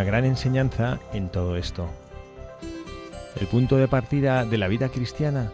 Una 0.00 0.06
gran 0.06 0.24
enseñanza 0.24 0.98
en 1.12 1.28
todo 1.28 1.56
esto. 1.56 1.86
El 3.38 3.46
punto 3.48 3.76
de 3.76 3.86
partida 3.86 4.46
de 4.46 4.56
la 4.56 4.66
vida 4.66 4.88
cristiana 4.88 5.52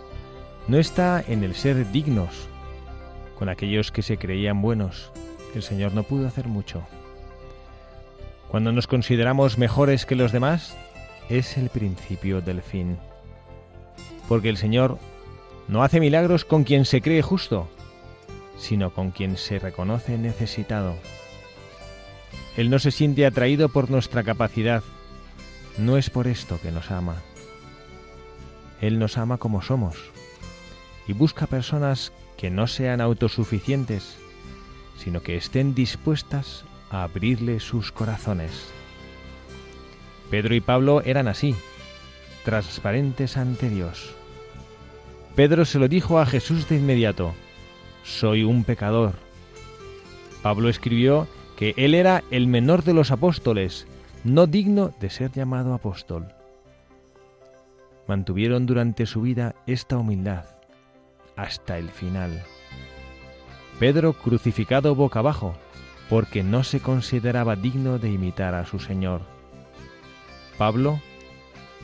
no 0.69 0.79
está 0.79 1.21
en 1.27 1.43
el 1.43 1.57
ser 1.57 1.91
dignos. 1.91 2.47
Con 3.37 3.49
aquellos 3.49 3.91
que 3.91 4.03
se 4.03 4.19
creían 4.19 4.63
buenos, 4.63 5.11
el 5.57 5.65
Señor 5.65 5.95
no 5.95 6.05
pudo 6.05 6.29
hacer 6.29 6.47
mucho. 6.47 6.87
Cuando 8.49 8.71
nos 8.71 8.87
consideramos 8.87 9.59
mejores 9.59 10.07
que 10.07 10.15
los 10.15 10.31
demás, 10.31 10.77
es 11.29 11.57
el 11.57 11.69
principio 11.69 12.41
del 12.41 12.63
fin. 12.63 12.99
Porque 14.29 14.49
el 14.49 14.59
Señor 14.59 14.97
no 15.67 15.83
hace 15.83 15.99
milagros 15.99 16.45
con 16.45 16.63
quien 16.63 16.85
se 16.85 17.03
cree 17.03 17.21
justo, 17.21 17.69
sino 18.57 18.95
con 18.95 19.11
quien 19.11 19.39
se 19.39 19.59
reconoce 19.59 20.17
necesitado. 20.17 20.95
Él 22.57 22.71
no 22.71 22.79
se 22.79 22.91
siente 22.91 23.27
atraído 23.27 23.69
por 23.69 23.91
nuestra 23.91 24.23
capacidad. 24.23 24.83
No 25.79 25.97
es 25.97 26.09
por 26.09 26.27
esto 26.27 26.59
que 26.61 26.73
nos 26.73 26.91
ama. 26.91 27.17
Él 28.81 28.99
nos 28.99 29.19
ama 29.19 29.39
como 29.39 29.63
somos 29.63 29.97
y 31.07 31.13
busca 31.13 31.47
personas 31.47 32.13
que 32.37 32.51
no 32.51 32.67
sean 32.67 33.01
autosuficientes, 33.01 34.17
sino 34.97 35.23
que 35.23 35.37
estén 35.37 35.75
dispuestas 35.75 36.65
a 36.91 37.03
abrirle 37.03 37.61
sus 37.61 37.93
corazones. 37.93 38.71
Pedro 40.31 40.55
y 40.55 40.61
Pablo 40.61 41.03
eran 41.03 41.29
así, 41.29 41.55
transparentes 42.45 43.37
ante 43.37 43.69
Dios. 43.69 44.15
Pedro 45.35 45.65
se 45.65 45.79
lo 45.79 45.89
dijo 45.89 46.19
a 46.19 46.27
Jesús 46.27 46.69
de 46.69 46.77
inmediato, 46.77 47.35
soy 48.05 48.43
un 48.43 48.65
pecador. 48.65 49.15
Pablo 50.43 50.69
escribió 50.69 51.29
que 51.57 51.75
él 51.77 51.95
era 51.95 52.23
el 52.31 52.47
menor 52.47 52.85
de 52.85 52.95
los 52.95 53.11
apóstoles, 53.11 53.87
no 54.25 54.47
digno 54.47 54.93
de 55.01 55.11
ser 55.11 55.33
llamado 55.33 55.73
apóstol. 55.75 56.29
Mantuvieron 58.07 58.67
durante 58.67 59.07
su 59.07 59.23
vida 59.23 59.55
esta 59.67 59.97
humildad 59.97 60.45
hasta 61.37 61.79
el 61.79 61.91
final. 61.91 62.43
Pedro 63.79 64.15
crucificado 64.15 64.95
boca 64.95 65.19
abajo, 65.19 65.55
porque 66.09 66.43
no 66.43 66.65
se 66.65 66.81
consideraba 66.81 67.57
digno 67.57 67.99
de 67.99 68.11
imitar 68.11 68.55
a 68.55 68.65
su 68.65 68.79
Señor. 68.79 69.21
Pablo, 70.57 71.01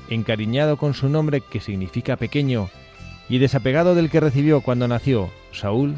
encariñado 0.09 0.77
con 0.77 0.95
su 0.95 1.09
nombre 1.09 1.41
que 1.41 1.61
significa 1.61 2.17
pequeño, 2.17 2.71
y 3.29 3.39
desapegado 3.39 3.95
del 3.95 4.11
que 4.11 4.21
recibió 4.21 4.61
cuando 4.61 4.89
nació, 4.89 5.31
Saúl, 5.53 5.95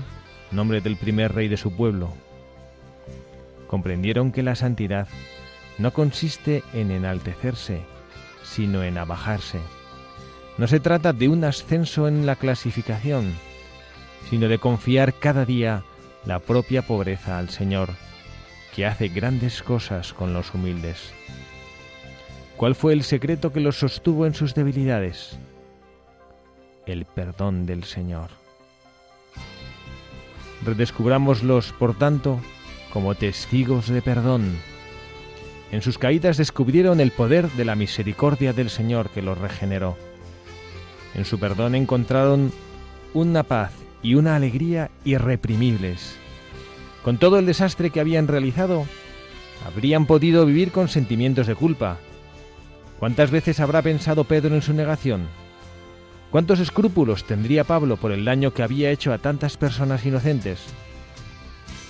nombre 0.51 0.81
del 0.81 0.97
primer 0.97 1.35
rey 1.35 1.49
de 1.49 1.57
su 1.57 1.73
pueblo, 1.73 2.13
comprendieron 3.75 4.31
que 4.31 4.45
la 4.45 4.55
santidad 4.55 5.09
no 5.79 5.93
consiste 5.93 6.63
en 6.75 6.93
enaltecerse, 6.93 7.81
sino 8.45 8.85
en 8.85 8.99
abajarse. 8.99 9.59
No 10.59 10.69
se 10.69 10.79
trata 10.79 11.13
de 11.13 11.27
un 11.29 11.43
ascenso 11.43 12.07
en 12.07 12.25
la 12.25 12.37
clasificación, 12.37 13.35
sino 14.31 14.47
de 14.47 14.59
confiar 14.59 15.13
cada 15.13 15.45
día 15.45 15.83
la 16.25 16.39
propia 16.39 16.83
pobreza 16.83 17.37
al 17.37 17.49
Señor, 17.51 17.89
que 18.77 18.87
hace 18.87 19.09
grandes 19.09 19.61
cosas 19.61 20.13
con 20.13 20.33
los 20.33 20.55
humildes. 20.55 21.13
¿Cuál 22.57 22.77
fue 22.77 22.93
el 22.93 23.03
secreto 23.03 23.53
que 23.53 23.59
los 23.59 23.77
sostuvo 23.77 24.25
en 24.25 24.35
sus 24.35 24.55
debilidades? 24.55 25.37
El 26.87 27.07
perdón 27.07 27.67
del 27.67 27.83
Señor. 27.83 28.31
Redescubrámoslos, 30.65 31.73
por 31.73 31.99
tanto, 31.99 32.39
como 32.95 33.17
testigos 33.17 33.89
de 33.89 34.01
perdón. 34.01 34.57
En 35.73 35.83
sus 35.83 35.99
caídas 35.99 36.37
descubrieron 36.37 37.01
el 37.01 37.11
poder 37.11 37.51
de 37.51 37.65
la 37.65 37.75
misericordia 37.75 38.53
del 38.53 38.71
Señor 38.71 39.11
que 39.11 39.21
los 39.21 39.37
regeneró. 39.37 39.99
En 41.17 41.25
su 41.25 41.41
perdón 41.41 41.75
encontraron 41.75 42.53
una 43.13 43.43
paz 43.43 43.73
y 44.01 44.15
una 44.15 44.37
alegría 44.37 44.93
irreprimibles. 45.05 46.15
Con 47.03 47.19
todo 47.19 47.41
el 47.41 47.47
desastre 47.47 47.91
que 47.91 47.99
habían 47.99 48.29
realizado, 48.29 48.87
habrían 49.67 50.07
podido 50.07 50.47
vivir 50.47 50.71
con 50.71 50.89
sentimientos 50.89 51.49
de 51.49 51.57
culpa. 51.57 51.99
¿Cuántas 53.01 53.33
veces 53.33 53.59
habrá 53.59 53.83
pensado 53.83 54.23
Pedro 54.23 54.55
en 54.55 54.63
su 54.63 54.73
negación? 54.73 55.27
¿Cuántos 56.31 56.61
escrúpulos 56.61 57.25
tendría 57.25 57.65
Pablo 57.65 57.97
por 57.97 58.13
el 58.13 58.25
daño 58.25 58.55
que 58.55 58.63
había 58.63 58.93
hecho 58.93 59.13
a 59.13 59.19
tantas 59.19 59.57
personas 59.57 60.07
inocentes? 60.07 60.61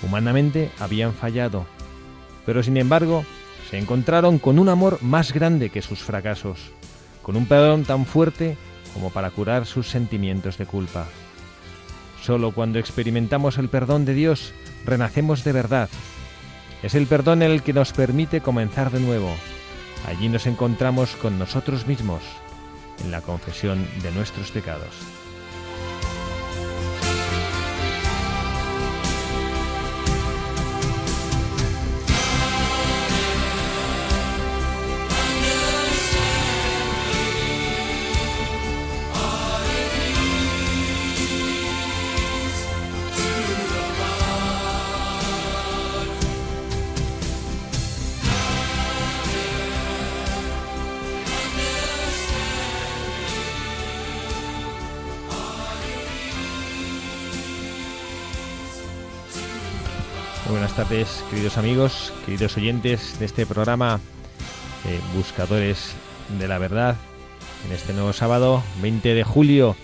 Humanamente 0.04 0.70
habían 0.78 1.14
fallado, 1.14 1.66
pero 2.44 2.62
sin 2.62 2.76
embargo 2.76 3.24
se 3.70 3.78
encontraron 3.78 4.38
con 4.38 4.58
un 4.58 4.68
amor 4.68 4.98
más 5.02 5.32
grande 5.32 5.70
que 5.70 5.82
sus 5.82 6.00
fracasos, 6.00 6.58
con 7.22 7.36
un 7.36 7.46
perdón 7.46 7.84
tan 7.84 8.04
fuerte 8.04 8.56
como 8.92 9.10
para 9.10 9.30
curar 9.30 9.66
sus 9.66 9.88
sentimientos 9.88 10.58
de 10.58 10.66
culpa. 10.66 11.06
Solo 12.22 12.52
cuando 12.52 12.78
experimentamos 12.78 13.58
el 13.58 13.68
perdón 13.68 14.04
de 14.04 14.14
Dios 14.14 14.52
renacemos 14.84 15.42
de 15.42 15.52
verdad. 15.52 15.88
Es 16.82 16.94
el 16.94 17.06
perdón 17.06 17.42
el 17.42 17.62
que 17.62 17.72
nos 17.72 17.92
permite 17.92 18.40
comenzar 18.40 18.90
de 18.90 19.00
nuevo. 19.00 19.30
Allí 20.06 20.28
nos 20.28 20.46
encontramos 20.46 21.16
con 21.16 21.38
nosotros 21.38 21.86
mismos, 21.86 22.22
en 23.02 23.10
la 23.10 23.22
confesión 23.22 23.86
de 24.02 24.12
nuestros 24.12 24.50
pecados. 24.50 25.23
Buenas 60.74 60.88
tardes, 60.88 61.24
queridos 61.30 61.56
amigos, 61.56 62.12
queridos 62.26 62.56
oyentes 62.56 63.20
de 63.20 63.26
este 63.26 63.46
programa 63.46 64.00
eh, 64.84 64.98
Buscadores 65.14 65.94
de 66.36 66.48
la 66.48 66.58
Verdad. 66.58 66.96
En 67.64 67.72
este 67.72 67.92
nuevo 67.92 68.12
sábado, 68.12 68.60
20 68.82 69.14
de 69.14 69.22
julio 69.22 69.76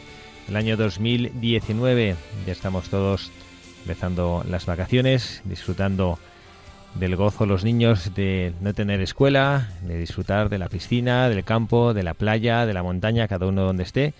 del 0.48 0.56
año 0.56 0.76
2019, 0.76 2.16
ya 2.44 2.52
estamos 2.52 2.88
todos 2.88 3.31
empezando 3.82 4.44
las 4.48 4.66
vacaciones, 4.66 5.42
disfrutando 5.44 6.19
del 6.96 7.14
gozo 7.14 7.46
los 7.46 7.62
niños 7.62 8.12
de 8.16 8.52
no 8.60 8.75
tener 8.75 9.00
escuela, 9.00 9.69
de 9.82 9.96
disfrutar 9.96 10.48
de 10.48 10.58
la 10.58 10.69
piscina, 10.69 11.28
del 11.28 11.44
campo, 11.44 11.94
de 11.94 12.02
la 12.02 12.14
playa, 12.14 12.66
de 12.66 12.75
la 12.75 12.82
montaña, 12.82 13.28
cada 13.28 13.46
uno 13.46 13.62
donde 13.62 13.84
esté. 13.84 14.12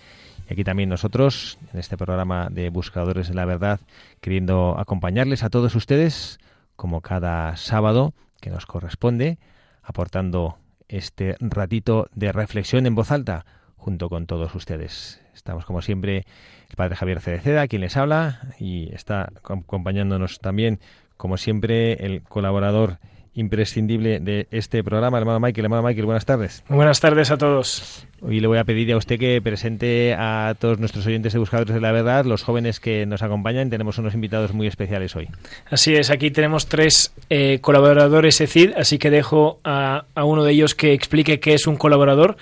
Y 0.49 0.53
aquí 0.53 0.63
también 0.63 0.87
nosotros, 0.87 1.57
en 1.73 1.81
este 1.81 1.97
programa 1.97 2.47
de 2.49 2.69
Buscadores 2.69 3.27
de 3.27 3.33
la 3.33 3.43
Verdad, 3.43 3.81
queriendo 4.21 4.77
acompañarles 4.79 5.43
a 5.43 5.49
todos 5.49 5.75
ustedes, 5.75 6.39
como 6.81 7.01
cada 7.01 7.55
sábado 7.57 8.15
que 8.39 8.49
nos 8.49 8.65
corresponde, 8.65 9.37
aportando 9.83 10.57
este 10.87 11.35
ratito 11.39 12.07
de 12.15 12.31
reflexión 12.31 12.87
en 12.87 12.95
voz 12.95 13.11
alta 13.11 13.45
junto 13.77 14.09
con 14.09 14.25
todos 14.25 14.55
ustedes. 14.55 15.21
Estamos 15.35 15.63
como 15.63 15.83
siempre 15.83 16.25
el 16.71 16.75
padre 16.75 16.95
Javier 16.95 17.21
Cereceda, 17.21 17.67
quien 17.67 17.83
les 17.83 17.97
habla, 17.97 18.55
y 18.57 18.91
está 18.95 19.31
acompañándonos 19.43 20.39
también 20.39 20.79
como 21.17 21.37
siempre, 21.37 22.03
el 22.03 22.23
colaborador 22.23 22.97
imprescindible 23.33 24.19
de 24.19 24.47
este 24.51 24.83
programa, 24.83 25.17
hermano 25.17 25.39
Michael. 25.39 25.65
Hermano 25.65 25.83
Michael, 25.83 26.05
buenas 26.05 26.25
tardes. 26.25 26.63
buenas 26.67 26.99
tardes 26.99 27.31
a 27.31 27.37
todos. 27.37 28.05
Hoy 28.21 28.39
le 28.39 28.47
voy 28.47 28.57
a 28.57 28.63
pedir 28.63 28.91
a 28.91 28.97
usted 28.97 29.17
que 29.17 29.41
presente 29.41 30.13
a 30.17 30.55
todos 30.59 30.79
nuestros 30.79 31.05
oyentes 31.07 31.33
de 31.33 31.39
Buscadores 31.39 31.73
de 31.73 31.81
la 31.81 31.91
Verdad, 31.91 32.25
los 32.25 32.43
jóvenes 32.43 32.79
que 32.79 33.05
nos 33.05 33.23
acompañan. 33.23 33.69
Tenemos 33.69 33.97
unos 33.97 34.13
invitados 34.13 34.53
muy 34.53 34.67
especiales 34.67 35.15
hoy. 35.15 35.29
Así 35.69 35.95
es, 35.95 36.09
aquí 36.09 36.29
tenemos 36.29 36.67
tres 36.67 37.13
eh, 37.29 37.59
colaboradores 37.61 38.41
ECID, 38.41 38.73
así 38.75 38.97
que 38.97 39.09
dejo 39.09 39.59
a, 39.63 40.05
a 40.13 40.25
uno 40.25 40.43
de 40.43 40.51
ellos 40.51 40.75
que 40.75 40.93
explique 40.93 41.39
qué 41.39 41.53
es 41.53 41.67
un 41.67 41.77
colaborador 41.77 42.37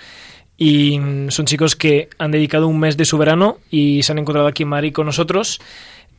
y 0.62 1.00
son 1.28 1.46
chicos 1.46 1.74
que 1.74 2.10
han 2.18 2.32
dedicado 2.32 2.68
un 2.68 2.78
mes 2.78 2.98
de 2.98 3.06
su 3.06 3.16
verano 3.16 3.56
y 3.70 4.02
se 4.02 4.12
han 4.12 4.18
encontrado 4.18 4.46
aquí 4.46 4.64
en 4.64 4.68
Madrid 4.68 4.92
con 4.92 5.06
nosotros 5.06 5.58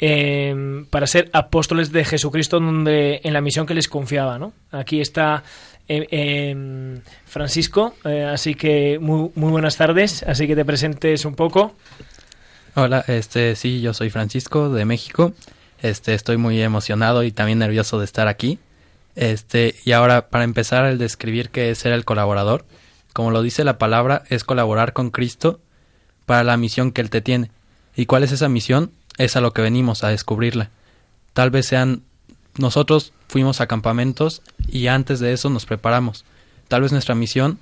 Em, 0.04 0.86
para 0.86 1.06
ser 1.06 1.30
apóstoles 1.32 1.92
de 1.92 2.04
Jesucristo 2.04 2.60
donde, 2.60 3.22
en 3.24 3.34
la 3.34 3.42
misión 3.42 3.68
que 3.68 3.76
les 3.76 3.88
confiaba. 3.88 4.40
¿no? 4.40 4.52
Aquí 4.72 5.00
está 5.00 5.44
em, 5.88 6.06
em, 6.10 7.02
Francisco, 7.26 7.94
eh, 8.04 8.24
así 8.24 8.56
que 8.56 8.98
muy, 9.00 9.30
muy 9.36 9.52
buenas 9.52 9.78
tardes, 9.78 10.24
así 10.24 10.48
que 10.48 10.56
te 10.56 10.66
presentes 10.66 11.24
un 11.24 11.36
poco. 11.36 11.76
Hola, 12.74 13.06
este 13.08 13.56
sí, 13.56 13.82
yo 13.82 13.94
soy 13.94 14.10
Francisco 14.10 14.72
de 14.72 14.86
México. 14.86 15.34
Este, 15.84 16.16
estoy 16.16 16.38
muy 16.38 16.60
emocionado 16.62 17.24
y 17.24 17.32
también 17.32 17.60
nervioso 17.60 18.00
de 18.00 18.06
estar 18.06 18.28
aquí. 18.28 18.58
Este, 19.16 19.76
y 19.86 19.92
ahora 19.92 20.30
para 20.30 20.46
empezar 20.46 20.86
el 20.86 20.98
describir 20.98 21.50
qué 21.50 21.70
es 21.70 21.78
ser 21.78 21.94
el 21.94 22.06
colaborador, 22.06 22.66
como 23.14 23.30
lo 23.30 23.44
dice 23.44 23.64
la 23.64 23.78
palabra, 23.78 24.24
es 24.30 24.44
colaborar 24.44 24.94
con 24.94 25.12
Cristo 25.12 25.60
para 26.26 26.44
la 26.44 26.58
misión 26.58 26.92
que 26.92 27.02
él 27.02 27.12
te 27.12 27.22
tiene. 27.22 27.52
¿Y 27.96 28.06
cuál 28.06 28.24
es 28.24 28.32
esa 28.32 28.50
misión? 28.50 28.92
es 29.18 29.36
a 29.36 29.42
lo 29.42 29.54
que 29.54 29.62
venimos 29.62 30.04
a 30.04 30.10
descubrirla. 30.10 30.70
Tal 31.34 31.52
vez 31.52 31.68
sean 31.68 32.04
nosotros 32.58 33.14
fuimos 33.28 33.62
a 33.62 33.68
campamentos 33.68 34.42
y 34.68 34.88
antes 34.88 35.20
de 35.20 35.34
eso 35.34 35.50
nos 35.50 35.66
preparamos. 35.66 36.26
Tal 36.68 36.82
vez 36.82 36.92
nuestra 36.92 37.16
misión 37.16 37.60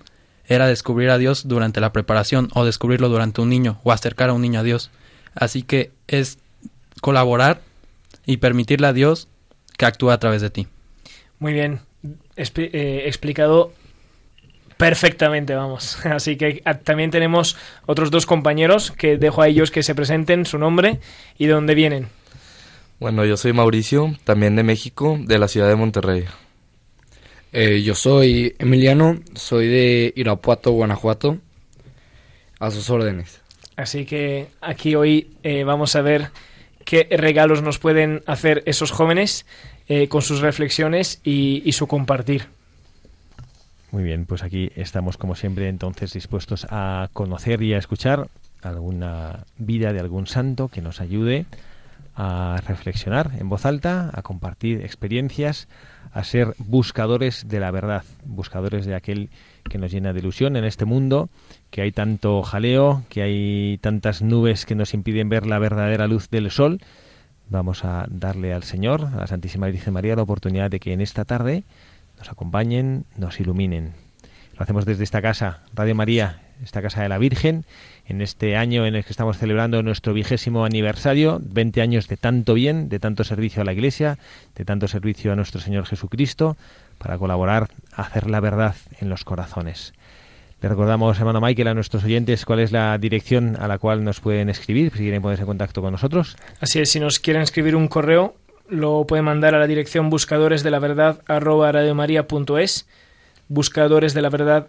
era 0.48 0.68
descubrir 0.68 1.10
a 1.10 1.18
Dios 1.18 1.48
durante 1.48 1.80
la 1.80 1.92
preparación 1.92 2.50
o 2.54 2.66
descubrirlo 2.66 3.10
durante 3.10 3.42
un 3.42 3.50
niño 3.50 3.80
o 3.84 3.92
acercar 3.92 4.30
a 4.30 4.34
un 4.34 4.42
niño 4.42 4.60
a 4.60 4.64
Dios. 4.64 4.90
Así 5.36 5.62
que 5.62 5.92
es 6.08 6.40
colaborar 7.02 7.62
y 8.26 8.38
permitirle 8.38 8.88
a 8.88 8.94
Dios 8.94 9.28
que 9.78 9.86
actúe 9.86 10.10
a 10.10 10.20
través 10.20 10.42
de 10.42 10.50
ti. 10.50 10.68
Muy 11.38 11.54
bien, 11.54 11.82
eh, 12.36 13.04
explicado 13.06 13.74
Perfectamente, 14.80 15.56
vamos. 15.56 16.06
Así 16.06 16.38
que 16.38 16.62
ah, 16.64 16.76
también 16.76 17.12
tenemos 17.12 17.58
otros 17.86 18.12
dos 18.12 18.26
compañeros 18.26 18.92
que 18.92 19.18
dejo 19.18 19.42
a 19.42 19.50
ellos 19.50 19.72
que 19.72 19.84
se 19.84 19.94
presenten 19.94 20.46
su 20.46 20.58
nombre 20.58 21.02
y 21.38 21.48
de 21.48 21.52
dónde 21.52 21.76
vienen. 21.76 22.08
Bueno, 22.98 23.26
yo 23.26 23.36
soy 23.36 23.52
Mauricio, 23.52 24.16
también 24.24 24.56
de 24.56 24.64
México, 24.64 25.20
de 25.20 25.38
la 25.38 25.50
ciudad 25.50 25.68
de 25.68 25.76
Monterrey. 25.76 26.24
Eh, 27.52 27.82
yo 27.82 27.94
soy 27.94 28.56
Emiliano, 28.58 29.20
soy 29.36 29.68
de 29.68 30.14
Irapuato, 30.16 30.72
Guanajuato, 30.72 31.40
a 32.60 32.72
sus 32.72 32.90
órdenes. 32.90 33.42
Así 33.76 34.06
que 34.06 34.48
aquí 34.62 34.96
hoy 34.96 35.32
eh, 35.44 35.66
vamos 35.66 35.98
a 35.98 36.02
ver 36.02 36.30
qué 36.86 37.06
regalos 37.12 37.62
nos 37.62 37.80
pueden 37.80 38.24
hacer 38.28 38.64
esos 38.66 38.92
jóvenes 38.92 39.46
eh, 39.90 40.08
con 40.08 40.22
sus 40.22 40.40
reflexiones 40.40 41.20
y 41.26 41.70
su 41.74 41.86
compartir. 41.86 42.48
Muy 43.92 44.04
bien, 44.04 44.28
pues 44.28 44.44
aquí 44.44 44.72
estamos 44.76 45.18
como 45.18 45.34
siempre 45.34 45.68
entonces 45.68 46.14
dispuestos 46.14 46.68
a 46.70 47.10
conocer 47.12 47.64
y 47.64 47.74
a 47.74 47.80
escuchar 47.80 48.28
alguna 48.62 49.46
vida 49.58 49.94
de 49.94 50.00
algún 50.00 50.28
santo 50.28 50.68
que 50.68 50.82
nos 50.82 51.02
ayude 51.02 51.48
a 52.16 52.62
reflexionar 52.68 53.32
en 53.40 53.50
voz 53.50 53.66
alta, 53.66 54.12
a 54.14 54.22
compartir 54.22 54.82
experiencias, 54.82 55.68
a 56.12 56.24
ser 56.24 56.54
buscadores 56.60 57.48
de 57.48 57.60
la 57.60 57.72
verdad, 57.72 58.04
buscadores 58.26 58.86
de 58.86 58.94
aquel 58.94 59.30
que 59.64 59.80
nos 59.80 59.92
llena 59.92 60.14
de 60.14 60.20
ilusión 60.20 60.56
en 60.56 60.66
este 60.66 60.86
mundo, 60.86 61.30
que 61.72 61.82
hay 61.82 61.92
tanto 61.92 62.44
jaleo, 62.44 63.04
que 63.10 63.24
hay 63.24 63.80
tantas 63.80 64.22
nubes 64.22 64.66
que 64.66 64.76
nos 64.76 64.94
impiden 64.94 65.30
ver 65.30 65.48
la 65.48 65.58
verdadera 65.58 66.08
luz 66.08 66.30
del 66.30 66.52
sol. 66.52 66.80
Vamos 67.50 67.84
a 67.86 68.06
darle 68.10 68.54
al 68.54 68.64
Señor, 68.64 69.06
a 69.06 69.18
la 69.18 69.28
Santísima 69.28 69.68
Virgen 69.68 69.94
María, 69.94 70.16
la 70.16 70.24
oportunidad 70.24 70.70
de 70.70 70.80
que 70.80 70.94
en 70.94 71.02
esta 71.02 71.26
tarde 71.26 71.64
nos 72.20 72.30
acompañen, 72.30 73.06
nos 73.18 73.40
iluminen. 73.40 73.94
Lo 74.56 74.64
hacemos 74.64 74.86
desde 74.86 75.04
esta 75.04 75.22
casa, 75.22 75.62
Radio 75.74 75.96
María, 75.96 76.42
esta 76.64 76.82
casa 76.82 77.02
de 77.02 77.10
la 77.10 77.18
Virgen, 77.18 77.66
en 78.06 78.22
este 78.22 78.58
año 78.58 78.86
en 78.86 78.96
el 78.96 79.06
que 79.06 79.12
estamos 79.12 79.38
celebrando 79.38 79.82
nuestro 79.84 80.14
vigésimo 80.14 80.66
aniversario, 80.66 81.40
20 81.42 81.82
años 81.82 82.08
de 82.08 82.18
tanto 82.18 82.54
bien, 82.54 82.90
de 82.90 83.00
tanto 83.00 83.24
servicio 83.24 83.62
a 83.62 83.66
la 83.66 83.74
Iglesia, 83.74 84.18
de 84.56 84.66
tanto 84.66 84.88
servicio 84.88 85.32
a 85.32 85.36
nuestro 85.36 85.62
Señor 85.62 85.86
Jesucristo, 85.86 86.58
para 86.98 87.18
colaborar 87.18 87.70
a 87.94 88.02
hacer 88.02 88.30
la 88.30 88.42
verdad 88.42 88.76
en 89.00 89.10
los 89.10 89.24
corazones. 89.24 89.94
Le 90.62 90.68
recordamos, 90.68 91.18
hermano 91.18 91.40
Michael, 91.40 91.70
a 91.70 91.74
nuestros 91.74 92.04
oyentes 92.04 92.44
cuál 92.44 92.60
es 92.60 92.74
la 92.74 92.98
dirección 92.98 93.56
a 93.58 93.68
la 93.70 93.78
cual 93.78 94.04
nos 94.04 94.20
pueden 94.20 94.50
escribir, 94.50 94.92
si 94.92 95.00
quieren 95.00 95.22
ponerse 95.22 95.44
en 95.44 95.48
contacto 95.48 95.82
con 95.82 95.94
nosotros. 95.94 96.36
Así 96.60 96.80
es, 96.80 96.92
si 96.92 97.00
nos 97.00 97.20
quieren 97.20 97.42
escribir 97.44 97.78
un 97.78 97.88
correo, 97.88 98.36
lo 98.70 99.06
puede 99.06 99.22
mandar 99.22 99.56
a 99.56 99.60
la 99.60 99.68
dirección 99.68 100.10
buscadores 100.10 100.64
de 100.64 100.72
la 100.72 100.80
verdad 100.80 101.22
arroba 101.28 101.72
buscadores 103.50 104.14
de 104.14 104.22
la 104.22 104.30
verdad 104.30 104.68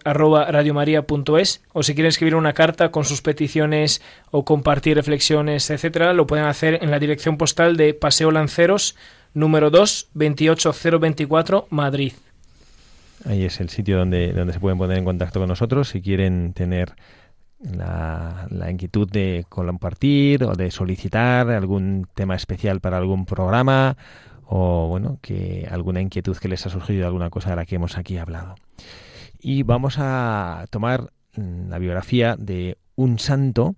o 1.72 1.82
si 1.82 1.94
quieren 1.94 2.08
escribir 2.08 2.34
una 2.34 2.54
carta 2.54 2.90
con 2.90 3.04
sus 3.04 3.22
peticiones 3.22 4.02
o 4.30 4.44
compartir 4.44 4.96
reflexiones, 4.96 5.70
etcétera, 5.70 6.14
lo 6.14 6.26
pueden 6.26 6.46
hacer 6.46 6.78
en 6.82 6.90
la 6.90 6.98
dirección 6.98 7.36
postal 7.36 7.76
de 7.76 7.94
Paseo 7.94 8.30
Lanceros 8.30 8.96
número 9.34 9.70
2 9.70 10.08
28024 10.14 11.66
Madrid. 11.70 12.14
Ahí 13.26 13.44
es 13.44 13.60
el 13.60 13.68
sitio 13.68 13.98
donde, 13.98 14.32
donde 14.32 14.54
se 14.54 14.60
pueden 14.60 14.78
poner 14.78 14.96
en 14.96 15.04
contacto 15.04 15.40
con 15.40 15.48
nosotros 15.48 15.90
si 15.90 16.00
quieren 16.00 16.54
tener 16.54 16.94
la, 17.60 18.70
inquietud 18.70 19.08
de 19.10 19.44
compartir 19.48 20.44
o 20.44 20.54
de 20.54 20.70
solicitar 20.70 21.50
algún 21.50 22.06
tema 22.14 22.34
especial 22.34 22.80
para 22.80 22.98
algún 22.98 23.26
programa 23.26 23.96
o 24.46 24.88
bueno 24.88 25.18
que 25.20 25.68
alguna 25.70 26.00
inquietud 26.00 26.36
que 26.36 26.48
les 26.48 26.66
ha 26.66 26.70
surgido 26.70 27.00
de 27.00 27.06
alguna 27.06 27.30
cosa 27.30 27.50
de 27.50 27.56
la 27.56 27.66
que 27.66 27.76
hemos 27.76 27.98
aquí 27.98 28.18
hablado. 28.18 28.56
Y 29.38 29.62
vamos 29.62 29.96
a 29.98 30.64
tomar 30.70 31.12
mm, 31.36 31.68
la 31.68 31.78
biografía 31.78 32.36
de 32.36 32.76
un 32.96 33.18
santo. 33.18 33.74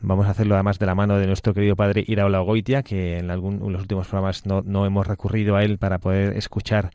Vamos 0.00 0.26
a 0.26 0.30
hacerlo 0.30 0.54
además 0.54 0.78
de 0.78 0.86
la 0.86 0.94
mano 0.94 1.16
de 1.16 1.26
nuestro 1.26 1.54
querido 1.54 1.76
padre 1.76 2.04
Iraola 2.06 2.40
Goitia, 2.40 2.82
que 2.82 3.18
en, 3.18 3.30
algún, 3.30 3.62
en 3.64 3.72
los 3.72 3.82
últimos 3.82 4.08
programas 4.08 4.46
no, 4.46 4.62
no, 4.62 4.84
hemos 4.84 5.06
recurrido 5.06 5.56
a 5.56 5.64
él 5.64 5.78
para 5.78 5.98
poder 5.98 6.36
escuchar 6.36 6.90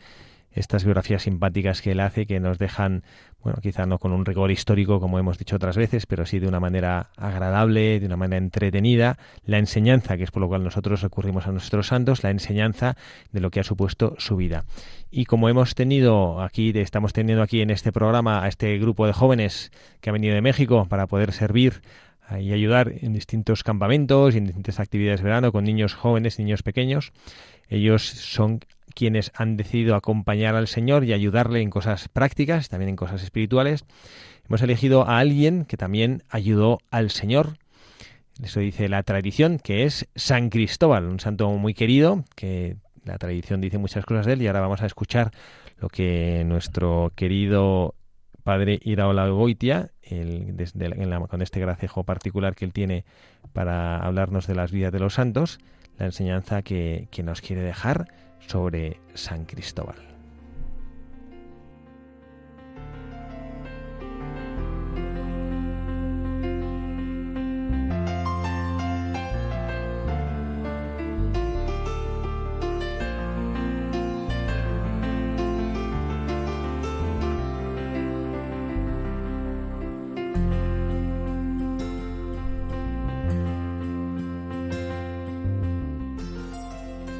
estas 0.60 0.84
biografías 0.84 1.24
simpáticas 1.24 1.82
que 1.82 1.92
él 1.92 2.00
hace, 2.00 2.26
que 2.26 2.40
nos 2.40 2.58
dejan 2.58 3.04
bueno, 3.48 3.62
quizá 3.62 3.86
no 3.86 3.98
con 3.98 4.12
un 4.12 4.26
rigor 4.26 4.52
histórico 4.52 5.00
como 5.00 5.20
hemos 5.20 5.38
dicho 5.38 5.56
otras 5.56 5.78
veces, 5.78 6.06
pero 6.06 6.26
sí 6.26 6.40
de 6.40 6.48
una 6.48 6.60
manera 6.60 7.12
agradable, 7.16 8.00
de 8.00 8.06
una 8.06 8.18
manera 8.18 8.44
entretenida, 8.44 9.18
la 9.46 9.58
enseñanza, 9.58 10.18
que 10.18 10.24
es 10.24 10.32
por 10.32 10.42
lo 10.42 10.50
cual 10.50 10.64
nosotros 10.64 11.02
recurrimos 11.02 11.48
a 11.48 11.52
nuestros 11.52 11.88
santos, 11.88 12.24
la 12.24 12.32
enseñanza 12.32 12.98
de 13.32 13.40
lo 13.40 13.50
que 13.50 13.62
ha 13.62 13.64
supuesto 13.64 14.16
su 14.18 14.36
vida. 14.36 14.66
Y 15.12 15.26
como 15.26 15.48
hemos 15.48 15.76
tenido 15.76 16.42
aquí, 16.42 16.72
estamos 16.76 17.14
teniendo 17.14 17.42
aquí 17.42 17.62
en 17.62 17.70
este 17.70 17.94
programa 17.94 18.44
a 18.44 18.50
este 18.50 18.78
grupo 18.80 19.08
de 19.08 19.14
jóvenes 19.14 19.72
que 20.02 20.10
ha 20.10 20.14
venido 20.14 20.36
de 20.36 20.42
México 20.42 20.86
para 20.90 21.08
poder 21.08 21.32
servir 21.32 21.82
y 22.38 22.52
ayudar 22.52 22.92
en 23.00 23.14
distintos 23.14 23.64
campamentos 23.64 24.36
y 24.36 24.40
en 24.40 24.48
distintas 24.48 24.82
actividades 24.82 25.22
de 25.22 25.26
verano 25.26 25.54
con 25.54 25.64
niños 25.64 25.94
jóvenes, 25.94 26.40
niños 26.40 26.64
pequeños. 26.64 27.14
Ellos 27.70 28.04
son 28.04 28.60
quienes 28.98 29.32
han 29.36 29.58
decidido 29.58 29.96
acompañar 29.96 30.56
al 30.56 30.68
Señor 30.68 31.04
y 31.04 31.14
ayudarle 31.14 31.62
en 31.62 31.70
cosas 31.70 32.10
prácticas, 32.10 32.68
también 32.68 32.90
en 32.90 32.96
cosas 32.96 33.22
espirituales. 33.22 33.86
Hemos 34.50 34.64
elegido 34.64 35.08
a 35.08 35.20
alguien 35.20 35.66
que 35.66 35.78
también 35.78 36.24
ayudó 36.30 36.80
al 36.90 37.12
Señor. 37.12 37.60
Eso 38.42 38.60
dice 38.60 38.90
la 38.90 39.04
tradición, 39.04 39.60
que 39.60 39.84
es 39.84 40.08
San 40.16 40.50
Cristóbal, 40.50 41.06
un 41.06 41.20
santo 41.20 41.48
muy 41.52 41.76
querido, 41.76 42.26
que 42.36 42.78
la 43.06 43.20
tradición 43.20 43.62
dice 43.62 43.78
muchas 43.78 44.04
cosas 44.04 44.26
de 44.26 44.34
él 44.34 44.42
y 44.42 44.48
ahora 44.48 44.62
vamos 44.62 44.82
a 44.82 44.88
escuchar 44.88 45.30
lo 45.78 45.90
que 45.90 46.44
nuestro 46.44 47.12
querido 47.16 47.94
padre 48.44 48.80
Iraola 48.82 49.28
Goitia, 49.28 49.92
con 51.30 51.42
este 51.44 51.60
gracejo 51.60 52.04
particular 52.04 52.56
que 52.56 52.66
él 52.66 52.74
tiene 52.74 53.06
para 53.54 54.00
hablarnos 54.00 54.48
de 54.48 54.56
las 54.56 54.72
vidas 54.72 54.92
de 54.92 55.00
los 55.00 55.14
santos, 55.14 55.60
la 56.00 56.08
enseñanza 56.08 56.64
que, 56.64 57.10
que 57.12 57.22
nos 57.22 57.42
quiere 57.42 57.62
dejar 57.62 58.08
sobre 58.40 59.00
San 59.14 59.46
Cristóbal. 59.46 60.07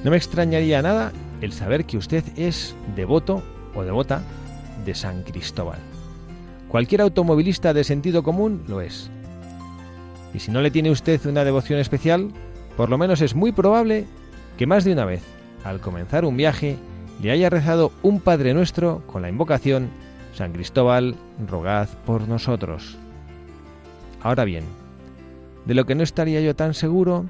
No 0.08 0.12
me 0.12 0.16
extrañaría 0.16 0.82
nada 0.82 1.12
el 1.42 1.52
saber 1.52 1.84
que 1.84 1.98
usted 1.98 2.24
es 2.38 2.78
devoto 2.96 3.44
o 3.76 3.84
devota 3.84 4.22
de 4.86 4.96
San 4.96 5.22
Cristóbal. 5.24 5.80
Cualquier 6.70 7.02
automovilista 7.02 7.74
de 7.74 7.84
sentido 7.84 8.24
común 8.24 8.64
lo 8.70 8.80
es. 8.80 9.10
Y 10.34 10.40
si 10.40 10.50
no 10.50 10.62
le 10.62 10.72
tiene 10.72 10.92
usted 10.92 11.26
una 11.26 11.44
devoción 11.44 11.78
especial, 11.80 12.30
por 12.78 12.90
lo 12.90 12.98
menos 12.98 13.20
es 13.20 13.36
muy 13.36 13.52
probable 13.52 14.06
que 14.58 14.66
más 14.66 14.86
de 14.86 14.94
una 14.94 15.04
vez, 15.04 15.24
al 15.66 15.82
comenzar 15.82 16.24
un 16.24 16.38
viaje, 16.38 16.78
le 17.22 17.32
haya 17.32 17.50
rezado 17.50 17.92
un 18.02 18.22
Padre 18.22 18.54
Nuestro 18.54 19.04
con 19.08 19.22
la 19.24 19.28
invocación 19.28 19.90
San 20.34 20.54
Cristóbal, 20.54 21.16
rogad 21.50 21.90
por 22.06 22.30
nosotros. 22.30 22.96
Ahora 24.22 24.46
bien, 24.46 24.64
de 25.66 25.74
lo 25.74 25.86
que 25.86 25.96
no 25.96 26.04
estaría 26.04 26.40
yo 26.40 26.56
tan 26.56 26.74
seguro 26.76 27.26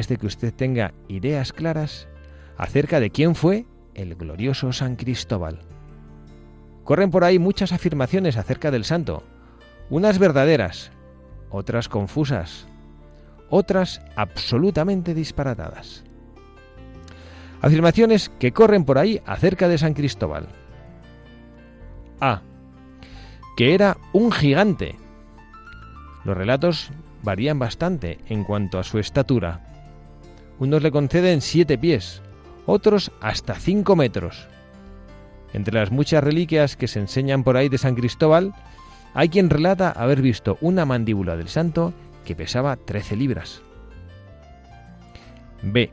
es 0.00 0.08
de 0.08 0.16
que 0.16 0.26
usted 0.26 0.52
tenga 0.54 0.92
ideas 1.08 1.52
claras 1.52 2.08
acerca 2.56 3.00
de 3.00 3.10
quién 3.10 3.34
fue 3.34 3.66
el 3.94 4.14
glorioso 4.14 4.72
San 4.72 4.96
Cristóbal. 4.96 5.60
Corren 6.84 7.10
por 7.10 7.24
ahí 7.24 7.38
muchas 7.38 7.72
afirmaciones 7.72 8.36
acerca 8.36 8.70
del 8.70 8.84
santo, 8.84 9.24
unas 9.90 10.18
verdaderas, 10.18 10.92
otras 11.50 11.88
confusas, 11.88 12.66
otras 13.50 14.00
absolutamente 14.16 15.14
disparatadas. 15.14 16.04
Afirmaciones 17.62 18.28
que 18.28 18.52
corren 18.52 18.84
por 18.84 18.98
ahí 18.98 19.20
acerca 19.26 19.68
de 19.68 19.78
San 19.78 19.94
Cristóbal. 19.94 20.48
A. 22.20 22.42
Que 23.56 23.74
era 23.74 23.96
un 24.12 24.30
gigante. 24.30 24.96
Los 26.24 26.36
relatos 26.36 26.90
varían 27.22 27.58
bastante 27.58 28.18
en 28.28 28.44
cuanto 28.44 28.78
a 28.78 28.84
su 28.84 28.98
estatura. 28.98 29.75
Unos 30.58 30.82
le 30.82 30.90
conceden 30.90 31.40
siete 31.40 31.76
pies, 31.76 32.22
otros 32.64 33.12
hasta 33.20 33.54
cinco 33.54 33.96
metros. 33.96 34.48
Entre 35.52 35.74
las 35.74 35.90
muchas 35.90 36.22
reliquias 36.22 36.76
que 36.76 36.88
se 36.88 37.00
enseñan 37.00 37.44
por 37.44 37.56
ahí 37.56 37.68
de 37.68 37.78
San 37.78 37.94
Cristóbal, 37.94 38.54
hay 39.14 39.28
quien 39.28 39.50
relata 39.50 39.90
haber 39.90 40.20
visto 40.20 40.58
una 40.60 40.84
mandíbula 40.84 41.36
del 41.36 41.48
santo 41.48 41.94
que 42.24 42.34
pesaba 42.34 42.76
13 42.76 43.16
libras. 43.16 43.62
B. 45.62 45.90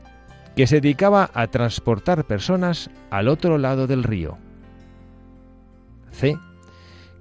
Que 0.56 0.66
se 0.66 0.80
dedicaba 0.80 1.30
a 1.32 1.46
transportar 1.46 2.24
personas 2.24 2.90
al 3.10 3.28
otro 3.28 3.58
lado 3.58 3.86
del 3.86 4.02
río. 4.02 4.36
C. 6.12 6.36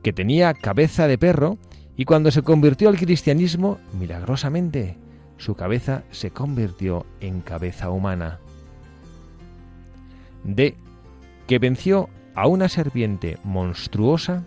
Que 0.01 0.13
tenía 0.13 0.53
cabeza 0.53 1.07
de 1.07 1.17
perro 1.17 1.57
y 1.95 2.05
cuando 2.05 2.31
se 2.31 2.41
convirtió 2.41 2.89
al 2.89 2.97
cristianismo, 2.97 3.79
milagrosamente, 3.97 4.97
su 5.43 5.55
cabeza 5.55 6.03
se 6.11 6.31
convirtió 6.31 7.05
en 7.19 7.41
cabeza 7.41 7.89
humana. 7.89 8.39
D. 10.45 10.75
Que 11.47 11.59
venció 11.59 12.09
a 12.33 12.47
una 12.47 12.69
serpiente 12.69 13.37
monstruosa 13.43 14.43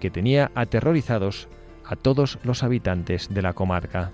que 0.00 0.10
tenía 0.10 0.50
aterrorizados 0.54 1.48
a 1.84 1.94
todos 1.94 2.38
los 2.42 2.62
habitantes 2.62 3.28
de 3.28 3.42
la 3.42 3.52
comarca. 3.52 4.12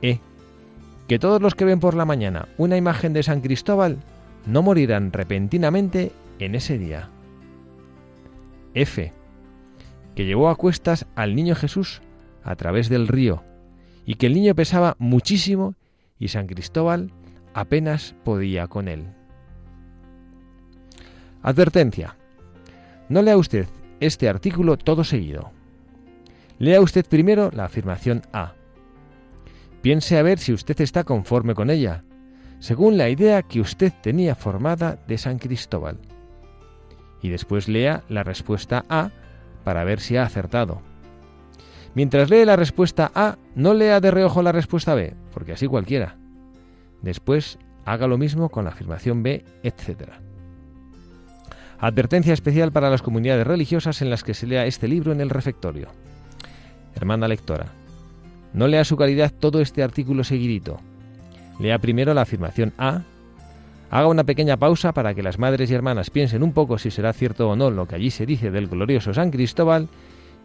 E. 0.00 0.20
Que 1.06 1.18
todos 1.18 1.42
los 1.42 1.54
que 1.54 1.66
ven 1.66 1.78
por 1.78 1.94
la 1.94 2.06
mañana 2.06 2.48
una 2.56 2.78
imagen 2.78 3.12
de 3.12 3.22
San 3.22 3.42
Cristóbal 3.42 3.98
no 4.46 4.62
morirán 4.62 5.12
repentinamente 5.12 6.12
en 6.38 6.54
ese 6.54 6.78
día. 6.78 7.10
F. 8.72 9.12
Que 10.14 10.24
llevó 10.24 10.48
a 10.48 10.56
cuestas 10.56 11.04
al 11.14 11.34
niño 11.34 11.54
Jesús 11.54 12.00
a 12.42 12.56
través 12.56 12.88
del 12.88 13.06
río 13.06 13.42
y 14.06 14.14
que 14.14 14.26
el 14.26 14.34
niño 14.34 14.54
pesaba 14.54 14.96
muchísimo 14.98 15.74
y 16.18 16.28
San 16.28 16.46
Cristóbal 16.46 17.10
apenas 17.52 18.14
podía 18.24 18.68
con 18.68 18.88
él. 18.88 19.04
Advertencia. 21.42 22.16
No 23.08 23.20
lea 23.20 23.36
usted 23.36 23.66
este 24.00 24.28
artículo 24.28 24.78
todo 24.78 25.04
seguido. 25.04 25.50
Lea 26.58 26.80
usted 26.80 27.04
primero 27.04 27.50
la 27.52 27.64
afirmación 27.64 28.22
A. 28.32 28.54
Piense 29.82 30.18
a 30.18 30.22
ver 30.22 30.38
si 30.38 30.52
usted 30.52 30.80
está 30.80 31.04
conforme 31.04 31.54
con 31.54 31.70
ella, 31.70 32.04
según 32.58 32.96
la 32.96 33.08
idea 33.08 33.42
que 33.42 33.60
usted 33.60 33.92
tenía 34.02 34.34
formada 34.34 34.98
de 35.06 35.18
San 35.18 35.38
Cristóbal. 35.38 35.98
Y 37.22 37.28
después 37.28 37.68
lea 37.68 38.02
la 38.08 38.22
respuesta 38.22 38.84
A 38.88 39.10
para 39.64 39.84
ver 39.84 40.00
si 40.00 40.16
ha 40.16 40.22
acertado. 40.22 40.80
Mientras 41.94 42.30
lee 42.30 42.44
la 42.44 42.56
respuesta 42.56 43.10
A, 43.14 43.36
no 43.56 43.72
lea 43.72 44.00
de 44.00 44.10
reojo 44.10 44.42
la 44.42 44.52
respuesta 44.52 44.94
B, 44.94 45.14
porque 45.32 45.52
así 45.52 45.66
cualquiera. 45.66 46.16
Después 47.00 47.58
haga 47.86 48.06
lo 48.06 48.18
mismo 48.18 48.50
con 48.50 48.64
la 48.64 48.70
afirmación 48.70 49.22
B, 49.22 49.44
etc. 49.62 50.10
Advertencia 51.80 52.34
especial 52.34 52.70
para 52.70 52.90
las 52.90 53.00
comunidades 53.00 53.46
religiosas 53.46 54.02
en 54.02 54.10
las 54.10 54.24
que 54.24 54.34
se 54.34 54.46
lea 54.46 54.66
este 54.66 54.88
libro 54.88 55.10
en 55.10 55.22
el 55.22 55.30
refectorio. 55.30 55.88
Hermana 56.94 57.28
lectora, 57.28 57.66
no 58.52 58.68
lea 58.68 58.84
su 58.84 58.96
calidad 58.96 59.32
todo 59.32 59.62
este 59.62 59.82
artículo 59.82 60.22
seguidito. 60.22 60.78
Lea 61.58 61.78
primero 61.78 62.12
la 62.12 62.22
afirmación 62.22 62.74
A, 62.76 63.04
haga 63.90 64.06
una 64.06 64.24
pequeña 64.24 64.58
pausa 64.58 64.92
para 64.92 65.14
que 65.14 65.22
las 65.22 65.38
madres 65.38 65.70
y 65.70 65.74
hermanas 65.74 66.10
piensen 66.10 66.42
un 66.42 66.52
poco 66.52 66.76
si 66.76 66.90
será 66.90 67.14
cierto 67.14 67.48
o 67.48 67.56
no 67.56 67.70
lo 67.70 67.88
que 67.88 67.94
allí 67.94 68.10
se 68.10 68.26
dice 68.26 68.50
del 68.50 68.66
glorioso 68.66 69.14
San 69.14 69.30
Cristóbal, 69.30 69.88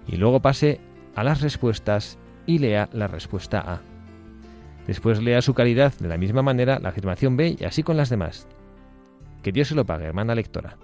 y 0.07 0.15
luego 0.15 0.39
pase 0.39 0.79
a 1.13 1.25
las 1.25 1.41
respuestas 1.41 2.17
y 2.45 2.59
lea 2.59 2.89
la 2.93 3.07
respuesta 3.07 3.59
A. 3.59 3.81
Después 4.87 5.21
lea 5.21 5.41
su 5.41 5.53
calidad 5.53 5.93
de 5.99 6.07
la 6.07 6.17
misma 6.17 6.41
manera 6.41 6.79
la 6.79 6.89
afirmación 6.89 7.37
B 7.37 7.55
y 7.59 7.63
así 7.63 7.83
con 7.83 7.97
las 7.97 8.09
demás. 8.09 8.47
Que 9.43 9.51
Dios 9.51 9.67
se 9.67 9.75
lo 9.75 9.85
pague, 9.85 10.05
hermana 10.05 10.35
lectora. 10.35 10.77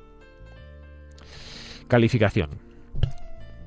Calificación. 1.88 2.50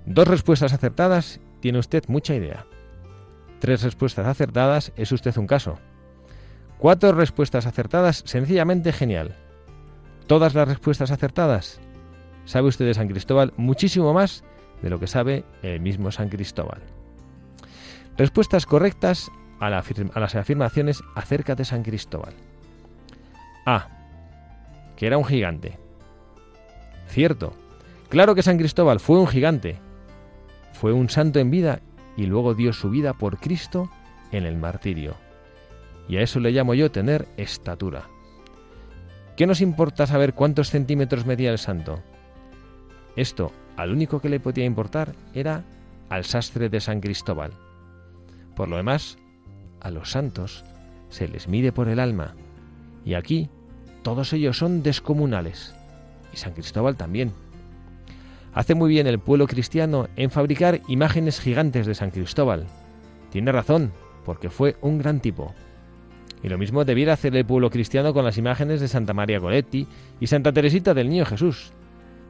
Dos 0.06 0.28
respuestas 0.28 0.72
acertadas, 0.72 1.40
tiene 1.60 1.78
usted 1.78 2.04
mucha 2.08 2.34
idea. 2.34 2.66
Tres 3.60 3.82
respuestas 3.82 4.26
acertadas, 4.26 4.92
es 4.96 5.12
usted 5.12 5.36
un 5.36 5.46
caso. 5.46 5.78
Cuatro 6.78 7.12
respuestas 7.12 7.66
acertadas, 7.66 8.22
sencillamente 8.24 8.92
genial. 8.92 9.36
Todas 10.26 10.54
las 10.54 10.68
respuestas 10.68 11.10
acertadas, 11.10 11.80
sabe 12.44 12.68
usted 12.68 12.86
de 12.86 12.94
San 12.94 13.08
Cristóbal 13.08 13.52
muchísimo 13.56 14.14
más 14.14 14.44
de 14.80 14.90
lo 14.90 14.98
que 14.98 15.06
sabe 15.06 15.44
el 15.62 15.80
mismo 15.80 16.10
San 16.10 16.28
Cristóbal. 16.28 16.80
Respuestas 18.16 18.66
correctas 18.66 19.30
a, 19.60 19.70
las 19.70 20.34
afirmaciones 20.34 21.02
acerca 21.14 21.54
de 21.54 21.64
San 21.64 21.82
Cristóbal. 21.82 22.34
A. 23.66 23.88
Que 24.96 25.06
era 25.06 25.18
un 25.18 25.24
gigante. 25.24 25.78
Cierto, 27.08 27.54
Claro 28.10 28.34
que 28.34 28.42
San 28.42 28.58
Cristóbal 28.58 28.98
fue 28.98 29.20
un 29.20 29.28
gigante, 29.28 29.76
fue 30.72 30.92
un 30.92 31.08
santo 31.08 31.38
en 31.38 31.48
vida 31.48 31.80
y 32.16 32.26
luego 32.26 32.54
dio 32.54 32.72
su 32.72 32.90
vida 32.90 33.12
por 33.12 33.38
Cristo 33.38 33.88
en 34.32 34.46
el 34.46 34.56
martirio. 34.56 35.14
Y 36.08 36.16
a 36.16 36.22
eso 36.22 36.40
le 36.40 36.50
llamo 36.50 36.74
yo 36.74 36.90
tener 36.90 37.28
estatura. 37.36 38.08
¿Qué 39.36 39.46
nos 39.46 39.60
importa 39.60 40.08
saber 40.08 40.34
cuántos 40.34 40.70
centímetros 40.70 41.24
medía 41.24 41.52
el 41.52 41.58
santo? 41.58 42.02
Esto, 43.14 43.52
al 43.76 43.92
único 43.92 44.20
que 44.20 44.28
le 44.28 44.40
podía 44.40 44.64
importar 44.64 45.14
era 45.32 45.62
al 46.08 46.24
sastre 46.24 46.68
de 46.68 46.80
San 46.80 47.00
Cristóbal. 47.00 47.52
Por 48.54 48.68
lo 48.68 48.76
demás, 48.76 49.18
a 49.80 49.90
los 49.90 50.10
santos 50.10 50.64
se 51.08 51.28
les 51.28 51.48
mide 51.48 51.72
por 51.72 51.88
el 51.88 52.00
alma, 52.00 52.34
y 53.04 53.14
aquí 53.14 53.48
todos 54.02 54.32
ellos 54.32 54.58
son 54.58 54.82
descomunales, 54.82 55.74
y 56.32 56.36
San 56.36 56.52
Cristóbal 56.52 56.96
también. 56.96 57.32
Hace 58.52 58.74
muy 58.74 58.90
bien 58.90 59.06
el 59.06 59.18
pueblo 59.18 59.46
cristiano 59.46 60.08
en 60.16 60.30
fabricar 60.30 60.80
imágenes 60.88 61.40
gigantes 61.40 61.86
de 61.86 61.94
San 61.94 62.10
Cristóbal. 62.10 62.66
Tiene 63.30 63.52
razón, 63.52 63.92
porque 64.24 64.50
fue 64.50 64.76
un 64.80 64.98
gran 64.98 65.20
tipo. 65.20 65.54
Y 66.42 66.48
lo 66.48 66.58
mismo 66.58 66.84
debiera 66.84 67.12
hacer 67.12 67.36
el 67.36 67.44
pueblo 67.44 67.70
cristiano 67.70 68.12
con 68.12 68.24
las 68.24 68.38
imágenes 68.38 68.80
de 68.80 68.88
Santa 68.88 69.12
María 69.12 69.38
Goretti 69.38 69.86
y 70.18 70.26
Santa 70.26 70.52
Teresita 70.52 70.94
del 70.94 71.10
Niño 71.10 71.26
Jesús. 71.26 71.72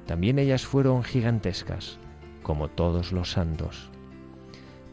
También 0.07 0.39
ellas 0.39 0.67
fueron 0.67 1.05
gigantescas, 1.05 1.99
como 2.43 2.69
todos 2.69 3.13
los 3.13 3.31
santos. 3.31 3.91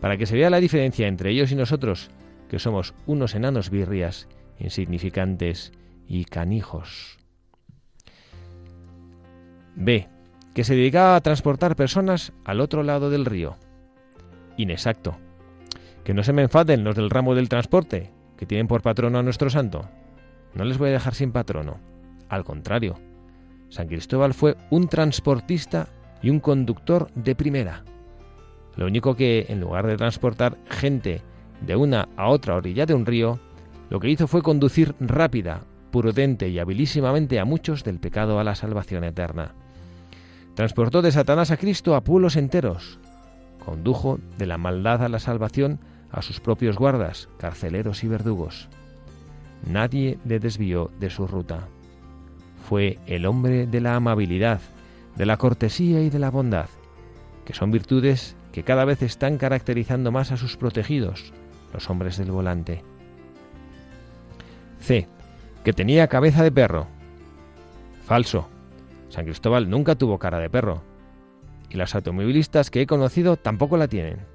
Para 0.02 0.18
que 0.18 0.26
se 0.26 0.36
vea 0.36 0.50
la 0.50 0.60
diferencia 0.60 1.08
entre 1.08 1.32
ellos 1.32 1.52
y 1.52 1.56
nosotros, 1.56 2.10
que 2.50 2.60
somos 2.60 2.94
unos 3.06 3.36
enanos 3.36 3.70
birrias, 3.70 4.28
insignificantes 4.60 5.72
y 6.08 6.26
canijos. 6.26 7.18
B 9.76 10.08
que 10.58 10.64
se 10.64 10.76
dedicaba 10.76 11.16
a 11.16 11.22
transportar 11.22 11.76
personas 11.76 12.34
al 12.44 12.62
otro 12.62 12.82
lado 12.82 13.12
del 13.12 13.26
río. 13.26 13.58
Inexacto. 14.58 15.16
Que 16.04 16.16
no 16.16 16.24
se 16.24 16.34
me 16.34 16.42
enfaden 16.42 16.84
los 16.84 16.96
del 16.96 17.12
ramo 17.12 17.36
del 17.36 17.48
transporte, 17.48 18.12
que 18.38 18.48
tienen 18.48 18.68
por 18.68 18.82
patrono 18.82 19.20
a 19.20 19.22
nuestro 19.22 19.52
santo. 19.52 19.88
No 20.56 20.66
les 20.66 20.80
voy 20.80 20.90
a 20.90 20.94
dejar 20.94 21.14
sin 21.14 21.32
patrono. 21.32 21.78
Al 22.28 22.44
contrario, 22.44 22.96
San 23.70 23.88
Cristóbal 23.88 24.34
fue 24.34 24.56
un 24.72 24.88
transportista 24.88 25.90
y 26.24 26.32
un 26.32 26.40
conductor 26.40 27.12
de 27.14 27.36
primera. 27.36 27.84
Lo 28.78 28.86
único 28.86 29.16
que, 29.16 29.48
en 29.50 29.60
lugar 29.60 29.88
de 29.88 29.98
transportar 29.98 30.58
gente 30.70 31.22
de 31.62 31.76
una 31.76 32.08
a 32.16 32.30
otra 32.30 32.56
orilla 32.56 32.86
de 32.86 32.94
un 32.94 33.06
río, 33.06 33.40
lo 33.90 34.00
que 34.00 34.10
hizo 34.10 34.28
fue 34.28 34.44
conducir 34.44 34.96
rápida, 35.00 35.62
prudente 35.92 36.50
y 36.50 36.60
habilísimamente 36.60 37.40
a 37.40 37.46
muchos 37.46 37.84
del 37.84 38.00
pecado 38.00 38.40
a 38.40 38.44
la 38.44 38.56
salvación 38.56 39.04
eterna. 39.04 39.56
Transportó 40.54 41.02
de 41.02 41.12
Satanás 41.12 41.52
a 41.52 41.58
Cristo 41.58 41.96
a 41.96 42.04
pueblos 42.04 42.36
enteros. 42.36 43.00
Condujo 43.66 44.20
de 44.38 44.46
la 44.46 44.58
maldad 44.58 45.04
a 45.04 45.10
la 45.10 45.20
salvación 45.20 45.80
a 46.12 46.22
sus 46.22 46.40
propios 46.40 46.78
guardas, 46.78 47.30
carceleros 47.38 48.04
y 48.04 48.08
verdugos. 48.08 48.70
Nadie 49.66 50.20
le 50.26 50.40
desvió 50.40 50.92
de 51.00 51.10
su 51.10 51.28
ruta. 51.28 51.68
Fue 52.70 53.00
el 53.08 53.26
hombre 53.26 53.66
de 53.66 53.82
la 53.82 53.96
amabilidad, 53.96 54.62
de 55.16 55.26
la 55.26 55.38
cortesía 55.38 56.02
y 56.02 56.10
de 56.10 56.20
la 56.20 56.30
bondad, 56.30 56.70
que 57.46 57.54
son 57.54 57.72
virtudes 57.72 58.37
que 58.58 58.64
cada 58.64 58.86
vez 58.86 59.04
están 59.04 59.38
caracterizando 59.38 60.12
más 60.12 60.32
a 60.32 60.36
sus 60.36 60.58
protegidos, 60.58 61.32
los 61.76 61.92
hombres 61.92 62.18
del 62.18 62.32
volante. 62.32 62.82
C. 64.80 65.08
Que 65.64 65.74
tenía 65.74 66.08
cabeza 66.08 66.42
de 66.42 66.52
perro. 66.52 66.88
Falso. 68.08 68.50
San 69.10 69.26
Cristóbal 69.26 69.70
nunca 69.70 69.94
tuvo 69.94 70.18
cara 70.18 70.40
de 70.40 70.50
perro. 70.50 70.82
Y 71.70 71.78
las 71.78 71.94
automovilistas 71.94 72.72
que 72.72 72.82
he 72.82 72.88
conocido 72.88 73.38
tampoco 73.38 73.78
la 73.78 73.88
tienen. 73.88 74.26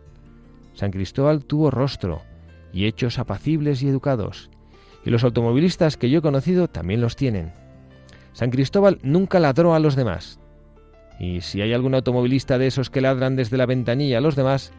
San 0.73 0.93
Cristóbal 0.93 1.45
tuvo 1.45 1.73
rostro 1.73 2.23
y 2.73 2.87
hechos 2.87 3.19
apacibles 3.19 3.83
y 3.83 3.89
educados, 3.89 4.51
y 5.05 5.11
los 5.11 5.25
automovilistas 5.25 5.97
que 5.97 6.11
yo 6.11 6.21
he 6.21 6.23
conocido 6.23 6.69
también 6.69 7.01
los 7.01 7.17
tienen. 7.17 7.53
San 8.35 8.51
Cristóbal 8.51 9.01
nunca 9.03 9.41
ladró 9.41 9.75
a 9.75 9.81
los 9.81 9.97
demás. 9.97 10.39
Y 11.23 11.41
si 11.41 11.63
hay 11.63 11.73
algún 11.73 11.95
automovilista 11.95 12.59
de 12.59 12.67
esos 12.67 12.91
que 12.91 13.01
ladran 13.01 13.37
desde 13.37 13.57
la 13.57 13.65
ventanilla 13.65 14.19
a 14.19 14.21
los 14.21 14.35
demás, 14.35 14.73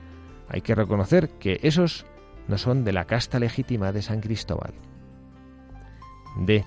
hay 0.50 0.60
que 0.60 0.76
reconocer 0.76 1.30
que 1.40 1.58
esos 1.64 2.06
no 2.50 2.58
son 2.58 2.84
de 2.84 2.92
la 2.92 3.06
casta 3.06 3.40
legítima 3.40 3.94
de 3.94 4.02
San 4.02 4.20
Cristóbal. 4.20 4.74
D. 6.36 6.66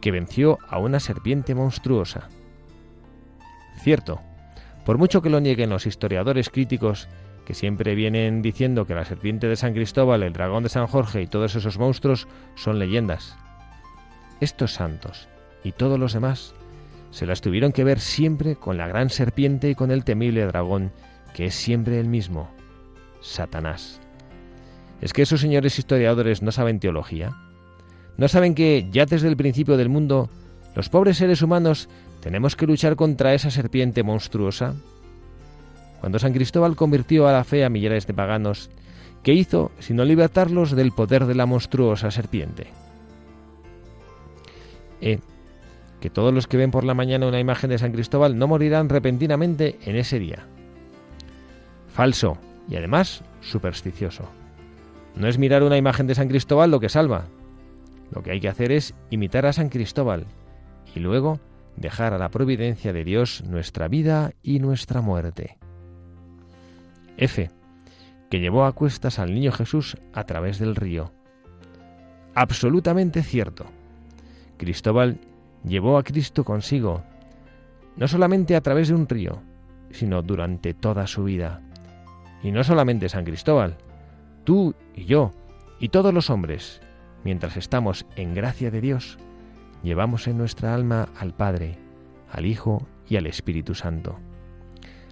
Que 0.00 0.10
venció 0.10 0.58
a 0.68 0.80
una 0.80 0.98
serpiente 0.98 1.54
monstruosa. 1.54 2.30
Cierto, 3.76 4.20
por 4.84 4.98
mucho 4.98 5.22
que 5.22 5.30
lo 5.30 5.38
nieguen 5.38 5.70
los 5.70 5.86
historiadores 5.86 6.50
críticos 6.50 7.08
que 7.44 7.54
siempre 7.54 7.94
vienen 7.94 8.42
diciendo 8.42 8.86
que 8.86 8.96
la 8.96 9.04
serpiente 9.04 9.46
de 9.46 9.54
San 9.54 9.72
Cristóbal, 9.72 10.24
el 10.24 10.32
dragón 10.32 10.64
de 10.64 10.68
San 10.68 10.88
Jorge 10.88 11.22
y 11.22 11.28
todos 11.28 11.54
esos 11.54 11.78
monstruos 11.78 12.26
son 12.56 12.80
leyendas. 12.80 13.36
Estos 14.40 14.72
santos 14.72 15.28
y 15.62 15.70
todos 15.70 15.96
los 15.96 16.12
demás 16.12 16.56
se 17.10 17.26
las 17.26 17.40
tuvieron 17.40 17.72
que 17.72 17.84
ver 17.84 18.00
siempre 18.00 18.56
con 18.56 18.76
la 18.76 18.86
gran 18.86 19.10
serpiente 19.10 19.70
y 19.70 19.74
con 19.74 19.90
el 19.90 20.04
temible 20.04 20.46
dragón, 20.46 20.92
que 21.34 21.46
es 21.46 21.54
siempre 21.54 21.98
el 21.98 22.08
mismo, 22.08 22.50
Satanás. 23.20 24.00
¿Es 25.00 25.12
que 25.12 25.22
esos 25.22 25.40
señores 25.40 25.78
historiadores 25.78 26.42
no 26.42 26.52
saben 26.52 26.78
teología? 26.78 27.36
¿No 28.16 28.28
saben 28.28 28.54
que 28.54 28.86
ya 28.90 29.06
desde 29.06 29.28
el 29.28 29.36
principio 29.36 29.76
del 29.76 29.88
mundo 29.88 30.28
los 30.74 30.88
pobres 30.88 31.16
seres 31.16 31.42
humanos 31.42 31.88
tenemos 32.20 32.54
que 32.54 32.66
luchar 32.66 32.96
contra 32.96 33.34
esa 33.34 33.50
serpiente 33.50 34.02
monstruosa? 34.02 34.74
Cuando 36.00 36.18
San 36.18 36.32
Cristóbal 36.32 36.76
convirtió 36.76 37.26
a 37.26 37.32
la 37.32 37.44
fe 37.44 37.64
a 37.64 37.70
millares 37.70 38.06
de 38.06 38.14
paganos, 38.14 38.70
¿qué 39.22 39.32
hizo 39.32 39.70
sino 39.78 40.04
libertarlos 40.04 40.72
del 40.72 40.92
poder 40.92 41.26
de 41.26 41.34
la 41.34 41.46
monstruosa 41.46 42.10
serpiente? 42.10 42.68
E. 45.00 45.18
Que 46.00 46.10
todos 46.10 46.32
los 46.32 46.46
que 46.46 46.56
ven 46.56 46.70
por 46.70 46.84
la 46.84 46.94
mañana 46.94 47.26
una 47.26 47.40
imagen 47.40 47.70
de 47.70 47.78
San 47.78 47.92
Cristóbal 47.92 48.38
no 48.38 48.48
morirán 48.48 48.88
repentinamente 48.88 49.78
en 49.84 49.96
ese 49.96 50.18
día. 50.18 50.46
Falso 51.88 52.38
y 52.68 52.76
además 52.76 53.22
supersticioso. 53.40 54.28
No 55.14 55.28
es 55.28 55.38
mirar 55.38 55.62
una 55.62 55.76
imagen 55.76 56.06
de 56.06 56.14
San 56.14 56.28
Cristóbal 56.28 56.70
lo 56.70 56.80
que 56.80 56.88
salva. 56.88 57.26
Lo 58.12 58.22
que 58.22 58.32
hay 58.32 58.40
que 58.40 58.48
hacer 58.48 58.72
es 58.72 58.94
imitar 59.10 59.44
a 59.46 59.52
San 59.52 59.68
Cristóbal 59.68 60.26
y 60.94 61.00
luego 61.00 61.40
dejar 61.76 62.14
a 62.14 62.18
la 62.18 62.30
providencia 62.30 62.92
de 62.92 63.04
Dios 63.04 63.42
nuestra 63.46 63.88
vida 63.88 64.32
y 64.42 64.58
nuestra 64.58 65.00
muerte. 65.00 65.58
F, 67.16 67.50
que 68.30 68.40
llevó 68.40 68.64
a 68.64 68.72
cuestas 68.72 69.18
al 69.18 69.34
niño 69.34 69.52
Jesús 69.52 69.96
a 70.12 70.24
través 70.24 70.58
del 70.58 70.76
río. 70.76 71.12
Absolutamente 72.34 73.22
cierto. 73.22 73.66
Cristóbal 74.56 75.18
llevó 75.64 75.98
a 75.98 76.02
Cristo 76.02 76.44
consigo, 76.44 77.02
no 77.96 78.08
solamente 78.08 78.56
a 78.56 78.60
través 78.60 78.88
de 78.88 78.94
un 78.94 79.08
río, 79.08 79.42
sino 79.90 80.22
durante 80.22 80.74
toda 80.74 81.06
su 81.06 81.24
vida. 81.24 81.62
Y 82.42 82.52
no 82.52 82.64
solamente 82.64 83.08
San 83.08 83.24
Cristóbal, 83.24 83.76
tú 84.44 84.74
y 84.94 85.04
yo, 85.04 85.32
y 85.78 85.88
todos 85.88 86.14
los 86.14 86.30
hombres, 86.30 86.80
mientras 87.24 87.56
estamos 87.56 88.06
en 88.16 88.34
gracia 88.34 88.70
de 88.70 88.80
Dios, 88.80 89.18
llevamos 89.82 90.26
en 90.28 90.38
nuestra 90.38 90.74
alma 90.74 91.08
al 91.18 91.34
Padre, 91.34 91.78
al 92.30 92.46
Hijo 92.46 92.86
y 93.08 93.16
al 93.16 93.26
Espíritu 93.26 93.74
Santo. 93.74 94.18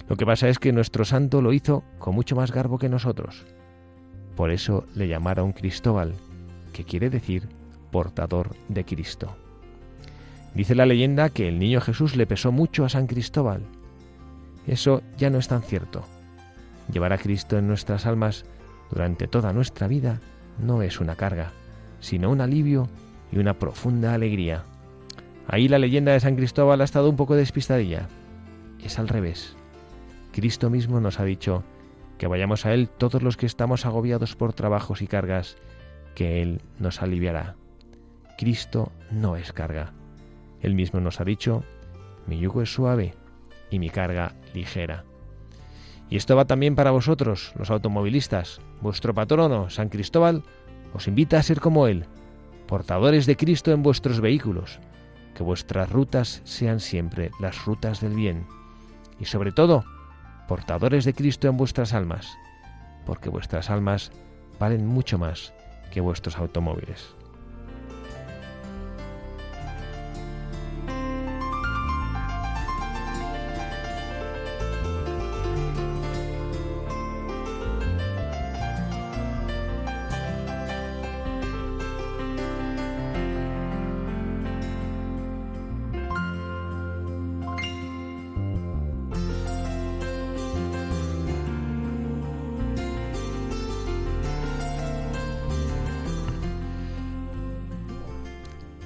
Lo 0.09 0.17
que 0.17 0.25
pasa 0.25 0.49
es 0.49 0.59
que 0.59 0.73
nuestro 0.73 1.05
santo 1.05 1.43
lo 1.43 1.53
hizo 1.53 1.85
con 1.99 2.15
mucho 2.15 2.35
más 2.35 2.53
garbo 2.53 2.79
que 2.79 2.89
nosotros. 2.89 3.45
Por 4.37 4.51
eso 4.51 4.87
le 4.95 5.09
llamaron 5.09 5.53
Cristóbal, 5.53 6.15
que 6.73 6.85
quiere 6.85 7.11
decir 7.11 7.49
portador 7.91 8.55
de 8.69 8.85
Cristo. 8.85 9.37
Dice 10.59 10.75
la 10.75 10.87
leyenda 10.87 11.29
que 11.29 11.47
el 11.47 11.61
niño 11.61 11.81
Jesús 11.81 12.17
le 12.17 12.27
pesó 12.27 12.51
mucho 12.51 12.85
a 12.85 12.89
San 12.89 13.07
Cristóbal. 13.07 13.63
Eso 14.67 15.03
ya 15.17 15.31
no 15.31 15.39
es 15.39 15.47
tan 15.47 15.63
cierto. 15.63 16.03
Llevar 16.93 17.13
a 17.13 17.19
Cristo 17.19 17.59
en 17.59 17.69
nuestras 17.69 18.07
almas 18.07 18.45
durante 18.91 19.29
toda 19.29 19.53
nuestra 19.53 19.87
vida 19.87 20.21
no 20.59 20.83
es 20.83 20.99
una 20.99 21.15
carga, 21.15 21.53
sino 22.01 22.29
un 22.33 22.41
alivio 22.41 22.89
y 23.31 23.39
una 23.39 23.57
profunda 23.61 24.15
alegría. 24.15 24.65
Ahí 25.47 25.69
la 25.69 25.79
leyenda 25.79 26.11
de 26.11 26.19
San 26.19 26.35
Cristóbal 26.35 26.81
ha 26.81 26.85
estado 26.85 27.09
un 27.09 27.15
poco 27.15 27.37
despistadilla. 27.37 28.09
Es 28.83 28.99
al 28.99 29.07
revés. 29.07 29.55
Cristo 30.33 30.71
mismo 30.71 31.01
nos 31.01 31.21
ha 31.21 31.25
dicho 31.25 31.63
que 32.19 32.27
vayamos 32.27 32.67
a 32.67 32.75
Él 32.75 32.89
todos 32.89 33.23
los 33.23 33.37
que 33.37 33.47
estamos 33.47 33.87
agobiados 33.87 34.35
por 34.35 34.55
trabajos 34.55 35.03
y 35.03 35.07
cargas, 35.07 35.57
que 36.17 36.43
Él 36.43 36.63
nos 36.81 37.01
aliviará. 37.01 37.55
Cristo 38.37 38.91
no 39.13 39.37
es 39.37 39.53
carga. 39.53 39.93
Él 40.61 40.75
mismo 40.75 41.01
nos 41.01 41.21
ha 41.21 41.25
dicho, 41.25 41.65
mi 42.27 42.39
yugo 42.39 42.63
es 42.63 42.73
suave 42.73 43.15
y 43.71 43.79
mi 43.79 43.91
carga 43.91 44.35
ligera. 44.55 45.05
Y 46.11 46.17
esto 46.17 46.37
va 46.37 46.47
también 46.47 46.75
para 46.75 46.91
vosotros, 46.91 47.53
los 47.57 47.71
automovilistas. 47.71 48.61
Vuestro 48.81 49.15
patrono, 49.15 49.69
San 49.69 49.89
Cristóbal, 49.89 50.43
os 50.95 51.07
invita 51.07 51.39
a 51.39 51.43
ser 51.43 51.61
como 51.61 51.87
Él, 51.87 52.07
portadores 52.67 53.27
de 53.27 53.37
Cristo 53.37 53.73
en 53.73 53.83
vuestros 53.83 54.21
vehículos, 54.21 54.79
que 55.35 55.43
vuestras 55.43 55.91
rutas 55.91 56.41
sean 56.45 56.81
siempre 56.81 57.31
las 57.41 57.65
rutas 57.65 58.01
del 58.01 58.15
bien. 58.15 58.47
Y 59.21 59.27
sobre 59.27 59.53
todo, 59.53 59.85
portadores 60.49 61.05
de 61.05 61.15
Cristo 61.15 61.49
en 61.49 61.57
vuestras 61.57 61.93
almas, 61.93 62.27
porque 63.05 63.29
vuestras 63.29 63.69
almas 63.69 64.11
valen 64.59 64.87
mucho 64.87 65.19
más 65.19 65.53
que 65.91 66.01
vuestros 66.01 66.39
automóviles. 66.39 67.18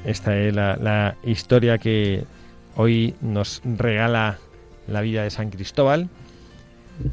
Esta 0.04 0.36
es 0.36 0.54
la, 0.54 1.16
historia 1.22 1.78
que 1.78 2.24
hoy 2.76 3.14
nos 3.20 3.62
regala 3.64 4.38
la 4.88 5.00
vida 5.00 5.22
de 5.22 5.30
San 5.30 5.50
Cristóbal. 5.50 6.08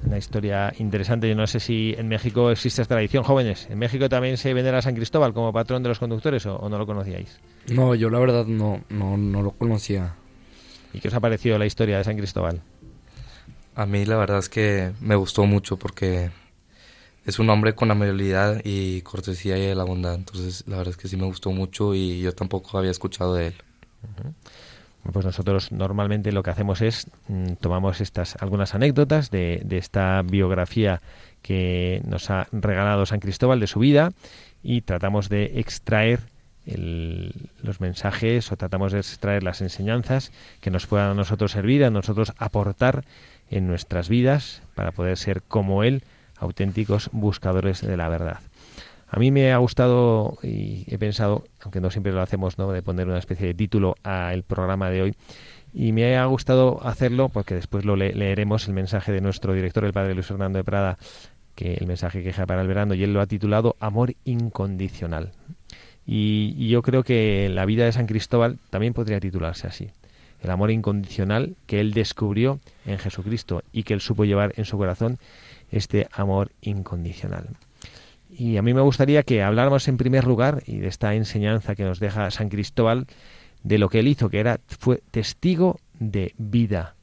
Una 0.06 0.18
historia 0.18 0.74
interesante. 0.78 1.30
Yo 1.30 1.36
no 1.36 1.46
sé 1.48 1.60
si 1.60 1.96
en 1.98 2.08
México 2.08 2.52
existe 2.52 2.82
esta 2.82 2.96
tradición, 2.96 3.24
jóvenes. 3.24 3.68
¿En 3.70 3.78
México 3.78 4.10
también 4.10 4.38
se 4.38 4.54
venera 4.54 4.80
a 4.80 4.82
San 4.82 4.96
Cristóbal 4.96 5.34
como 5.34 5.54
patrón 5.54 5.84
de 5.84 5.90
los 5.90 6.00
conductores 6.00 6.46
o, 6.46 6.68
no 6.68 6.78
lo 6.78 6.86
conocíais? 6.86 7.40
No, 7.68 7.94
yo 7.96 8.10
la 8.10 8.20
verdad 8.20 8.46
no, 8.46 8.82
no, 8.90 9.18
no 9.18 9.42
lo 9.42 9.52
conocía. 9.52 10.16
¿Y 10.94 11.00
qué 11.00 11.08
os 11.08 11.14
ha 11.14 11.20
parecido 11.20 11.58
la 11.60 11.68
historia 11.68 11.98
de 12.00 12.04
San 12.04 12.18
Cristóbal? 12.18 12.62
A 13.76 13.86
mí 13.86 14.04
la 14.06 14.18
verdad 14.18 14.40
es 14.40 14.50
que 14.50 14.92
me 15.00 15.16
gustó 15.16 15.46
mucho 15.46 15.78
porque 15.78 16.32
es 17.30 17.40
un 17.40 17.50
hombre 17.50 17.76
con 17.76 17.92
amabilidad 17.92 18.62
y 18.64 19.02
cortesía 19.02 19.58
y 19.58 19.74
la 19.76 19.84
bondad. 19.84 20.16
Entonces, 20.16 20.64
la 20.68 20.78
verdad 20.78 20.92
es 20.92 20.98
que 20.98 21.08
sí 21.08 21.16
me 21.16 21.26
gustó 21.26 21.52
mucho 21.52 21.94
y 21.94 22.22
yo 22.22 22.34
tampoco 22.34 22.78
había 22.78 22.92
escuchado 22.92 23.36
de 23.36 23.48
él. 23.48 23.54
Pues 25.14 25.26
nosotros 25.26 25.72
normalmente 25.72 26.32
lo 26.32 26.44
que 26.44 26.50
hacemos 26.50 26.82
es 26.82 27.08
mm, 27.28 27.54
tomamos 27.62 28.02
estas 28.02 28.36
algunas 28.42 28.76
anécdotas 28.76 29.32
de, 29.32 29.62
de, 29.64 29.78
esta 29.78 30.22
biografía 30.24 31.02
que 31.42 32.02
nos 32.06 32.30
ha 32.30 32.48
regalado 32.52 33.06
San 33.06 33.20
Cristóbal 33.20 33.60
de 33.60 33.68
su 33.68 33.80
vida 33.80 34.12
y 34.62 34.82
tratamos 34.82 35.30
de 35.30 35.60
extraer 35.60 36.20
los 36.66 37.82
mensajes 37.82 38.52
o 38.52 38.58
tratamos 38.58 38.92
de 38.92 39.00
extraer 39.00 39.44
las 39.44 39.62
enseñanzas 39.62 40.32
que 40.62 40.70
nos 40.70 40.86
puedan 40.86 41.12
a 41.12 41.14
nosotros 41.14 41.52
servir, 41.52 41.84
a 41.84 41.90
nosotros 41.90 42.34
aportar 42.38 43.06
en 43.50 43.68
nuestras 43.68 44.10
vidas 44.10 44.62
para 44.76 44.92
poder 44.92 45.18
ser 45.18 45.42
como 45.42 45.84
Él, 45.84 46.04
auténticos 46.40 47.10
buscadores 47.12 47.82
de 47.82 47.98
la 47.98 48.10
verdad. 48.10 48.40
A 49.12 49.18
mí 49.18 49.32
me 49.32 49.52
ha 49.52 49.58
gustado 49.58 50.38
y 50.44 50.86
he 50.88 50.98
pensado, 50.98 51.44
aunque 51.62 51.82
no 51.82 51.90
siempre 51.90 52.12
lo 52.12 52.22
hacemos, 52.22 52.58
¿no? 52.58 52.72
de 52.72 52.84
poner 52.84 53.08
una 53.08 53.18
especie 53.18 53.48
de 53.48 53.54
título 53.54 53.96
al 54.04 54.44
programa 54.44 54.90
de 54.90 55.02
hoy, 55.02 55.16
y 55.74 55.92
me 55.92 56.18
ha 56.18 56.26
gustado 56.26 56.80
hacerlo 56.86 57.30
porque 57.30 57.56
después 57.56 57.86
lo 57.86 57.96
leeremos 57.96 58.68
el 58.68 58.74
mensaje 58.74 59.12
de 59.12 59.22
nuestro 59.22 59.54
director, 59.54 59.84
el 59.86 59.94
padre 59.94 60.14
Luis 60.14 60.28
Fernando 60.28 60.58
de 60.58 60.64
Prada, 60.64 60.98
que 61.56 61.74
el 61.74 61.88
mensaje 61.88 62.24
que 62.24 62.32
para 62.46 62.62
el 62.62 62.68
verano, 62.68 62.94
y 62.94 63.04
él 63.04 63.14
lo 63.14 63.22
ha 63.22 63.28
titulado 63.28 63.76
Amor 63.80 64.14
incondicional. 64.26 65.32
Y, 66.12 66.70
yo 66.70 66.82
creo 66.82 67.04
que 67.04 67.50
la 67.50 67.66
vida 67.66 67.86
de 67.86 67.92
San 67.92 68.08
Cristóbal 68.08 68.58
también 68.70 68.94
podría 68.94 69.20
titularse 69.20 69.68
así. 69.68 69.90
El 70.42 70.50
amor 70.52 70.72
incondicional 70.72 71.56
que 71.68 71.82
él 71.82 71.94
descubrió 71.94 72.60
en 72.86 72.98
Jesucristo 72.98 73.62
y 73.74 73.84
que 73.84 73.94
él 73.94 74.02
supo 74.02 74.24
llevar 74.26 74.54
en 74.56 74.66
su 74.66 74.78
corazón 74.78 75.20
este 75.72 76.08
amor 76.12 76.52
incondicional. 76.62 77.50
Y 78.30 78.58
a 78.58 78.62
mí 78.62 78.74
me 78.74 78.82
gustaría 78.82 79.24
que 79.24 79.42
habláramos 79.42 79.88
en 79.88 79.98
primer 79.98 80.26
lugar 80.26 80.64
y 80.66 80.78
de 80.78 80.88
esta 80.88 81.16
enseñanza 81.16 81.76
que 81.76 81.84
nos 81.84 82.00
deja 82.00 82.30
San 82.32 82.50
Cristóbal 82.50 83.08
de 83.64 83.78
lo 83.78 83.90
que 83.90 84.00
él 84.00 84.08
hizo, 84.08 84.30
que 84.30 84.40
era 84.40 84.60
fue 84.68 85.02
testigo 85.12 85.80
de 86.00 86.34
vida, 86.38 86.96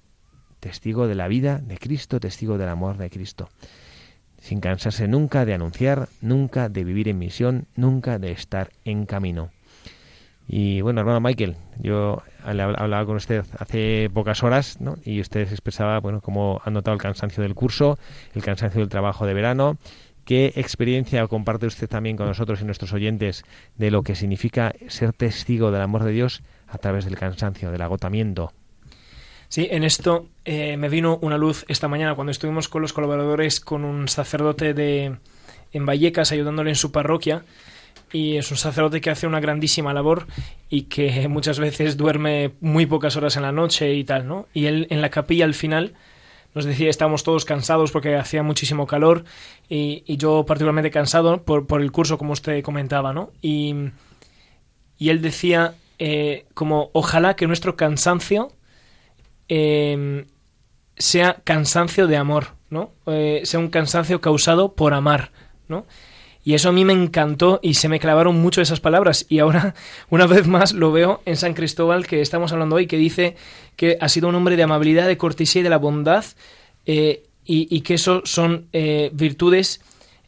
testigo 0.61 1.07
de 1.07 1.15
la 1.15 1.29
vida 1.29 1.59
de 1.59 1.79
Cristo, 1.79 2.21
testigo 2.21 2.59
del 2.59 2.69
amor 2.69 2.97
de 2.97 3.11
Cristo, 3.11 3.49
sin 4.41 4.61
cansarse 4.61 5.09
nunca 5.09 5.45
de 5.45 5.55
anunciar, 5.55 6.09
nunca 6.21 6.69
de 6.69 6.85
vivir 6.85 7.09
en 7.09 7.19
misión, 7.19 7.67
nunca 7.75 8.19
de 8.19 8.33
estar 8.33 8.71
en 8.85 9.05
camino. 9.05 9.51
Y 10.49 10.81
bueno, 10.81 11.01
hermano 11.01 11.21
Michael, 11.21 11.57
yo 11.79 12.23
hablaba 12.45 13.05
con 13.05 13.17
usted 13.17 13.45
hace 13.59 14.09
pocas 14.15 14.43
horas, 14.43 14.81
¿no? 14.81 14.97
Y 15.05 15.21
usted 15.21 15.51
expresaba, 15.51 15.99
bueno, 15.99 16.21
cómo 16.21 16.61
ha 16.65 16.71
notado 16.71 16.95
el 16.95 17.01
cansancio 17.01 17.43
del 17.43 17.55
curso, 17.55 17.99
el 18.35 18.43
cansancio 18.43 18.81
del 18.81 18.89
trabajo 18.89 19.27
de 19.27 19.35
verano, 19.35 19.77
¿Qué 20.27 20.53
experiencia 20.57 21.25
comparte 21.29 21.67
usted 21.67 21.89
también 21.89 22.17
con 22.17 22.27
nosotros 22.27 22.61
y 22.61 22.65
nuestros 22.65 22.93
oyentes 22.93 23.45
de 23.77 23.93
lo 23.93 24.03
que 24.03 24.17
significa 24.17 24.75
ser 24.89 25.13
testigo 25.13 25.71
del 25.71 25.81
amor 25.81 26.03
de 26.03 26.11
Dios 26.11 26.43
a 26.67 26.79
través 26.79 27.05
del 27.05 27.17
cansancio, 27.17 27.71
del 27.71 27.81
agotamiento? 27.81 28.53
Sí, 29.49 29.69
en 29.71 29.85
esto 29.85 30.27
eh, 30.45 30.77
me 30.77 30.89
vino 30.89 31.17
una 31.23 31.39
luz 31.39 31.65
esta 31.69 31.87
mañana 31.87 32.17
cuando 32.17 32.33
estuvimos 32.33 32.69
con 32.69 32.83
los 32.83 32.93
colaboradores 32.93 33.61
con 33.61 33.85
un 33.85 34.09
sacerdote 34.09 34.75
de 34.75 35.17
en 35.73 35.87
Vallecas 35.87 36.33
ayudándole 36.33 36.71
en 36.71 36.77
su 36.77 36.91
parroquia 36.91 37.45
y 38.13 38.37
es 38.37 38.51
un 38.51 38.57
sacerdote 38.57 39.01
que 39.01 39.11
hace 39.11 39.27
una 39.27 39.41
grandísima 39.41 39.93
labor 39.93 40.27
y 40.69 40.83
que 40.83 41.29
muchas 41.29 41.59
veces 41.59 41.97
duerme 41.97 42.53
muy 42.61 42.87
pocas 42.87 43.17
horas 43.17 43.37
en 43.37 43.43
la 43.43 43.53
noche 43.53 43.95
y 43.95 44.05
tal, 44.05 44.27
¿no? 44.27 44.47
Y 44.55 44.67
él 44.67 44.87
en 44.91 45.01
la 45.01 45.11
capilla 45.11 45.45
al 45.45 45.55
final 45.55 45.95
nos 46.55 46.65
decía 46.65 46.89
estábamos 46.89 47.23
todos 47.23 47.45
cansados 47.45 47.91
porque 47.91 48.17
hacía 48.17 48.43
muchísimo 48.43 48.87
calor 48.87 49.25
y, 49.69 50.05
yo 50.17 50.47
particularmente 50.47 50.91
cansado 50.91 51.43
por, 51.43 51.67
el 51.83 51.93
curso 51.93 52.17
como 52.17 52.33
usted 52.33 52.63
comentaba, 52.63 53.13
¿no? 53.13 53.31
Y, 53.43 53.75
y 54.99 55.11
él 55.11 55.21
decía 55.21 55.75
eh, 55.99 56.47
como 56.55 56.91
ojalá 56.93 57.37
que 57.37 57.47
nuestro 57.47 57.77
cansancio 57.77 58.53
em, 59.49 60.27
sea 60.97 61.41
cansancio 61.45 62.07
de 62.07 62.17
amor, 62.17 62.55
¿no? 62.71 62.93
Eh, 63.07 63.43
sea 63.45 63.61
un 63.61 63.69
cansancio 63.69 64.21
causado 64.21 64.75
por 64.75 64.95
amar, 64.95 65.33
¿no? 65.69 65.87
Y 66.47 66.55
eso 66.55 66.69
a 66.69 66.73
mí 66.73 66.85
me 66.85 66.93
encantó 66.93 67.59
y 67.61 67.75
se 67.75 67.89
me 67.89 67.99
clavaron 67.99 68.41
mucho 68.41 68.63
esas 68.63 68.79
palabras. 68.79 69.27
Y 69.29 69.41
ahora, 69.41 69.75
una 70.11 70.29
vez 70.29 70.47
más, 70.47 70.73
lo 70.73 70.93
veo 70.93 71.21
en 71.25 71.37
San 71.37 71.55
Cristóbal, 71.55 72.07
que 72.07 72.21
estamos 72.21 72.53
hablando 72.53 72.77
hoy, 72.77 72.87
que 72.87 72.97
dice 72.97 73.35
que 73.75 73.99
ha 74.01 74.09
sido 74.09 74.29
un 74.29 74.37
hombre 74.37 74.55
de 74.55 74.63
amabilidad, 74.63 75.09
de 75.09 75.19
cortesía 75.19 75.59
y 75.59 75.63
de 75.65 75.71
la 75.71 75.79
bondad, 75.79 76.25
eh, 76.87 77.25
y, 77.45 77.81
que 77.81 77.95
eso 77.95 78.23
son 78.25 78.69
eh, 78.73 79.11
virtudes 79.13 79.81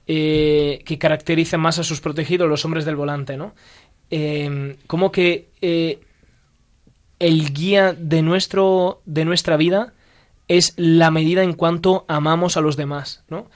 eh, 0.09 0.83
que 0.85 0.99
caracterizan 0.99 1.61
más 1.61 1.79
a 1.79 1.85
sus 1.85 2.01
protegidos, 2.01 2.49
los 2.49 2.65
hombres 2.65 2.85
del 2.85 2.97
volante, 2.97 3.37
¿no? 3.37 3.55
como 4.89 5.13
que 5.13 5.51
el 7.21 7.53
guía 7.53 7.93
de, 7.93 8.23
nuestro, 8.23 9.03
de 9.05 9.25
nuestra 9.25 9.57
vida 9.57 9.93
es 10.49 10.75
la 10.77 11.13
medida 11.13 11.45
en 11.45 11.53
cuanto 11.53 12.07
amamos 12.09 12.57
a 12.57 12.61
los 12.61 12.77
demás, 12.77 13.23
¿no? 13.29 13.49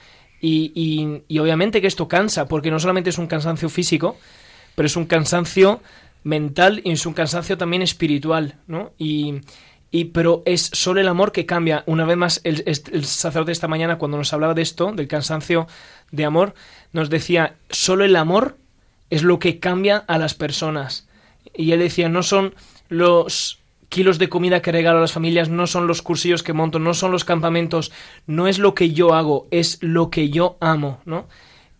Y, 0.45 1.39
obviamente 1.39 1.79
que 1.79 1.87
esto 1.87 2.09
cansa, 2.09 2.47
porque 2.47 2.69
no 2.69 2.77
solamente 2.77 3.11
es 3.11 3.17
un 3.17 3.27
cansancio 3.27 3.69
físico, 3.69 4.17
pero 4.75 4.87
es 4.87 4.97
un 4.97 5.05
cansancio 5.05 5.81
mental 6.25 6.81
y 6.83 6.91
es 6.91 7.05
un 7.05 7.13
cansancio 7.13 7.57
también 7.57 7.81
espiritual, 7.81 8.55
¿no? 8.67 8.91
Y, 8.97 9.41
pero 10.11 10.43
es 10.45 10.69
solo 10.73 10.99
el 10.99 11.07
amor 11.07 11.31
que 11.31 11.45
cambia. 11.45 11.83
Una 11.85 12.03
vez 12.03 12.17
más, 12.17 12.41
el, 12.43 12.61
el, 12.65 13.05
sacerdote 13.05 13.53
esta 13.53 13.69
mañana, 13.69 13.97
cuando 13.97 14.17
nos 14.17 14.33
hablaba 14.33 14.53
de 14.53 14.63
esto, 14.63 14.91
del 14.91 15.07
cansancio 15.07 15.65
de 16.11 16.25
amor, 16.25 16.55
nos 16.91 17.09
decía, 17.09 17.55
solo 17.69 18.03
el 18.03 18.15
amor 18.17 18.57
es 19.09 19.23
lo 19.23 19.39
que 19.39 19.59
cambia 19.59 19.97
a 19.97 20.17
las 20.17 20.33
personas. 20.33 21.07
Y 21.55 21.71
él 21.71 21.79
decía, 21.79 22.09
no 22.09 22.21
son 22.21 22.53
los 22.89 23.62
kilos 23.93 24.17
de 24.17 24.27
comida 24.27 24.63
que 24.63 24.71
regalo 24.71 24.97
a 24.97 25.01
las 25.01 25.11
familias, 25.11 25.49
no 25.49 25.67
son 25.67 25.85
los 25.85 26.01
cursillos 26.01 26.41
que 26.41 26.51
monto, 26.51 26.79
no 26.79 26.95
son 26.95 27.11
los 27.11 27.25
campamentos, 27.25 27.91
no 28.25 28.47
es 28.47 28.57
lo 28.57 28.73
que 28.73 28.89
yo 28.89 29.13
hago, 29.13 29.47
es 29.51 29.77
lo 29.81 30.09
que 30.09 30.31
yo 30.31 30.57
amo, 30.61 30.99
¿no? 31.05 31.27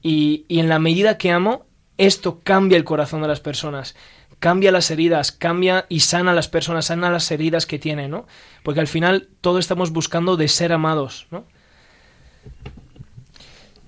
Y, 0.04 0.46
y 0.48 0.60
en 0.60 0.70
la 0.70 0.78
medida 0.78 1.18
que 1.18 1.32
amo, 1.32 1.66
esto 1.98 2.40
cambia 2.44 2.78
el 2.78 2.84
corazón 2.84 3.24
de 3.24 3.28
las 3.28 3.40
personas, 3.40 3.96
cambia 4.38 4.72
las 4.72 4.92
heridas, 4.92 5.32
cambia 5.32 5.88
y 5.90 6.02
sana 6.02 6.32
a 6.32 6.36
las 6.36 6.50
personas, 6.50 6.86
sana 6.86 7.10
las 7.10 7.32
heridas 7.32 7.66
que 7.66 7.80
tienen, 7.80 8.12
¿no? 8.12 8.28
Porque 8.62 8.80
al 8.80 8.88
final 8.88 9.30
todo 9.42 9.58
estamos 9.58 9.92
buscando 9.92 10.38
de 10.38 10.50
ser 10.50 10.72
amados, 10.72 11.26
¿no? 11.32 11.46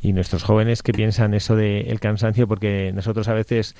Y 0.02 0.14
nuestros 0.14 0.42
jóvenes 0.42 0.82
que 0.82 0.94
piensan 0.94 1.36
eso 1.36 1.56
del 1.56 2.00
cansancio, 2.00 2.48
porque 2.48 2.92
nosotros 2.92 3.28
a 3.28 3.36
veces 3.36 3.76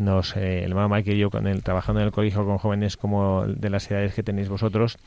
nos, 0.00 0.36
eh, 0.36 0.64
el 0.64 0.74
mamá 0.74 1.02
que 1.02 1.16
yo 1.16 1.30
con 1.30 1.46
el, 1.46 1.62
trabajando 1.62 2.00
en 2.00 2.06
el 2.06 2.12
colegio 2.12 2.44
con 2.44 2.58
jóvenes 2.58 2.96
como 2.96 3.46
de 3.46 3.70
las 3.70 3.90
edades 3.90 4.14
que 4.14 4.22
tenéis 4.22 4.48
vosotros, 4.48 4.98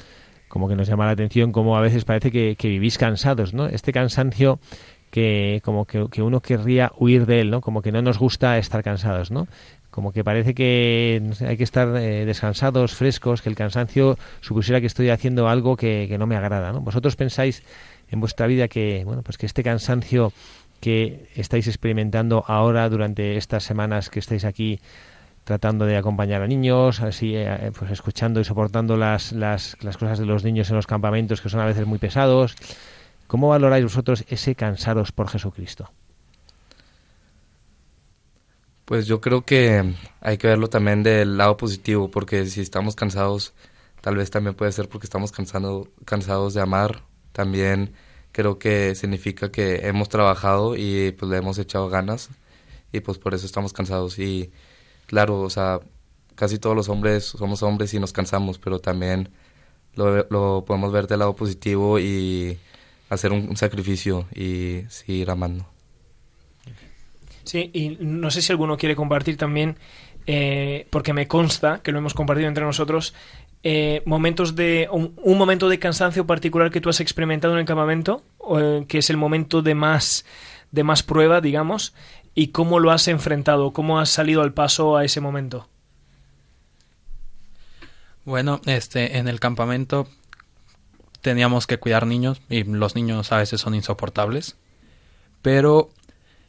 como 0.47 0.69
que 0.69 0.75
nos 0.75 0.87
llama 0.87 1.05
la 1.05 1.11
atención 1.11 1.51
como 1.51 1.77
a 1.77 1.81
veces 1.81 2.05
parece 2.05 2.31
que, 2.31 2.55
vivís 2.61 2.97
cansados, 2.97 3.53
¿no? 3.53 3.65
Este 3.65 3.91
cansancio 3.91 4.59
que 5.09 5.61
como 5.63 5.85
que, 5.85 6.21
uno 6.21 6.41
querría 6.41 6.91
huir 6.97 7.25
de 7.25 7.41
él, 7.41 7.49
¿no? 7.49 7.61
Como 7.61 7.81
que 7.81 7.91
no 7.91 8.01
nos 8.01 8.17
gusta 8.19 8.57
estar 8.57 8.83
cansados, 8.83 9.31
¿no? 9.31 9.47
Como 9.89 10.11
que 10.11 10.23
parece 10.23 10.55
que 10.55 11.21
hay 11.45 11.57
que 11.57 11.63
estar 11.63 11.87
eh, 11.97 12.25
descansados, 12.25 12.93
frescos, 12.95 13.41
que 13.41 13.49
el 13.49 13.55
cansancio 13.55 14.17
supusiera 14.41 14.79
que 14.79 14.87
estoy 14.87 15.09
haciendo 15.09 15.47
algo 15.47 15.75
que, 15.75 16.07
que 16.07 16.17
no 16.17 16.25
me 16.25 16.35
agrada, 16.35 16.71
¿no? 16.71 16.81
Vosotros 16.81 17.15
pensáis 17.15 17.63
en 18.09 18.19
vuestra 18.19 18.45
vida 18.47 18.67
que, 18.67 19.03
bueno, 19.05 19.23
pues 19.23 19.37
que 19.37 19.47
este 19.47 19.63
cansancio 19.63 20.31
que 20.83 21.29
estáis 21.33 21.67
experimentando 21.69 22.43
ahora 22.45 22.89
durante 22.89 23.37
estas 23.37 23.63
semanas 23.63 24.09
que 24.09 24.19
estáis 24.19 24.43
aquí 24.43 24.81
tratando 25.45 25.85
de 25.85 25.95
acompañar 25.95 26.41
a 26.41 26.47
niños, 26.47 26.99
así 26.99 27.37
eh, 27.37 27.71
pues 27.79 27.89
escuchando 27.91 28.41
y 28.41 28.43
soportando 28.43 28.97
las, 28.97 29.31
las, 29.31 29.77
las, 29.79 29.95
cosas 29.95 30.19
de 30.19 30.25
los 30.25 30.43
niños 30.43 30.69
en 30.69 30.75
los 30.75 30.85
campamentos 30.85 31.39
que 31.39 31.47
son 31.47 31.61
a 31.61 31.65
veces 31.65 31.87
muy 31.87 31.99
pesados. 31.99 32.57
¿Cómo 33.27 33.47
valoráis 33.47 33.85
vosotros 33.85 34.25
ese 34.27 34.55
cansaros 34.55 35.13
por 35.13 35.29
Jesucristo? 35.29 35.89
Pues 38.83 39.07
yo 39.07 39.21
creo 39.21 39.45
que 39.45 39.95
hay 40.19 40.37
que 40.37 40.47
verlo 40.47 40.67
también 40.67 41.01
del 41.01 41.37
lado 41.37 41.55
positivo, 41.55 42.11
porque 42.11 42.45
si 42.47 42.59
estamos 42.59 42.97
cansados, 42.97 43.53
tal 44.01 44.17
vez 44.17 44.29
también 44.31 44.53
puede 44.53 44.73
ser 44.73 44.89
porque 44.89 45.07
estamos 45.07 45.31
cansando, 45.31 45.87
cansados 46.03 46.53
de 46.53 46.59
amar, 46.59 47.03
también 47.31 47.93
creo 48.33 48.59
que 48.59 48.95
significa 48.95 49.51
que 49.51 49.87
hemos 49.87 50.09
trabajado 50.09 50.75
y 50.75 51.13
pues 51.13 51.31
le 51.31 51.37
hemos 51.37 51.57
echado 51.57 51.87
ganas 51.87 52.29
y 52.91 52.99
pues 52.99 53.17
por 53.17 53.33
eso 53.33 53.45
estamos 53.45 53.71
cansados 53.71 54.19
y 54.19 54.51
claro, 55.07 55.39
o 55.39 55.49
sea, 55.49 55.79
casi 56.35 56.59
todos 56.59 56.75
los 56.75 56.89
hombres 56.89 57.23
somos 57.23 57.63
hombres 57.63 57.93
y 57.93 57.99
nos 57.99 58.11
cansamos, 58.11 58.59
pero 58.59 58.79
también 58.79 59.29
lo, 59.95 60.27
lo 60.29 60.65
podemos 60.67 60.91
ver 60.91 61.07
del 61.07 61.19
lado 61.19 61.35
positivo 61.35 61.99
y 61.99 62.57
hacer 63.09 63.31
un, 63.31 63.55
sacrificio 63.55 64.27
y 64.35 64.81
seguir 64.89 65.29
amando. 65.29 65.65
Sí, 67.43 67.69
y 67.73 67.97
no 67.99 68.31
sé 68.31 68.41
si 68.41 68.51
alguno 68.51 68.77
quiere 68.77 68.95
compartir 68.95 69.37
también, 69.37 69.77
eh, 70.25 70.87
porque 70.89 71.13
me 71.13 71.27
consta 71.27 71.81
que 71.83 71.91
lo 71.91 71.99
hemos 71.99 72.13
compartido 72.13 72.47
entre 72.47 72.63
nosotros, 72.63 73.13
eh, 73.63 74.03
momentos 74.05 74.55
de 74.55 74.89
un, 74.91 75.15
momento 75.37 75.69
de 75.69 75.79
cansancio 75.79 76.27
particular 76.27 76.69
que 76.69 76.81
tú 76.81 76.89
has 76.89 76.99
experimentado 76.99 77.53
en 77.53 77.61
el 77.61 77.65
campamento, 77.65 78.21
eh, 78.59 78.85
que 78.87 78.97
es 78.97 79.09
el 79.09 79.17
momento 79.17 79.61
de 79.61 79.73
más 79.73 80.25
de 80.71 80.83
más 80.83 81.03
prueba, 81.03 81.39
digamos, 81.39 81.93
y 82.33 82.47
cómo 82.47 82.79
lo 82.79 82.91
has 82.91 83.07
enfrentado, 83.07 83.71
cómo 83.71 83.99
has 83.99 84.09
salido 84.09 84.41
al 84.41 84.53
paso 84.53 84.97
a 84.97 85.05
ese 85.05 85.21
momento. 85.21 85.69
Bueno, 88.25 88.59
este 88.65 89.17
en 89.17 89.27
el 89.27 89.39
campamento 89.39 90.07
teníamos 91.21 91.67
que 91.67 91.77
cuidar 91.77 92.07
niños 92.07 92.41
y 92.49 92.63
los 92.63 92.95
niños 92.95 93.31
a 93.31 93.37
veces 93.37 93.61
son 93.61 93.75
insoportables, 93.75 94.57
pero 95.41 95.89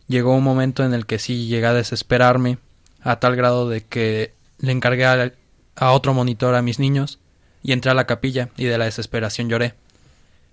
llegó 0.09 0.35
un 0.35 0.43
momento 0.43 0.85
en 0.85 0.95
el 0.95 1.07
que 1.07 1.19
sí 1.19 1.47
llegué 1.47 1.67
a 1.67 1.75
desesperarme, 1.75 2.59
a 3.03 3.21
tal 3.21 3.37
grado 3.37 3.69
de 3.69 3.85
que 3.85 4.33
le 4.59 4.73
encargué 4.73 5.05
a, 5.05 5.33
a 5.77 5.93
otro 5.93 6.15
monitor 6.15 6.55
a 6.55 6.63
mis 6.63 6.79
niños 6.79 7.19
y 7.63 7.73
entré 7.73 7.91
a 7.91 7.95
la 7.95 8.07
capilla 8.07 8.51
y 8.57 8.65
de 8.65 8.79
la 8.79 8.85
desesperación 8.85 9.49
lloré. 9.49 9.75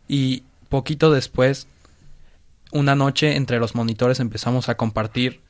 Y 0.07 0.43
poquito 0.69 1.11
después, 1.11 1.67
una 2.71 2.95
noche 2.95 3.35
entre 3.35 3.59
los 3.59 3.75
monitores 3.75 4.19
empezamos 4.19 4.69
a 4.69 4.75
compartir 4.75 5.41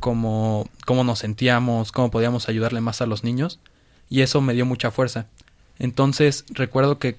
cómo, 0.00 0.68
cómo 0.86 1.04
nos 1.04 1.20
sentíamos, 1.20 1.92
cómo 1.92 2.10
podíamos 2.10 2.48
ayudarle 2.48 2.80
más 2.80 3.00
a 3.00 3.06
los 3.06 3.24
niños 3.24 3.60
y 4.10 4.22
eso 4.22 4.40
me 4.40 4.54
dio 4.54 4.66
mucha 4.66 4.90
fuerza. 4.90 5.26
Entonces 5.78 6.44
recuerdo 6.50 6.98
que 6.98 7.18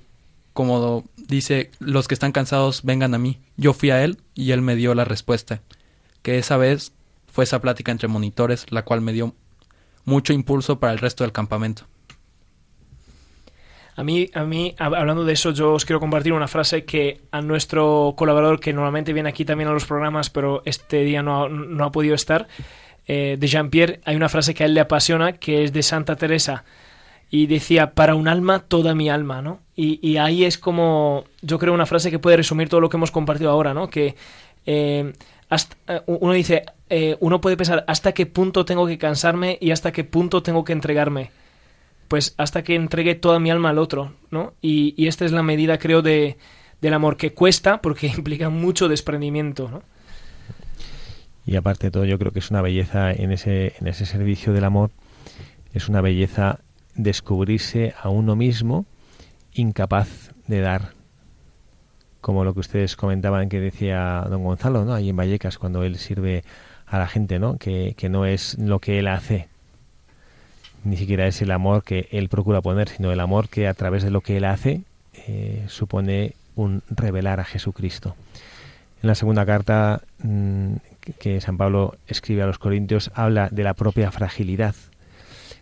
como 0.59 1.05
dice, 1.15 1.71
los 1.79 2.09
que 2.09 2.13
están 2.13 2.33
cansados 2.33 2.83
vengan 2.83 3.13
a 3.13 3.17
mí. 3.17 3.39
Yo 3.55 3.73
fui 3.73 3.91
a 3.91 4.03
él 4.03 4.17
y 4.35 4.51
él 4.51 4.61
me 4.61 4.75
dio 4.75 4.93
la 4.93 5.05
respuesta. 5.05 5.61
Que 6.21 6.37
esa 6.37 6.57
vez 6.57 6.91
fue 7.31 7.45
esa 7.45 7.61
plática 7.61 7.93
entre 7.93 8.09
monitores, 8.09 8.65
la 8.69 8.83
cual 8.83 8.99
me 8.99 9.13
dio 9.13 9.33
mucho 10.05 10.33
impulso 10.33 10.79
para 10.79 10.93
el 10.93 10.99
resto 10.99 11.23
del 11.23 11.31
campamento. 11.31 11.83
A 13.95 14.03
mí, 14.03 14.29
a 14.33 14.45
mí, 14.45 14.75
hablando 14.77 15.25
de 15.25 15.33
eso, 15.33 15.51
yo 15.51 15.73
os 15.73 15.83
quiero 15.83 15.99
compartir 15.99 16.31
una 16.31 16.47
frase 16.47 16.85
que 16.85 17.19
a 17.31 17.41
nuestro 17.41 18.13
colaborador, 18.15 18.61
que 18.61 18.71
normalmente 18.71 19.11
viene 19.11 19.27
aquí 19.27 19.43
también 19.43 19.69
a 19.69 19.73
los 19.73 19.85
programas, 19.85 20.29
pero 20.29 20.61
este 20.63 21.03
día 21.03 21.21
no, 21.21 21.49
no 21.49 21.83
ha 21.83 21.91
podido 21.91 22.15
estar, 22.15 22.47
eh, 23.07 23.35
de 23.37 23.47
Jean-Pierre, 23.47 23.99
hay 24.05 24.15
una 24.15 24.29
frase 24.29 24.53
que 24.53 24.63
a 24.63 24.67
él 24.67 24.73
le 24.73 24.79
apasiona, 24.79 25.33
que 25.33 25.65
es 25.65 25.73
de 25.73 25.83
Santa 25.83 26.15
Teresa, 26.15 26.63
y 27.29 27.47
decía, 27.47 27.91
para 27.91 28.15
un 28.15 28.29
alma, 28.29 28.59
toda 28.59 28.95
mi 28.95 29.09
alma, 29.09 29.41
¿no? 29.41 29.59
Y, 29.75 29.99
y, 30.01 30.15
ahí 30.15 30.45
es 30.45 30.57
como, 30.57 31.25
yo 31.41 31.59
creo, 31.59 31.73
una 31.73 31.85
frase 31.85 32.09
que 32.09 32.19
puede 32.19 32.37
resumir 32.37 32.69
todo 32.69 32.79
lo 32.79 32.89
que 32.89 32.97
hemos 32.97 33.11
compartido 33.11 33.51
ahora, 33.51 33.73
¿no? 33.73 33.89
Que 33.89 34.15
eh, 34.65 35.11
eh, 35.87 36.01
uno 36.05 36.33
dice, 36.33 36.63
uno 37.19 37.41
puede 37.41 37.57
pensar, 37.57 37.83
¿hasta 37.87 38.13
qué 38.13 38.25
punto 38.25 38.65
tengo 38.65 38.87
que 38.87 38.97
cansarme 38.97 39.57
y 39.61 39.71
hasta 39.71 39.91
qué 39.91 40.03
punto 40.03 40.43
tengo 40.43 40.63
que 40.63 40.73
entregarme? 40.73 41.31
pues 42.09 42.33
hasta 42.37 42.63
que 42.63 42.75
entregue 42.75 43.15
toda 43.15 43.39
mi 43.39 43.51
alma 43.51 43.69
al 43.69 43.77
otro, 43.77 44.13
¿no? 44.31 44.53
Y, 44.61 45.07
esta 45.07 45.25
es 45.25 45.31
la 45.31 45.43
medida, 45.43 45.77
creo, 45.77 46.01
de, 46.01 46.37
del 46.81 46.93
amor 46.93 47.15
que 47.15 47.33
cuesta 47.33 47.81
porque 47.81 48.07
implica 48.17 48.49
mucho 48.49 48.89
desprendimiento, 48.89 49.69
¿no? 49.69 49.83
Y 51.45 51.55
aparte 51.55 51.87
de 51.87 51.91
todo, 51.91 52.05
yo 52.05 52.19
creo 52.19 52.31
que 52.31 52.39
es 52.39 52.51
una 52.51 52.61
belleza 52.61 53.11
en 53.11 53.31
ese, 53.31 53.73
en 53.79 53.87
ese 53.87 54.05
servicio 54.05 54.53
del 54.53 54.65
amor, 54.65 54.91
es 55.73 55.87
una 55.87 56.01
belleza 56.01 56.59
descubrirse 56.95 57.93
a 58.01 58.09
uno 58.09 58.35
mismo 58.35 58.85
incapaz 59.53 60.31
de 60.47 60.61
dar. 60.61 60.93
Como 62.21 62.43
lo 62.43 62.53
que 62.53 62.59
ustedes 62.59 62.95
comentaban 62.95 63.49
que 63.49 63.59
decía 63.59 64.25
don 64.29 64.43
Gonzalo, 64.43 64.83
¿no? 64.83 64.93
Ahí 64.93 65.09
en 65.09 65.15
Vallecas, 65.15 65.57
cuando 65.57 65.83
él 65.83 65.97
sirve 65.97 66.43
a 66.89 66.99
la 66.99 67.07
gente, 67.07 67.39
¿no? 67.39 67.57
Que, 67.57 67.93
que 67.97 68.09
no 68.09 68.25
es 68.25 68.57
lo 68.57 68.79
que 68.79 68.99
él 68.99 69.07
hace, 69.07 69.47
ni 70.83 70.97
siquiera 70.97 71.27
es 71.27 71.41
el 71.41 71.51
amor 71.51 71.83
que 71.83 72.07
él 72.11 72.29
procura 72.29 72.61
poner, 72.61 72.89
sino 72.89 73.11
el 73.11 73.19
amor 73.19 73.49
que 73.49 73.67
a 73.67 73.73
través 73.73 74.03
de 74.03 74.11
lo 74.11 74.21
que 74.21 74.37
él 74.37 74.45
hace 74.45 74.81
eh, 75.27 75.65
supone 75.67 76.33
un 76.55 76.83
revelar 76.89 77.39
a 77.39 77.45
Jesucristo. 77.45 78.15
En 79.01 79.07
la 79.07 79.15
segunda 79.15 79.45
carta 79.45 80.01
mm, 80.23 80.75
que 81.19 81.41
San 81.41 81.57
Pablo 81.57 81.95
escribe 82.07 82.43
a 82.43 82.47
los 82.47 82.59
Corintios 82.59 83.11
habla 83.13 83.49
de 83.49 83.63
la 83.63 83.73
propia 83.73 84.11
fragilidad 84.11 84.75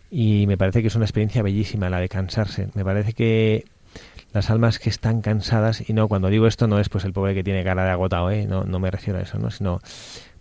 y 0.10 0.46
me 0.48 0.58
parece 0.58 0.82
que 0.82 0.88
es 0.88 0.96
una 0.96 1.06
experiencia 1.06 1.44
bellísima 1.44 1.90
la 1.90 2.00
de 2.00 2.10
cansarse. 2.10 2.70
Me 2.74 2.84
parece 2.84 3.14
que 3.14 3.66
las 4.34 4.50
almas 4.50 4.80
que 4.80 4.90
están 4.90 5.22
cansadas, 5.22 5.88
y 5.90 5.94
no, 5.94 6.08
cuando 6.08 6.30
digo 6.30 6.48
esto 6.48 6.68
no 6.68 6.80
es 6.80 6.90
pues 6.90 7.06
el 7.06 7.14
pobre 7.14 7.34
que 7.34 7.44
tiene 7.44 7.64
cara 7.64 7.84
de 7.84 7.92
agotado, 7.92 8.32
¿eh? 8.32 8.46
no, 8.46 8.64
no 8.64 8.80
me 8.80 8.92
refiero 8.92 9.20
a 9.20 9.22
eso, 9.22 9.38
¿no? 9.38 9.52
sino 9.52 9.82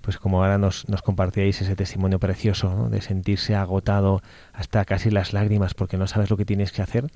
pues 0.07 0.19
como 0.19 0.41
ahora 0.41 0.57
nos, 0.57 0.89
nos 0.89 1.03
compartíais 1.03 1.61
ese 1.61 1.75
testimonio 1.75 2.21
precioso 2.21 2.89
de 2.89 3.01
sentirse 3.01 3.57
agotado 3.57 4.23
hasta 4.53 4.85
casi 4.85 5.11
las 5.11 5.33
lágrimas 5.33 5.75
porque 5.75 5.97
no 5.97 6.07
sabes 6.07 6.31
lo 6.31 6.37
que 6.37 6.45
tienes 6.45 6.71
que 6.71 6.81
hacer, 6.81 7.09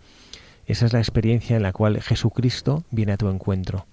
esa 0.66 0.86
es 0.86 0.92
la 0.92 0.98
experiencia 0.98 1.54
en 1.54 1.62
la 1.62 1.72
cual 1.72 2.02
Jesucristo 2.02 2.82
viene 2.90 3.12
a 3.12 3.16
tu 3.16 3.28
encuentro. 3.28 3.86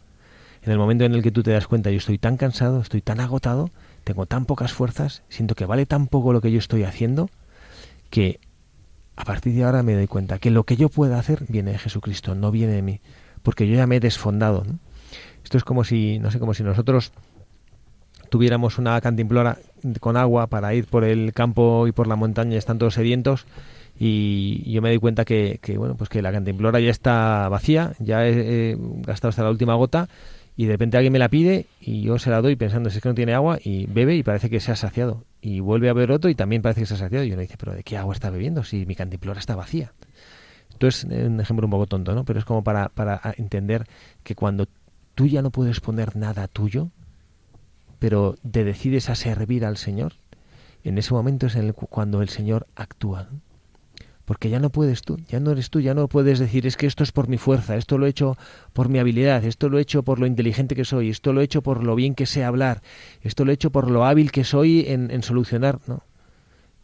En 0.64 0.72
el 0.72 0.80
momento 0.80 1.06
en 1.06 1.14
el 1.14 1.22
que 1.22 1.30
tú 1.30 1.44
te 1.44 1.52
das 1.52 1.68
cuenta, 1.68 1.92
yo 1.92 1.98
estoy 1.98 2.18
tan 2.18 2.38
cansado, 2.38 2.82
estoy 2.82 3.04
tan 3.04 3.20
agotado, 3.20 3.70
tengo 4.04 4.26
tan 4.26 4.46
pocas 4.46 4.74
fuerzas, 4.74 5.22
siento 5.30 5.54
que 5.54 5.68
vale 5.68 5.86
tan 5.86 6.08
poco 6.08 6.34
lo 6.34 6.42
que 6.42 6.52
yo 6.52 6.58
estoy 6.58 6.84
haciendo, 6.84 7.30
que 8.10 8.40
a 9.16 9.26
partir 9.26 9.54
de 9.54 9.64
ahora 9.64 9.84
me 9.84 9.94
doy 9.94 10.08
cuenta 10.08 10.40
que 10.40 10.50
lo 10.50 10.64
que 10.64 10.76
yo 10.76 10.90
pueda 10.90 11.20
hacer 11.20 11.46
viene 11.50 11.74
de 11.74 11.78
Jesucristo, 11.78 12.34
no 12.34 12.50
viene 12.50 12.74
de 12.74 12.82
mí, 12.82 13.02
porque 13.44 13.68
yo 13.68 13.76
ya 13.76 13.86
me 13.86 13.98
he 13.98 14.00
desfondado. 14.00 14.66
Esto 15.44 15.60
es 15.60 15.64
como 15.64 15.84
si, 15.84 16.18
no 16.18 16.32
sé, 16.32 16.40
como 16.40 16.56
si 16.56 16.64
nosotros 16.64 17.14
tuviéramos 18.30 18.78
una 18.78 19.00
cantimplora 19.02 19.58
con 20.00 20.18
agua 20.18 20.48
para 20.48 20.74
ir 20.74 20.86
por 20.86 21.04
el 21.04 21.34
campo 21.34 21.88
y 21.88 21.92
por 21.92 22.08
la 22.08 22.16
montaña, 22.16 22.58
están 22.58 22.78
todos 22.78 22.96
sedientos 22.96 23.46
y 24.00 24.72
yo 24.72 24.82
me 24.82 24.90
doy 24.90 25.00
cuenta 25.00 25.26
que, 25.26 25.60
bueno 25.78 25.96
pues 25.96 26.10
que 26.10 26.22
la 26.22 26.32
cantimplora 26.32 26.80
ya 26.80 26.92
está 26.92 27.50
vacía, 27.50 27.94
ya 28.00 28.28
he, 28.28 28.78
gastado 29.06 29.30
hasta 29.30 29.44
la 29.44 29.50
última 29.50 29.76
gota 29.76 30.08
y 30.56 30.66
de 30.66 30.74
repente 30.74 30.98
alguien 30.98 31.14
me 31.14 31.20
la 31.20 31.30
pide 31.30 31.68
y 31.80 32.02
yo 32.02 32.18
se 32.20 32.30
la 32.30 32.42
doy 32.42 32.56
pensando 32.56 32.90
si 32.90 32.98
es 32.98 33.04
que 33.04 33.10
no 33.10 33.16
tiene 33.16 33.34
agua 33.34 33.60
y 33.64 33.86
bebe 33.86 34.16
y 34.16 34.24
parece 34.24 34.50
que 34.50 34.60
se 34.60 34.72
ha 34.72 34.76
saciado. 34.76 35.24
Y 35.40 35.60
vuelve 35.60 35.88
a 35.88 35.94
beber 35.94 36.12
otro 36.12 36.32
y 36.32 36.36
también 36.36 36.64
parece 36.64 36.82
que 36.82 36.88
se 36.88 36.96
ha 36.96 36.98
saciado. 36.98 37.24
Y 37.24 37.32
uno 37.32 37.42
dice 37.42 37.58
pero 37.60 37.74
de 37.74 37.84
qué 37.84 37.96
agua 37.96 38.16
está 38.16 38.32
bebiendo 38.32 38.64
si 38.64 38.86
mi 38.88 38.96
cantimplora 38.96 39.40
está 39.40 39.56
vacía 39.56 39.94
esto 40.78 40.88
es 40.88 41.04
un 41.06 41.40
ejemplo 41.40 41.66
un 41.66 41.72
poco 41.72 41.88
tonto 41.88 42.14
no 42.14 42.24
pero 42.24 42.38
es 42.38 42.46
como 42.46 42.64
para, 42.64 42.90
para 42.90 43.20
entender 43.38 43.86
que 44.24 44.36
cuando 44.36 44.68
tú 45.16 45.26
ya 45.26 45.42
no 45.42 45.50
puedes 45.50 45.80
poner 45.80 46.16
nada 46.16 46.48
tuyo 46.48 46.92
pero 48.00 48.36
te 48.50 48.64
decides 48.64 49.10
a 49.10 49.16
servir 49.16 49.66
al 49.66 49.78
Señor, 49.78 50.14
en 50.84 50.98
ese 50.98 51.14
momento 51.14 51.48
es 51.48 51.56
el, 51.56 51.74
cuando 51.74 52.22
el 52.22 52.30
Señor 52.30 52.68
actúa. 52.76 53.30
Porque 54.26 54.50
ya 54.50 54.60
no 54.60 54.70
puedes 54.70 55.04
tú, 55.04 55.18
ya 55.30 55.40
no 55.40 55.52
eres 55.52 55.70
tú, 55.70 55.80
ya 55.80 55.94
no 55.94 56.10
puedes 56.10 56.38
decir 56.38 56.68
es 56.68 56.76
que 56.76 56.86
esto 56.86 57.02
es 57.02 57.14
por 57.14 57.30
mi 57.30 57.38
fuerza, 57.38 57.78
esto 57.78 57.98
lo 57.98 58.06
he 58.06 58.10
hecho 58.10 58.38
por 58.74 58.90
mi 58.90 59.00
habilidad, 59.00 59.44
esto 59.46 59.70
lo 59.70 59.80
he 59.80 59.82
hecho 59.82 60.04
por 60.04 60.20
lo 60.20 60.26
inteligente 60.26 60.76
que 60.76 60.84
soy, 60.84 61.10
esto 61.10 61.32
lo 61.32 61.40
he 61.40 61.46
hecho 61.46 61.62
por 61.62 61.82
lo 61.82 61.96
bien 61.96 62.14
que 62.14 62.26
sé 62.26 62.44
hablar, 62.44 62.82
esto 63.22 63.46
lo 63.46 63.52
he 63.52 63.54
hecho 63.54 63.72
por 63.72 63.90
lo 63.90 64.04
hábil 64.06 64.32
que 64.32 64.44
soy 64.44 64.86
en, 64.88 65.12
en 65.12 65.24
solucionar. 65.24 65.80
No, 65.88 66.04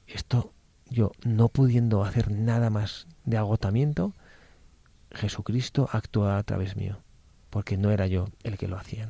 esto 0.08 0.54
yo 0.90 1.12
no 1.26 1.50
pudiendo 1.50 2.04
hacer 2.06 2.32
nada 2.32 2.70
más 2.70 3.08
de 3.26 3.38
agotamiento, 3.38 4.14
Jesucristo 5.12 5.90
actúa 5.92 6.38
a 6.38 6.44
través 6.44 6.78
mío, 6.78 7.00
porque 7.50 7.78
no 7.78 7.92
era 7.92 8.08
yo 8.08 8.30
el 8.44 8.58
que 8.58 8.68
lo 8.70 8.78
hacía. 8.78 9.10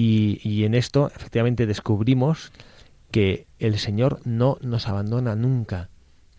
Y, 0.00 0.62
en 0.62 0.76
esto 0.76 1.10
efectivamente 1.16 1.66
descubrimos 1.66 2.52
que 3.10 3.46
el 3.58 3.80
Señor 3.80 4.20
no 4.24 4.56
nos 4.60 4.86
abandona 4.86 5.34
nunca. 5.34 5.88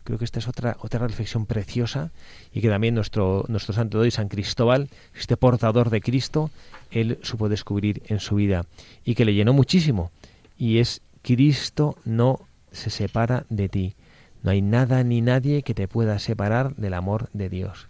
Creo 0.06 0.17
que 0.17 0.24
esta 0.24 0.39
es 0.39 0.48
otra, 0.48 0.78
otra 0.80 1.06
reflexión 1.06 1.45
preciosa 1.45 2.12
y 2.54 2.62
que 2.62 2.69
también 2.69 2.95
nuestro, 2.95 3.43
nuestro 3.50 3.74
santo 3.74 3.98
doy, 3.98 4.12
San 4.12 4.30
Cristóbal, 4.30 4.88
este 5.13 5.36
portador 5.36 5.89
de 5.89 6.00
Cristo, 6.00 6.52
él 6.89 7.19
supo 7.22 7.50
descubrir 7.50 8.02
en 8.06 8.22
su 8.22 8.36
vida 8.36 8.65
y 9.04 9.13
que 9.13 9.26
le 9.26 9.34
llenó 9.34 9.52
muchísimo. 9.52 10.10
Y 10.58 10.78
es 10.78 11.02
Cristo 11.22 11.98
no 12.06 12.39
se 12.72 12.89
separa 12.89 13.45
de 13.50 13.67
ti. 13.67 13.95
No 14.41 14.52
hay 14.52 14.62
nada 14.62 15.04
ni 15.04 15.19
nadie 15.19 15.63
que 15.63 15.74
te 15.74 15.89
pueda 15.89 16.17
separar 16.19 16.78
del 16.78 16.93
amor 16.93 17.30
de 17.34 17.50
Dios. 17.50 17.89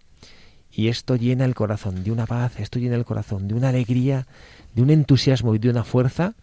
Y 0.71 0.87
esto 0.87 1.15
llena 1.15 1.45
el 1.45 1.53
corazón 1.53 2.03
de 2.03 2.11
una 2.11 2.25
paz, 2.25 2.59
esto 2.59 2.79
llena 2.79 2.95
el 2.95 3.05
corazón 3.05 3.47
de 3.47 3.53
una 3.53 3.69
alegría 3.69 4.25
de 4.73 4.81
un 4.81 4.89
entusiasmo 4.89 5.55
y 5.55 5.59
de 5.59 5.69
una 5.69 5.83
fuerza 5.83 6.35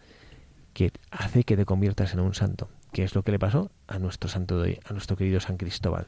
que 0.73 0.91
hace 1.11 1.43
que 1.43 1.57
te 1.57 1.65
conviertas 1.65 2.13
en 2.13 2.19
un 2.19 2.33
santo, 2.33 2.69
que 2.91 3.03
es 3.03 3.15
lo 3.15 3.23
que 3.23 3.31
le 3.31 3.39
pasó 3.39 3.71
a 3.87 3.99
nuestro 3.99 4.29
santo 4.29 4.63
a 4.63 4.93
nuestro 4.93 5.17
querido 5.17 5.39
San 5.39 5.57
Cristóbal. 5.57 6.07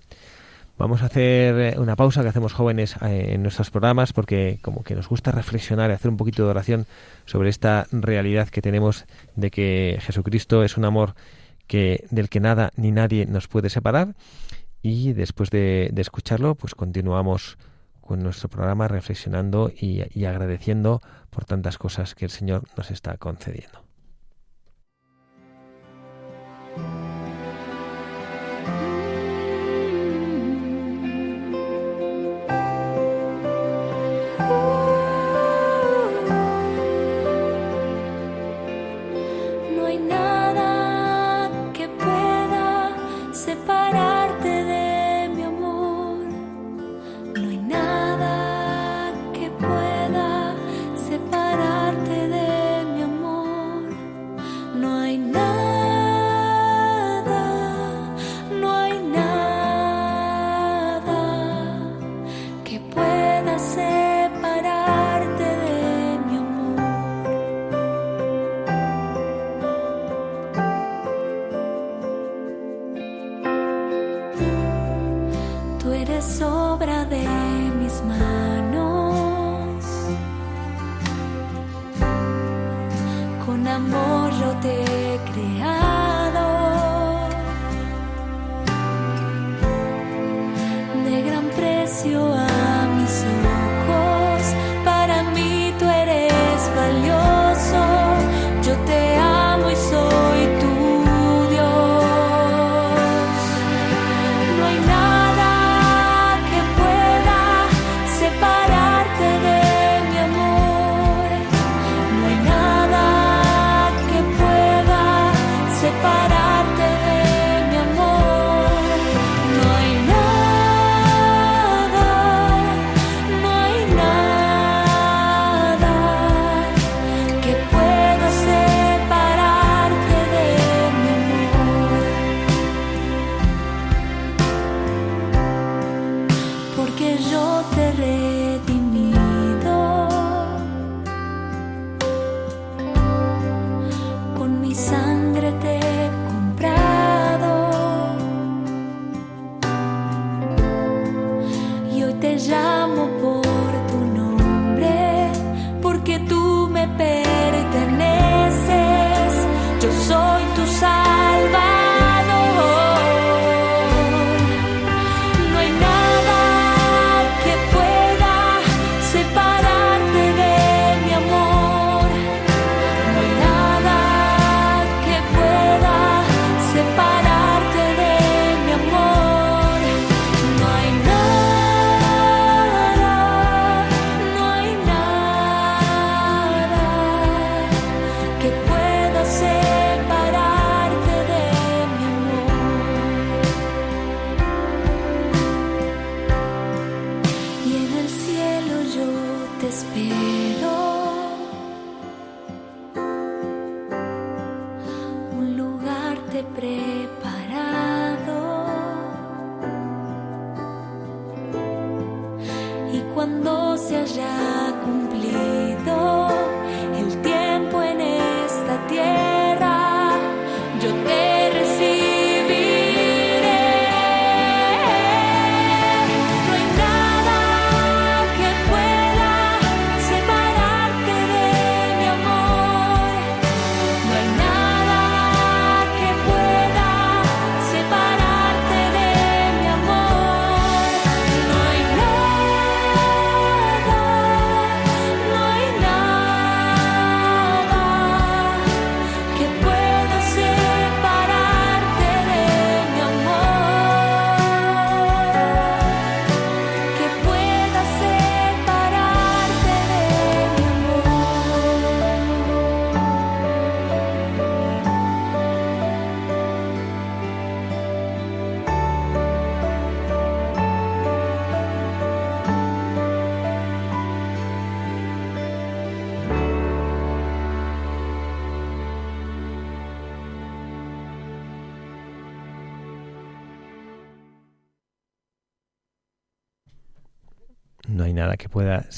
Vamos 0.80 1.02
a 1.02 1.08
hacer 1.08 1.60
eh, 1.60 1.76
una 1.78 1.98
pausa 1.98 2.22
que 2.22 2.30
hacemos 2.30 2.54
jóvenes 2.54 2.96
eh, 3.02 3.32
en 3.34 3.44
nuestros 3.44 3.70
programas 3.70 4.14
porque 4.14 4.60
como 4.62 4.82
que 4.82 4.96
nos 4.96 5.10
gusta 5.10 5.32
reflexionar 5.32 5.90
y 5.90 5.94
hacer 5.94 6.10
un 6.10 6.16
poquito 6.16 6.46
de 6.46 6.52
oración 6.52 6.86
sobre 7.26 7.50
esta 7.50 7.86
realidad 7.92 8.48
que 8.48 8.62
tenemos 8.62 9.06
de 9.36 9.52
que 9.52 9.98
Jesucristo 10.00 10.64
es 10.64 10.78
un 10.78 10.86
amor 10.86 11.16
que 11.68 12.06
del 12.12 12.30
que 12.30 12.40
nada 12.40 12.72
ni 12.78 12.92
nadie 12.92 13.26
nos 13.26 13.50
puede 13.50 13.70
separar 13.70 14.16
y 14.82 15.12
después 15.12 15.50
de, 15.50 15.90
de 15.92 16.02
escucharlo 16.02 16.56
pues 16.56 16.76
continuamos 16.76 17.58
con 18.10 18.24
nuestro 18.24 18.50
programa 18.50 18.88
reflexionando 18.88 19.70
y, 19.70 20.26
agradeciendo 20.26 21.00
por 21.30 21.46
tantas 21.46 21.78
cosas 21.78 22.16
que 22.16 22.26
el 22.26 22.32
Señor 22.32 22.64
nos 22.76 22.90
está 22.90 23.16
concediendo. 23.18 23.89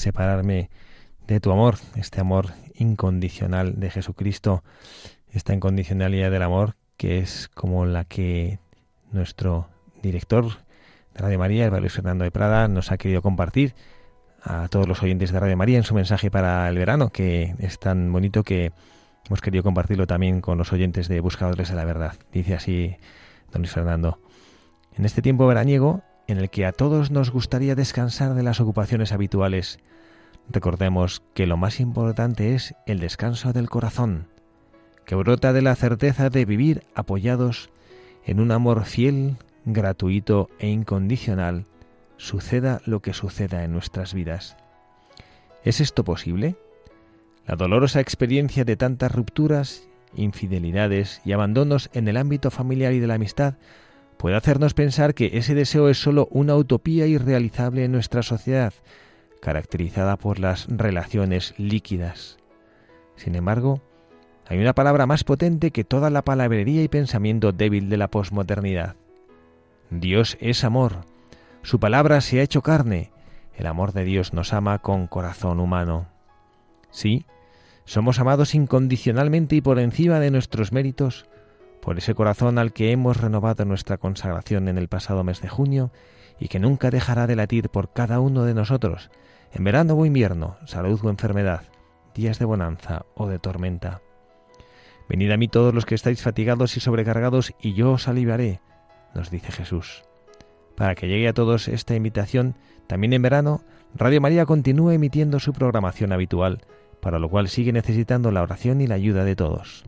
Separarme 0.02 0.70
de 1.26 1.40
tu 1.40 1.50
amor, 1.50 1.76
este 1.96 2.20
amor 2.20 2.50
incondicional 2.74 3.78
de 3.80 3.90
Jesucristo, 3.90 4.62
esta 5.32 5.54
incondicionalidad 5.54 6.30
del 6.30 6.42
amor 6.42 6.74
que 7.02 7.18
es 7.18 7.48
como 7.52 7.84
la 7.84 8.04
que 8.04 8.60
nuestro 9.10 9.68
director 10.02 10.44
de 11.14 11.20
Radio 11.20 11.38
María, 11.38 11.66
el 11.66 11.74
Luis 11.80 11.92
Fernando 11.92 12.22
de 12.22 12.30
Prada, 12.30 12.68
nos 12.68 12.92
ha 12.92 12.96
querido 12.96 13.22
compartir 13.22 13.74
a 14.42 14.68
todos 14.68 14.86
los 14.86 15.02
oyentes 15.02 15.32
de 15.32 15.40
Radio 15.40 15.56
María 15.56 15.78
en 15.78 15.82
su 15.82 15.94
mensaje 15.94 16.30
para 16.30 16.68
el 16.68 16.78
verano, 16.78 17.10
que 17.10 17.56
es 17.58 17.80
tan 17.80 18.12
bonito 18.12 18.44
que 18.44 18.70
hemos 19.26 19.40
querido 19.40 19.64
compartirlo 19.64 20.06
también 20.06 20.40
con 20.40 20.58
los 20.58 20.72
oyentes 20.72 21.08
de 21.08 21.20
Buscadores 21.20 21.70
de 21.70 21.74
la 21.74 21.84
Verdad. 21.84 22.14
Dice 22.32 22.54
así 22.54 22.96
don 23.50 23.62
Luis 23.62 23.72
Fernando. 23.72 24.20
En 24.96 25.04
este 25.04 25.22
tiempo 25.22 25.46
veraniego, 25.46 26.02
en 26.28 26.38
el 26.38 26.50
que 26.50 26.66
a 26.66 26.72
todos 26.72 27.10
nos 27.10 27.30
gustaría 27.30 27.74
descansar 27.74 28.34
de 28.34 28.42
las 28.42 28.60
ocupaciones 28.60 29.10
habituales, 29.10 29.80
recordemos 30.50 31.22
que 31.34 31.46
lo 31.46 31.56
más 31.56 31.80
importante 31.80 32.54
es 32.54 32.74
el 32.86 33.00
descanso 33.00 33.52
del 33.52 33.70
corazón, 33.70 34.26
que 35.04 35.14
brota 35.14 35.52
de 35.52 35.62
la 35.62 35.74
certeza 35.74 36.30
de 36.30 36.44
vivir 36.44 36.84
apoyados 36.94 37.70
en 38.24 38.40
un 38.40 38.52
amor 38.52 38.84
fiel, 38.84 39.36
gratuito 39.64 40.48
e 40.58 40.68
incondicional, 40.68 41.66
suceda 42.16 42.80
lo 42.86 43.00
que 43.00 43.14
suceda 43.14 43.64
en 43.64 43.72
nuestras 43.72 44.14
vidas. 44.14 44.56
¿Es 45.64 45.80
esto 45.80 46.04
posible? 46.04 46.56
La 47.46 47.56
dolorosa 47.56 48.00
experiencia 48.00 48.64
de 48.64 48.76
tantas 48.76 49.12
rupturas, 49.12 49.88
infidelidades 50.14 51.20
y 51.24 51.32
abandonos 51.32 51.90
en 51.92 52.06
el 52.06 52.16
ámbito 52.16 52.50
familiar 52.50 52.92
y 52.92 53.00
de 53.00 53.06
la 53.06 53.14
amistad 53.14 53.54
puede 54.16 54.36
hacernos 54.36 54.74
pensar 54.74 55.14
que 55.14 55.30
ese 55.34 55.54
deseo 55.54 55.88
es 55.88 55.98
sólo 55.98 56.28
una 56.30 56.54
utopía 56.54 57.06
irrealizable 57.06 57.84
en 57.84 57.92
nuestra 57.92 58.22
sociedad, 58.22 58.72
caracterizada 59.42 60.16
por 60.16 60.38
las 60.38 60.68
relaciones 60.68 61.52
líquidas. 61.58 62.38
Sin 63.16 63.34
embargo, 63.34 63.82
hay 64.46 64.58
una 64.58 64.72
palabra 64.72 65.04
más 65.06 65.24
potente 65.24 65.72
que 65.72 65.82
toda 65.82 66.10
la 66.10 66.22
palabrería 66.22 66.82
y 66.82 66.88
pensamiento 66.88 67.50
débil 67.50 67.90
de 67.90 67.96
la 67.96 68.08
posmodernidad. 68.08 68.94
Dios 69.90 70.38
es 70.40 70.62
amor. 70.62 71.04
Su 71.62 71.80
palabra 71.80 72.20
se 72.20 72.38
ha 72.38 72.42
hecho 72.42 72.62
carne. 72.62 73.10
El 73.56 73.66
amor 73.66 73.92
de 73.92 74.04
Dios 74.04 74.32
nos 74.32 74.52
ama 74.52 74.78
con 74.78 75.08
corazón 75.08 75.58
humano. 75.58 76.06
Sí, 76.90 77.26
somos 77.84 78.20
amados 78.20 78.54
incondicionalmente 78.54 79.56
y 79.56 79.60
por 79.60 79.80
encima 79.80 80.20
de 80.20 80.30
nuestros 80.30 80.72
méritos 80.72 81.26
por 81.80 81.98
ese 81.98 82.14
corazón 82.14 82.58
al 82.58 82.72
que 82.72 82.92
hemos 82.92 83.16
renovado 83.16 83.64
nuestra 83.64 83.98
consagración 83.98 84.68
en 84.68 84.78
el 84.78 84.86
pasado 84.86 85.24
mes 85.24 85.42
de 85.42 85.48
junio 85.48 85.90
y 86.42 86.48
que 86.48 86.58
nunca 86.58 86.90
dejará 86.90 87.28
de 87.28 87.36
latir 87.36 87.68
por 87.68 87.92
cada 87.92 88.18
uno 88.18 88.42
de 88.42 88.52
nosotros, 88.52 89.12
en 89.52 89.62
verano 89.62 89.94
o 89.94 90.04
invierno, 90.04 90.56
salud 90.66 90.98
o 91.04 91.08
enfermedad, 91.08 91.62
días 92.16 92.40
de 92.40 92.44
bonanza 92.44 93.06
o 93.14 93.28
de 93.28 93.38
tormenta. 93.38 94.00
Venid 95.08 95.30
a 95.30 95.36
mí 95.36 95.46
todos 95.46 95.72
los 95.72 95.86
que 95.86 95.94
estáis 95.94 96.20
fatigados 96.20 96.76
y 96.76 96.80
sobrecargados, 96.80 97.54
y 97.60 97.74
yo 97.74 97.92
os 97.92 98.08
aliviaré, 98.08 98.60
nos 99.14 99.30
dice 99.30 99.52
Jesús. 99.52 100.02
Para 100.74 100.96
que 100.96 101.06
llegue 101.06 101.28
a 101.28 101.32
todos 101.32 101.68
esta 101.68 101.94
invitación, 101.94 102.56
también 102.88 103.12
en 103.12 103.22
verano, 103.22 103.62
Radio 103.94 104.20
María 104.20 104.44
continúa 104.44 104.94
emitiendo 104.94 105.38
su 105.38 105.52
programación 105.52 106.10
habitual, 106.10 106.62
para 107.00 107.20
lo 107.20 107.28
cual 107.28 107.50
sigue 107.50 107.72
necesitando 107.72 108.32
la 108.32 108.42
oración 108.42 108.80
y 108.80 108.88
la 108.88 108.96
ayuda 108.96 109.22
de 109.22 109.36
todos. 109.36 109.84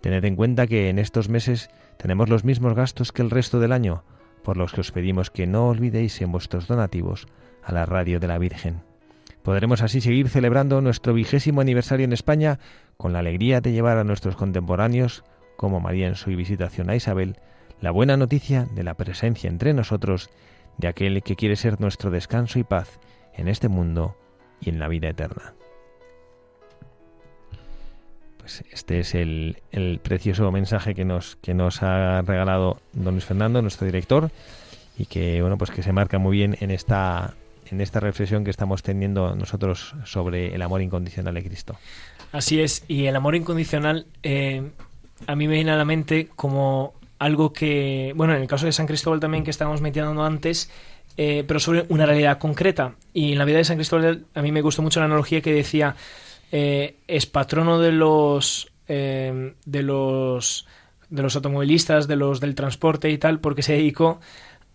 Tened 0.00 0.24
en 0.24 0.36
cuenta 0.36 0.66
que 0.66 0.88
en 0.88 0.98
estos 0.98 1.28
meses 1.28 1.68
tenemos 1.98 2.30
los 2.30 2.44
mismos 2.44 2.74
gastos 2.74 3.12
que 3.12 3.20
el 3.20 3.30
resto 3.30 3.60
del 3.60 3.72
año, 3.72 4.04
por 4.42 4.56
los 4.56 4.72
que 4.72 4.80
os 4.80 4.92
pedimos 4.92 5.30
que 5.30 5.46
no 5.46 5.68
olvidéis 5.68 6.20
en 6.20 6.32
vuestros 6.32 6.66
donativos 6.66 7.26
a 7.62 7.72
la 7.72 7.86
Radio 7.86 8.20
de 8.20 8.28
la 8.28 8.38
Virgen. 8.38 8.82
Podremos 9.42 9.82
así 9.82 10.00
seguir 10.00 10.28
celebrando 10.28 10.80
nuestro 10.80 11.14
vigésimo 11.14 11.60
aniversario 11.60 12.04
en 12.04 12.12
España 12.12 12.60
con 12.96 13.12
la 13.12 13.18
alegría 13.18 13.60
de 13.60 13.72
llevar 13.72 13.98
a 13.98 14.04
nuestros 14.04 14.36
contemporáneos, 14.36 15.24
como 15.56 15.80
María 15.80 16.08
en 16.08 16.14
su 16.14 16.30
visitación 16.30 16.90
a 16.90 16.96
Isabel, 16.96 17.36
la 17.80 17.90
buena 17.90 18.16
noticia 18.16 18.66
de 18.74 18.84
la 18.84 18.94
presencia 18.94 19.50
entre 19.50 19.74
nosotros 19.74 20.30
de 20.78 20.88
aquel 20.88 21.22
que 21.22 21.36
quiere 21.36 21.56
ser 21.56 21.80
nuestro 21.80 22.10
descanso 22.10 22.58
y 22.58 22.64
paz 22.64 23.00
en 23.34 23.48
este 23.48 23.68
mundo 23.68 24.16
y 24.60 24.70
en 24.70 24.78
la 24.78 24.88
vida 24.88 25.08
eterna. 25.08 25.54
Pues 28.42 28.64
este 28.72 28.98
es 28.98 29.14
el, 29.14 29.56
precioso 30.02 30.50
mensaje 30.50 30.96
que 30.96 31.04
nos, 31.04 31.36
que 31.36 31.54
nos 31.54 31.80
ha 31.82 32.22
regalado 32.22 32.80
don 32.92 33.14
Luis 33.14 33.24
Fernando, 33.24 33.62
nuestro 33.62 33.86
director, 33.86 34.32
y 34.98 35.06
que 35.06 35.40
bueno 35.40 35.56
pues 35.56 35.70
que 35.70 35.84
se 35.84 35.92
marca 35.92 36.18
muy 36.18 36.36
bien 36.36 36.56
en 36.60 36.72
esta 36.72 37.34
en 37.70 37.80
esta 37.80 38.00
reflexión 38.00 38.44
que 38.44 38.50
estamos 38.50 38.82
teniendo 38.82 39.36
nosotros 39.36 39.94
sobre 40.04 40.54
el 40.54 40.60
amor 40.60 40.82
incondicional 40.82 41.34
de 41.34 41.44
Cristo. 41.44 41.78
Así 42.32 42.60
es, 42.60 42.84
y 42.88 43.06
el 43.06 43.14
amor 43.14 43.36
incondicional 43.36 44.06
eh, 44.24 44.70
a 45.26 45.36
mí 45.36 45.46
me 45.46 45.54
viene 45.54 45.70
a 45.70 45.76
la 45.76 45.84
mente 45.84 46.28
como 46.34 46.94
algo 47.20 47.52
que, 47.52 48.12
bueno, 48.16 48.34
en 48.34 48.42
el 48.42 48.48
caso 48.48 48.66
de 48.66 48.72
San 48.72 48.86
Cristóbal 48.86 49.20
también 49.20 49.44
que 49.44 49.52
estábamos 49.52 49.80
metiendo 49.80 50.22
antes, 50.24 50.68
eh, 51.16 51.44
pero 51.46 51.60
sobre 51.60 51.86
una 51.88 52.04
realidad 52.04 52.38
concreta. 52.38 52.96
Y 53.14 53.32
en 53.32 53.38
la 53.38 53.44
vida 53.44 53.58
de 53.58 53.64
San 53.64 53.76
Cristóbal 53.76 54.26
a 54.34 54.42
mí 54.42 54.50
me 54.50 54.60
gustó 54.60 54.82
mucho 54.82 54.98
la 54.98 55.06
analogía 55.06 55.40
que 55.40 55.52
decía, 55.52 55.94
eh, 56.52 56.98
es 57.08 57.26
patrono 57.26 57.80
de 57.80 57.90
los, 57.90 58.70
de 58.86 59.82
los 59.82 60.66
de 61.12 61.22
los 61.22 61.36
automovilistas, 61.36 62.08
de 62.08 62.16
los 62.16 62.40
del 62.40 62.54
transporte 62.54 63.10
y 63.10 63.18
tal, 63.18 63.38
porque 63.38 63.62
se 63.62 63.74
dedicó 63.74 64.18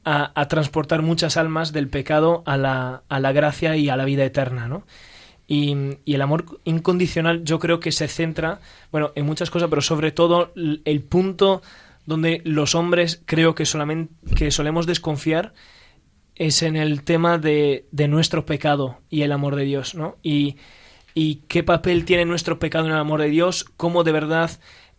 a, 0.06 0.48
transportar 0.48 1.02
muchas 1.02 1.36
almas 1.36 1.74
del 1.74 1.90
pecado 1.90 2.44
a 2.46 2.56
la, 2.56 3.04
a 3.10 3.20
la 3.20 3.34
gracia 3.34 3.76
y 3.76 3.90
a 3.90 3.98
la 3.98 4.06
vida 4.06 4.24
eterna, 4.24 4.68
¿no? 4.68 4.86
Y, 5.48 5.76
el 6.06 6.22
amor 6.22 6.46
incondicional 6.64 7.44
yo 7.44 7.60
creo 7.60 7.80
que 7.80 7.92
se 7.92 8.08
centra, 8.08 8.62
bueno, 8.92 9.12
en 9.16 9.26
muchas 9.26 9.50
cosas, 9.50 9.68
pero 9.70 9.82
sobre 9.82 10.12
todo 10.12 10.54
el 10.56 11.02
punto 11.02 11.62
donde 12.06 12.42
los 12.46 12.76
hombres 12.76 13.22
creo 13.26 13.54
que 13.56 13.66
solamente 13.66 14.14
que 14.36 14.52
solemos 14.52 14.86
desconfiar 14.86 15.54
es 16.36 16.62
en 16.62 16.78
el 16.78 17.04
tema 17.04 17.38
de, 17.40 17.88
de 17.92 18.08
nuestro 18.08 18.46
pecado 18.46 19.00
y 19.10 19.24
el 19.24 19.32
amor 19.32 19.56
de 19.56 19.66
Dios, 19.66 19.96
¿no? 19.96 20.18
Y, 20.22 20.56
y 21.20 21.42
qué 21.48 21.64
papel 21.64 22.06
tiene 22.06 22.26
nuestro 22.26 22.60
pecado 22.60 22.86
en 22.86 22.92
el 22.92 23.00
amor 23.00 23.22
de 23.22 23.32
Dios, 23.32 23.66
cómo 23.76 24.04
de 24.04 24.12
verdad 24.12 24.52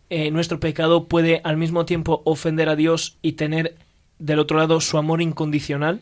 eh, 0.09 0.31
nuestro 0.31 0.59
pecado 0.59 1.07
puede 1.07 1.39
al 1.45 1.55
mismo 1.55 1.85
tiempo 1.85 2.23
ofender 2.25 2.67
a 2.67 2.75
Dios 2.75 3.17
y 3.21 3.33
tener 3.33 3.77
del 4.17 4.39
otro 4.39 4.57
lado 4.57 4.81
su 4.81 4.97
amor 4.97 5.21
incondicional, 5.21 6.01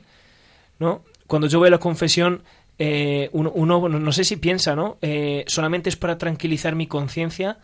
¿no? 0.79 1.03
Cuando 1.27 1.45
yo 1.45 1.59
voy 1.59 1.67
a 1.67 1.71
la 1.71 1.77
confesión, 1.77 2.41
eh, 2.79 3.29
uno, 3.31 3.53
no 3.89 4.11
sé 4.11 4.23
si 4.23 4.37
piensa, 4.37 4.75
¿no? 4.75 4.97
Eh, 5.03 5.43
solamente 5.45 5.87
es 5.87 5.97
para 5.97 6.17
tranquilizar 6.17 6.73
mi 6.73 6.87
conciencia 6.87 7.59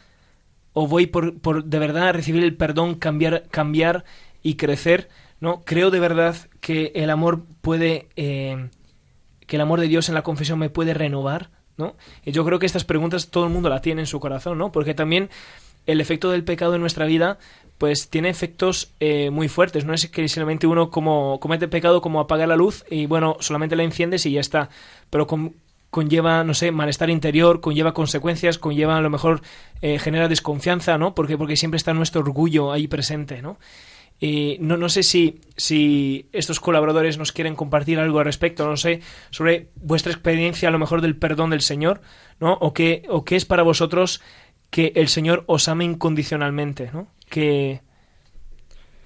o 0.74 0.88
voy 0.88 1.08
por, 1.08 1.40
por, 1.40 1.64
de 1.64 1.80
verdad 1.80 2.10
a 2.10 2.12
recibir 2.12 2.44
el 2.44 2.56
perdón, 2.56 2.94
cambiar, 2.94 3.48
cambiar 3.50 4.06
y 4.44 4.58
crecer, 4.58 5.10
¿no? 5.40 5.64
Creo 5.66 5.90
de 5.90 6.00
verdad 6.00 6.36
que 6.60 6.92
el 6.94 7.10
amor 7.10 7.46
puede, 7.62 8.10
que 8.16 8.70
el 9.56 9.62
amor 9.62 9.80
de 9.80 9.88
Dios 9.88 10.08
en 10.08 10.14
la 10.14 10.22
confesión 10.22 10.60
me 10.60 10.70
puede 10.70 10.94
renovar, 10.94 11.50
¿no? 11.78 11.96
Y 12.26 12.32
yo 12.32 12.46
creo 12.46 12.60
que 12.60 12.66
estas 12.66 12.86
preguntas 12.86 13.30
todo 13.30 13.46
el 13.46 13.52
mundo 13.52 13.70
la 13.70 13.82
tiene 13.82 14.02
en 14.02 14.08
su 14.08 14.20
corazón, 14.20 14.58
¿no? 14.58 14.72
Porque 14.72 14.94
también 14.94 15.30
el 15.86 16.02
efecto 16.02 16.32
del 16.32 16.44
pecado 16.44 16.76
en 16.76 16.82
nuestra 16.82 17.06
vida 17.06 17.38
pues 17.78 18.10
tiene 18.10 18.30
efectos 18.30 18.94
eh, 19.00 19.30
muy 19.30 19.50
fuertes. 19.50 19.86
No 19.86 19.94
es 19.94 20.08
que 20.08 20.28
simplemente 20.28 20.68
uno 20.68 20.90
como 20.90 21.40
comete 21.40 21.68
pecado 21.68 22.02
como 22.02 22.20
apaga 22.20 22.48
la 22.48 22.56
luz 22.56 22.86
y 22.90 23.08
bueno, 23.08 23.38
solamente 23.40 23.76
la 23.76 23.84
enciendes 23.84 24.26
y 24.26 24.32
ya 24.32 24.42
está. 24.42 24.70
Pero 25.10 25.28
conlleva, 25.90 26.44
no 26.44 26.54
sé, 26.54 26.72
malestar 26.72 27.10
interior, 27.10 27.62
conlleva 27.62 27.94
consecuencias, 27.94 28.58
conlleva 28.58 28.98
a 28.98 29.02
lo 29.02 29.10
mejor 29.10 29.42
eh, 29.82 30.00
genera 30.00 30.28
desconfianza, 30.28 30.98
¿no? 30.98 31.14
Porque, 31.14 31.38
porque 31.38 31.58
siempre 31.58 31.78
está 31.78 31.94
nuestro 31.94 32.22
orgullo 32.22 32.72
ahí 32.72 32.88
presente, 32.88 33.42
¿no? 33.42 33.58
Y 34.20 34.58
no, 34.62 34.78
no 34.78 34.88
sé 34.88 35.04
si, 35.04 35.42
si 35.58 36.28
estos 36.32 36.60
colaboradores 36.60 37.18
nos 37.18 37.32
quieren 37.32 37.56
compartir 37.56 38.00
algo 38.00 38.20
al 38.20 38.26
respecto, 38.26 38.66
no 38.66 38.78
sé, 38.78 39.02
sobre 39.32 39.70
vuestra 39.76 40.14
experiencia 40.14 40.70
a 40.70 40.72
lo 40.72 40.80
mejor 40.80 41.02
del 41.02 41.18
perdón 41.18 41.50
del 41.50 41.62
Señor, 41.62 42.02
¿no? 42.40 42.54
O 42.54 42.74
qué, 42.74 43.04
o 43.10 43.26
qué 43.26 43.36
es 43.36 43.46
para 43.46 43.64
vosotros 43.64 44.22
que 44.70 44.94
el 44.96 45.10
Señor 45.10 45.44
os 45.48 45.68
ame 45.68 45.84
incondicionalmente, 45.84 46.90
¿no? 46.94 47.08
que... 47.34 47.82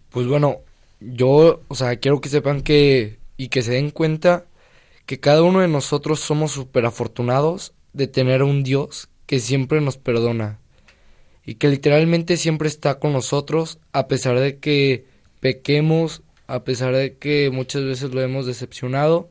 Pues 0.10 0.28
bueno, 0.28 0.58
yo, 1.00 1.62
o 1.68 1.76
sea, 1.76 1.96
quiero 1.96 2.20
que 2.20 2.28
sepan 2.28 2.62
que 2.62 3.20
y 3.38 3.48
que 3.48 3.62
se 3.62 3.72
den 3.72 3.92
cuenta 3.92 4.46
que 5.06 5.20
cada 5.20 5.44
uno 5.44 5.62
de 5.62 5.70
nosotros 5.70 6.20
somos 6.20 6.52
súper 6.52 6.86
afortunados 6.86 7.74
de 7.94 8.08
tener 8.08 8.44
un 8.44 8.64
Dios 8.64 9.08
que 9.26 9.40
siempre 9.40 9.80
nos 9.80 9.98
perdona 9.98 10.60
y 11.48 11.56
que 11.56 11.70
literalmente 11.70 12.36
siempre 12.36 12.68
está 12.68 13.00
con 13.00 13.14
nosotros 13.14 13.80
a 13.94 14.10
pesar 14.10 14.38
de 14.38 14.58
que 14.58 15.06
pequemos, 15.40 16.22
a 16.46 16.66
pesar 16.66 16.94
de 16.94 17.16
que 17.16 17.50
muchas 17.52 17.86
veces 17.86 18.14
lo 18.14 18.22
hemos 18.22 18.46
decepcionado, 18.46 19.30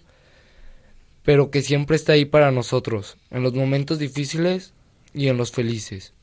pero 1.23 1.51
que 1.51 1.61
siempre 1.61 1.95
está 1.95 2.15
ahí 2.15 2.25
para 2.25 2.51
nosotros, 2.51 3.19
en 3.31 3.43
los 3.43 3.53
momentos 3.53 3.99
difíciles 3.99 4.73
y 5.13 5.29
en 5.29 5.37
los 5.37 5.53
felices. 5.53 6.15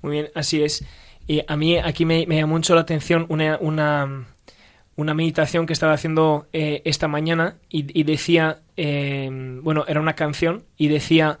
Muy 0.00 0.12
bien, 0.12 0.30
así 0.34 0.62
es. 0.62 0.82
Y 1.26 1.42
a 1.46 1.54
mí 1.58 1.76
aquí 1.76 2.06
me, 2.06 2.26
me 2.26 2.36
llamó 2.36 2.54
mucho 2.54 2.74
la 2.74 2.80
atención 2.80 3.26
una, 3.28 3.58
una, 3.60 4.26
una 4.96 5.12
meditación 5.12 5.66
que 5.66 5.74
estaba 5.74 5.92
haciendo 5.92 6.46
eh, 6.54 6.80
esta 6.86 7.08
mañana 7.08 7.58
y, 7.68 8.04
decía, 8.04 8.62
eh, 8.78 9.28
bueno, 9.62 9.84
era 9.86 10.00
una 10.00 10.14
canción 10.14 10.64
y 10.78 10.88
decía, 10.88 11.38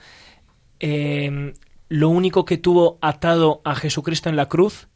eh, 0.80 1.54
lo 1.88 2.08
único 2.08 2.44
que 2.44 2.58
tuvo 2.58 2.98
atado 3.00 3.60
a 3.64 3.74
Jesucristo 3.74 4.28
en 4.28 4.36
la 4.36 4.48
cruz 4.48 4.88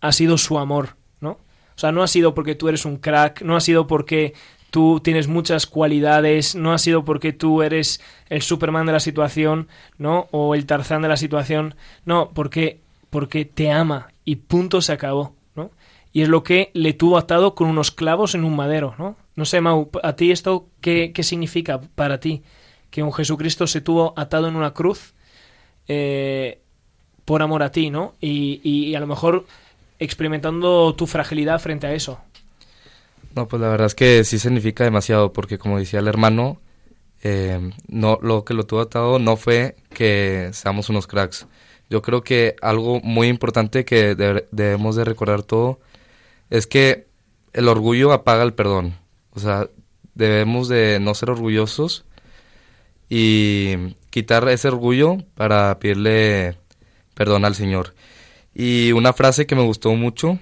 ha 0.00 0.12
sido 0.12 0.38
su 0.38 0.58
amor, 0.58 0.96
¿no? 1.20 1.30
O 1.30 1.78
sea, 1.78 1.92
no 1.92 2.02
ha 2.02 2.08
sido 2.08 2.34
porque 2.34 2.54
tú 2.54 2.68
eres 2.68 2.84
un 2.84 2.96
crack, 2.96 3.42
no 3.42 3.56
ha 3.56 3.60
sido 3.60 3.86
porque 3.86 4.34
tú 4.70 5.00
tienes 5.02 5.28
muchas 5.28 5.66
cualidades, 5.66 6.54
no 6.54 6.72
ha 6.72 6.78
sido 6.78 7.04
porque 7.04 7.32
tú 7.32 7.62
eres 7.62 8.00
el 8.28 8.42
Superman 8.42 8.86
de 8.86 8.92
la 8.92 9.00
situación, 9.00 9.68
¿no? 9.98 10.28
O 10.30 10.54
el 10.54 10.66
Tarzán 10.66 11.02
de 11.02 11.08
la 11.08 11.16
situación, 11.16 11.74
no, 12.04 12.30
porque 12.34 12.80
porque 13.10 13.44
te 13.44 13.70
ama 13.70 14.08
y 14.24 14.36
punto 14.36 14.82
se 14.82 14.92
acabó, 14.92 15.36
¿no? 15.54 15.70
Y 16.12 16.22
es 16.22 16.28
lo 16.28 16.42
que 16.42 16.70
le 16.74 16.92
tuvo 16.92 17.16
atado 17.16 17.54
con 17.54 17.68
unos 17.68 17.92
clavos 17.92 18.34
en 18.34 18.44
un 18.44 18.56
madero, 18.56 18.94
¿no? 18.98 19.16
No 19.36 19.44
sé, 19.44 19.60
Mau, 19.60 19.90
¿a 20.02 20.16
ti 20.16 20.32
esto 20.32 20.66
qué, 20.80 21.12
qué 21.14 21.22
significa 21.22 21.80
para 21.94 22.18
ti? 22.18 22.42
Que 22.90 23.02
un 23.02 23.12
Jesucristo 23.12 23.66
se 23.66 23.80
tuvo 23.80 24.14
atado 24.16 24.48
en 24.48 24.56
una 24.56 24.74
cruz 24.74 25.14
eh, 25.88 26.60
por 27.24 27.42
amor 27.42 27.62
a 27.62 27.72
ti, 27.72 27.90
¿no? 27.90 28.14
Y, 28.20 28.60
y, 28.62 28.94
a 28.94 29.00
lo 29.00 29.06
mejor 29.06 29.46
experimentando 29.98 30.94
tu 30.94 31.06
fragilidad 31.06 31.60
frente 31.60 31.86
a 31.86 31.94
eso. 31.94 32.20
No, 33.34 33.48
pues 33.48 33.60
la 33.60 33.68
verdad 33.68 33.86
es 33.86 33.94
que 33.94 34.24
sí 34.24 34.38
significa 34.38 34.84
demasiado, 34.84 35.32
porque 35.32 35.58
como 35.58 35.78
decía 35.78 36.00
el 36.00 36.08
hermano, 36.08 36.58
eh, 37.22 37.70
no, 37.88 38.18
lo 38.22 38.44
que 38.44 38.54
lo 38.54 38.64
tuvo 38.64 38.80
atado 38.80 39.18
no 39.18 39.36
fue 39.36 39.76
que 39.92 40.50
seamos 40.52 40.88
unos 40.90 41.06
cracks, 41.06 41.46
yo 41.90 42.02
creo 42.02 42.22
que 42.22 42.56
algo 42.60 43.00
muy 43.00 43.28
importante 43.28 43.84
que 43.84 44.14
debemos 44.14 44.96
de 44.96 45.04
recordar 45.04 45.42
todo 45.42 45.80
es 46.50 46.66
que 46.66 47.06
el 47.52 47.68
orgullo 47.68 48.12
apaga 48.12 48.42
el 48.42 48.54
perdón. 48.54 48.96
O 49.32 49.40
sea, 49.40 49.68
debemos 50.14 50.68
de 50.68 50.98
no 51.00 51.14
ser 51.14 51.30
orgullosos 51.30 52.04
y 53.08 53.94
quitar 54.14 54.48
ese 54.48 54.68
orgullo 54.68 55.18
para 55.34 55.76
pedirle 55.80 56.56
perdón 57.14 57.44
al 57.44 57.56
Señor. 57.56 57.96
Y 58.54 58.92
una 58.92 59.12
frase 59.12 59.44
que 59.44 59.56
me 59.56 59.64
gustó 59.64 59.92
mucho 59.96 60.38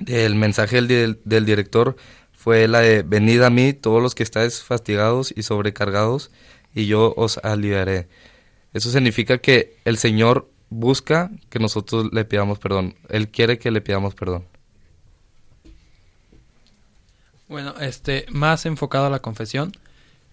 del 0.00 0.34
mensaje 0.34 0.82
del, 0.82 1.20
director 1.24 1.94
fue 2.32 2.66
la 2.66 2.80
de 2.80 3.02
venid 3.02 3.42
a 3.42 3.50
mí 3.50 3.74
todos 3.74 4.02
los 4.02 4.16
que 4.16 4.24
estáis 4.24 4.64
fastigados 4.64 5.32
y 5.36 5.44
sobrecargados 5.44 6.32
y 6.74 6.86
yo 6.86 7.14
os 7.16 7.38
aliviaré. 7.44 8.08
Eso 8.74 8.90
significa 8.90 9.38
que 9.38 9.76
el 9.84 9.96
Señor 9.96 10.50
busca 10.68 11.30
que 11.48 11.60
nosotros 11.60 12.08
le 12.12 12.24
pidamos 12.24 12.58
perdón. 12.58 12.96
Él 13.08 13.28
quiere 13.28 13.60
que 13.60 13.70
le 13.70 13.82
pidamos 13.82 14.16
perdón. 14.16 14.46
Bueno, 17.46 17.72
este, 17.78 18.26
más 18.30 18.66
enfocado 18.66 19.06
a 19.06 19.10
la 19.10 19.20
confesión, 19.20 19.70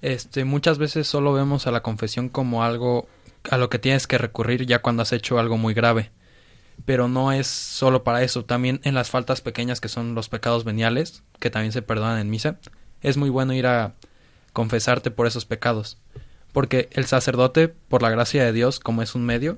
este, 0.01 0.45
muchas 0.45 0.77
veces 0.77 1.07
solo 1.07 1.33
vemos 1.33 1.67
a 1.67 1.71
la 1.71 1.81
confesión 1.81 2.29
como 2.29 2.63
algo 2.63 3.07
a 3.49 3.57
lo 3.57 3.69
que 3.69 3.79
tienes 3.79 4.07
que 4.07 4.17
recurrir 4.17 4.65
ya 4.65 4.79
cuando 4.81 5.03
has 5.03 5.13
hecho 5.13 5.39
algo 5.39 5.57
muy 5.57 5.73
grave. 5.73 6.11
pero 6.85 7.07
no 7.07 7.31
es 7.31 7.47
solo 7.47 8.03
para 8.03 8.23
eso, 8.23 8.45
también 8.45 8.79
en 8.83 8.93
las 8.93 9.09
faltas 9.09 9.41
pequeñas 9.41 9.81
que 9.81 9.89
son 9.89 10.13
los 10.15 10.29
pecados 10.29 10.63
veniales, 10.63 11.23
que 11.39 11.49
también 11.49 11.71
se 11.71 11.81
perdonan 11.81 12.19
en 12.19 12.29
misa, 12.29 12.59
es 13.01 13.17
muy 13.17 13.29
bueno 13.29 13.53
ir 13.53 13.65
a 13.67 13.95
confesarte 14.53 15.11
por 15.11 15.27
esos 15.27 15.45
pecados, 15.45 15.97
porque 16.53 16.87
el 16.91 17.05
sacerdote, 17.05 17.67
por 17.67 18.01
la 18.03 18.11
gracia 18.11 18.43
de 18.43 18.53
Dios, 18.53 18.79
como 18.79 19.01
es 19.01 19.15
un 19.15 19.25
medio, 19.25 19.57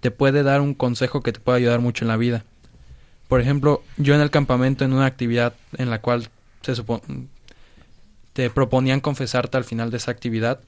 te 0.00 0.10
puede 0.10 0.42
dar 0.42 0.60
un 0.60 0.74
consejo 0.74 1.22
que 1.22 1.32
te 1.32 1.40
puede 1.40 1.58
ayudar 1.58 1.80
mucho 1.80 2.04
en 2.04 2.08
la 2.08 2.16
vida. 2.16 2.44
Por 3.28 3.40
ejemplo, 3.40 3.82
yo 3.96 4.14
en 4.14 4.20
el 4.20 4.30
campamento, 4.30 4.84
en 4.84 4.92
una 4.92 5.06
actividad 5.06 5.54
en 5.76 5.90
la 5.90 6.00
cual 6.00 6.28
se 6.62 6.74
te 8.34 8.50
proponían 8.50 9.00
confesarte 9.00 9.56
al 9.56 9.64
final 9.64 9.90
de 9.90 9.96
esa 9.96 10.10
actividad, 10.10 10.60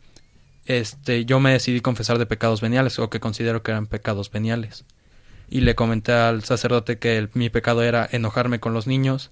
este, 0.64 1.24
yo 1.24 1.40
me 1.40 1.52
decidí 1.52 1.80
confesar 1.80 2.18
de 2.18 2.26
pecados 2.26 2.60
veniales 2.60 2.98
o 2.98 3.10
que 3.10 3.20
considero 3.20 3.62
que 3.62 3.72
eran 3.72 3.86
pecados 3.86 4.30
veniales. 4.30 4.84
Y 5.48 5.60
le 5.60 5.74
comenté 5.74 6.12
al 6.12 6.42
sacerdote 6.42 6.98
que 6.98 7.28
mi 7.34 7.50
pecado 7.50 7.82
era 7.82 8.08
enojarme 8.10 8.60
con 8.60 8.72
los 8.72 8.86
niños 8.86 9.30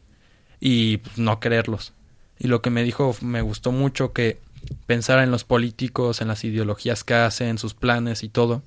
y 0.61 0.99
pues, 0.99 1.17
no 1.19 1.41
quererlos. 1.41 1.93
Y 2.39 2.49
lo 2.49 2.61
que 2.61 2.71
me 2.71 2.83
dijo 2.83 3.17
me 3.21 3.41
gustó 3.41 3.73
mucho 3.73 4.13
que 4.13 4.41
pensara 4.87 5.23
en 5.23 5.31
los 5.31 5.45
políticos, 5.45 6.21
en 6.21 6.29
las 6.29 6.45
ideologías 6.45 7.05
que 7.05 7.15
hacen, 7.15 7.59
sus 7.59 7.75
planes 7.75 8.25
y 8.25 8.29
todo, 8.29 8.63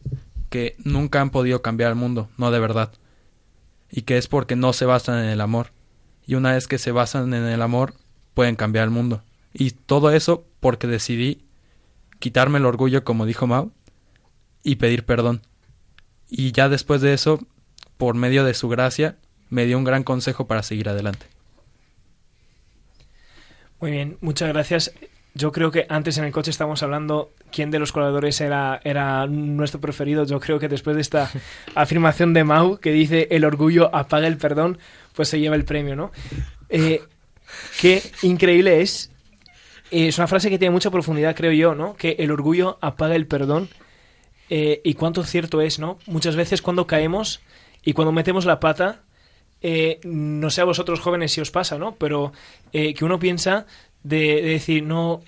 que 0.49 0.75
nunca 0.83 1.21
han 1.21 1.29
podido 1.29 1.61
cambiar 1.61 1.89
el 1.89 1.95
mundo, 1.95 2.29
no 2.37 2.51
de 2.51 2.59
verdad. 2.59 2.91
Y 3.91 4.03
que 4.03 4.17
es 4.17 4.27
porque 4.27 4.55
no 4.55 4.71
se 4.73 4.85
basan 4.85 5.19
en 5.19 5.29
el 5.29 5.41
amor. 5.41 5.71
Y 6.25 6.35
una 6.35 6.53
vez 6.53 6.67
que 6.67 6.77
se 6.77 6.91
basan 6.91 7.33
en 7.33 7.45
el 7.45 7.61
amor, 7.61 7.93
pueden 8.33 8.55
cambiar 8.55 8.85
el 8.85 8.91
mundo. 8.91 9.23
Y 9.53 9.71
todo 9.71 10.11
eso 10.11 10.45
porque 10.59 10.87
decidí 10.87 11.43
quitarme 12.19 12.59
el 12.59 12.65
orgullo, 12.65 13.03
como 13.03 13.25
dijo 13.25 13.47
Mao, 13.47 13.71
y 14.63 14.75
pedir 14.75 15.05
perdón. 15.05 15.41
Y 16.29 16.51
ya 16.51 16.69
después 16.69 17.01
de 17.01 17.13
eso, 17.13 17.39
por 17.97 18.15
medio 18.15 18.43
de 18.43 18.53
su 18.53 18.69
gracia, 18.69 19.17
me 19.49 19.65
dio 19.65 19.77
un 19.77 19.83
gran 19.83 20.03
consejo 20.03 20.47
para 20.47 20.63
seguir 20.63 20.89
adelante. 20.89 21.27
Muy 23.79 23.91
bien, 23.91 24.17
muchas 24.21 24.49
gracias. 24.49 24.91
Yo 25.33 25.51
creo 25.51 25.69
que 25.69 25.85
antes 25.87 26.17
en 26.17 26.25
el 26.25 26.31
coche 26.31 26.49
estábamos 26.49 26.81
hablando 26.81 27.31
quién 27.51 27.69
de 27.69 27.77
los 27.77 27.91
colaboradores 27.91 28.41
era, 28.41 28.81
era 28.83 29.27
nuestro 29.27 29.79
preferido. 29.79 30.25
Yo 30.25 30.39
creo 30.39 30.57
que 30.57 30.67
después 30.67 30.95
de 30.95 31.01
esta 31.03 31.29
afirmación 31.75 32.33
de 32.33 32.43
Mau 32.43 32.77
que 32.77 32.91
dice 32.91 33.27
el 33.29 33.45
orgullo 33.45 33.93
apaga 33.95 34.27
el 34.27 34.37
perdón, 34.37 34.79
pues 35.13 35.29
se 35.29 35.39
lleva 35.39 35.55
el 35.55 35.63
premio, 35.63 35.95
¿no? 35.95 36.11
Eh, 36.69 37.03
qué 37.79 38.01
increíble 38.23 38.81
es 38.81 39.11
es 39.91 40.17
una 40.17 40.27
frase 40.27 40.49
que 40.49 40.59
tiene 40.59 40.71
mucha 40.71 40.91
profundidad, 40.91 41.35
creo 41.35 41.51
yo, 41.51 41.75
¿no? 41.75 41.95
Que 41.95 42.15
el 42.19 42.31
orgullo 42.31 42.77
apaga 42.81 43.15
el 43.15 43.27
perdón. 43.27 43.69
Eh, 44.49 44.81
y 44.83 44.93
cuánto 44.93 45.23
cierto 45.23 45.61
es, 45.61 45.79
¿no? 45.79 45.99
Muchas 46.05 46.35
veces 46.35 46.61
cuando 46.61 46.87
caemos 46.87 47.41
y 47.83 47.93
cuando 47.93 48.11
metemos 48.11 48.45
la 48.45 48.59
pata, 48.59 49.01
eh, 49.61 49.99
no 50.03 50.49
sé 50.49 50.61
a 50.61 50.65
vosotros 50.65 50.99
jóvenes 50.99 51.33
si 51.33 51.41
os 51.41 51.51
pasa, 51.51 51.77
¿no? 51.77 51.95
Pero 51.95 52.31
eh, 52.71 52.93
que 52.93 53.03
uno 53.03 53.19
piensa 53.19 53.65
de, 54.03 54.41
decir, 54.41 54.83
no, 54.83 55.21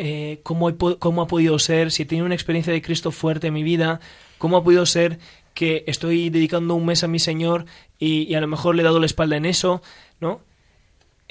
¿cómo, 0.43 0.69
¿cómo 0.99 1.21
ha 1.21 1.27
podido 1.27 1.59
ser? 1.59 1.91
Si 1.91 2.03
he 2.03 2.05
tenido 2.05 2.25
una 2.25 2.35
experiencia 2.35 2.71
de 2.71 2.81
Cristo 2.81 3.11
fuerte 3.11 3.47
en 3.47 3.53
mi 3.53 3.63
vida, 3.63 3.99
¿cómo 4.37 4.55
ha 4.55 4.63
podido 4.63 4.85
ser 4.85 5.19
que 5.53 5.83
estoy 5.87 6.29
dedicando 6.29 6.75
un 6.75 6.85
mes 6.85 7.03
a 7.03 7.07
mi 7.07 7.19
Señor 7.19 7.65
y, 7.97 8.23
y 8.23 8.35
a 8.35 8.41
lo 8.41 8.47
mejor 8.47 8.75
le 8.75 8.83
he 8.83 8.85
dado 8.85 9.01
la 9.01 9.05
espalda 9.05 9.35
en 9.35 9.45
eso, 9.45 9.81
¿no? 10.19 10.41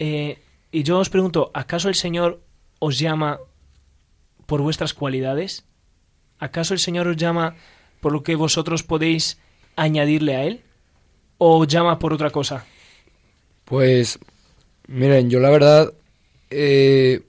y 0.00 0.82
yo 0.84 0.98
os 0.98 1.10
pregunto, 1.10 1.50
¿acaso 1.54 1.88
el 1.88 1.96
Señor 1.96 2.40
os 2.78 2.98
llama 2.98 3.38
por 4.46 4.62
vuestras 4.62 4.94
cualidades? 4.94 5.64
¿Acaso 6.38 6.74
el 6.74 6.80
Señor 6.80 7.08
os 7.08 7.16
llama 7.16 7.56
por 8.00 8.12
lo 8.12 8.22
que 8.22 8.34
vosotros 8.34 8.82
podéis 8.82 9.38
añadirle 9.76 10.36
a 10.36 10.44
Él? 10.44 10.62
¿O 11.38 11.58
os 11.58 11.68
llama 11.68 11.98
por 11.98 12.12
otra 12.12 12.30
cosa? 12.30 12.64
Pues, 13.64 14.18
miren, 14.86 15.30
yo 15.30 15.40
la 15.40 15.50
verdad, 15.50 15.92
eh, 16.50 17.22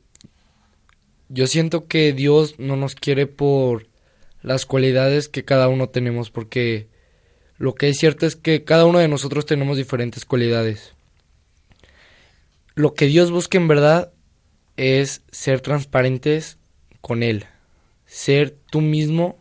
yo 1.28 1.48
siento 1.48 1.88
que 1.88 2.14
Dios 2.14 2.56
no 2.60 2.76
nos 2.76 2.96
quiere 2.96 3.28
por 3.28 3.88
las 4.42 4.66
cualidades 4.66 5.28
que 5.28 5.44
cada 5.44 5.68
uno 5.68 5.90
tenemos, 5.90 6.32
porque 6.32 6.88
lo 7.58 7.76
que 7.76 7.90
es 7.90 7.98
cierto 7.98 8.26
es 8.26 8.36
que 8.36 8.64
cada 8.64 8.86
uno 8.86 9.00
de 9.00 9.10
nosotros 9.10 9.46
tenemos 9.46 9.78
diferentes 9.78 10.24
cualidades. 10.26 10.94
Lo 12.74 12.94
que 12.94 13.08
Dios 13.08 13.32
busca 13.32 13.58
en 13.58 13.68
verdad 13.68 14.14
es 14.80 15.24
ser 15.30 15.60
transparentes 15.60 16.58
con 17.02 17.22
Él, 17.22 17.46
ser 18.06 18.58
tú 18.72 18.80
mismo 18.80 19.38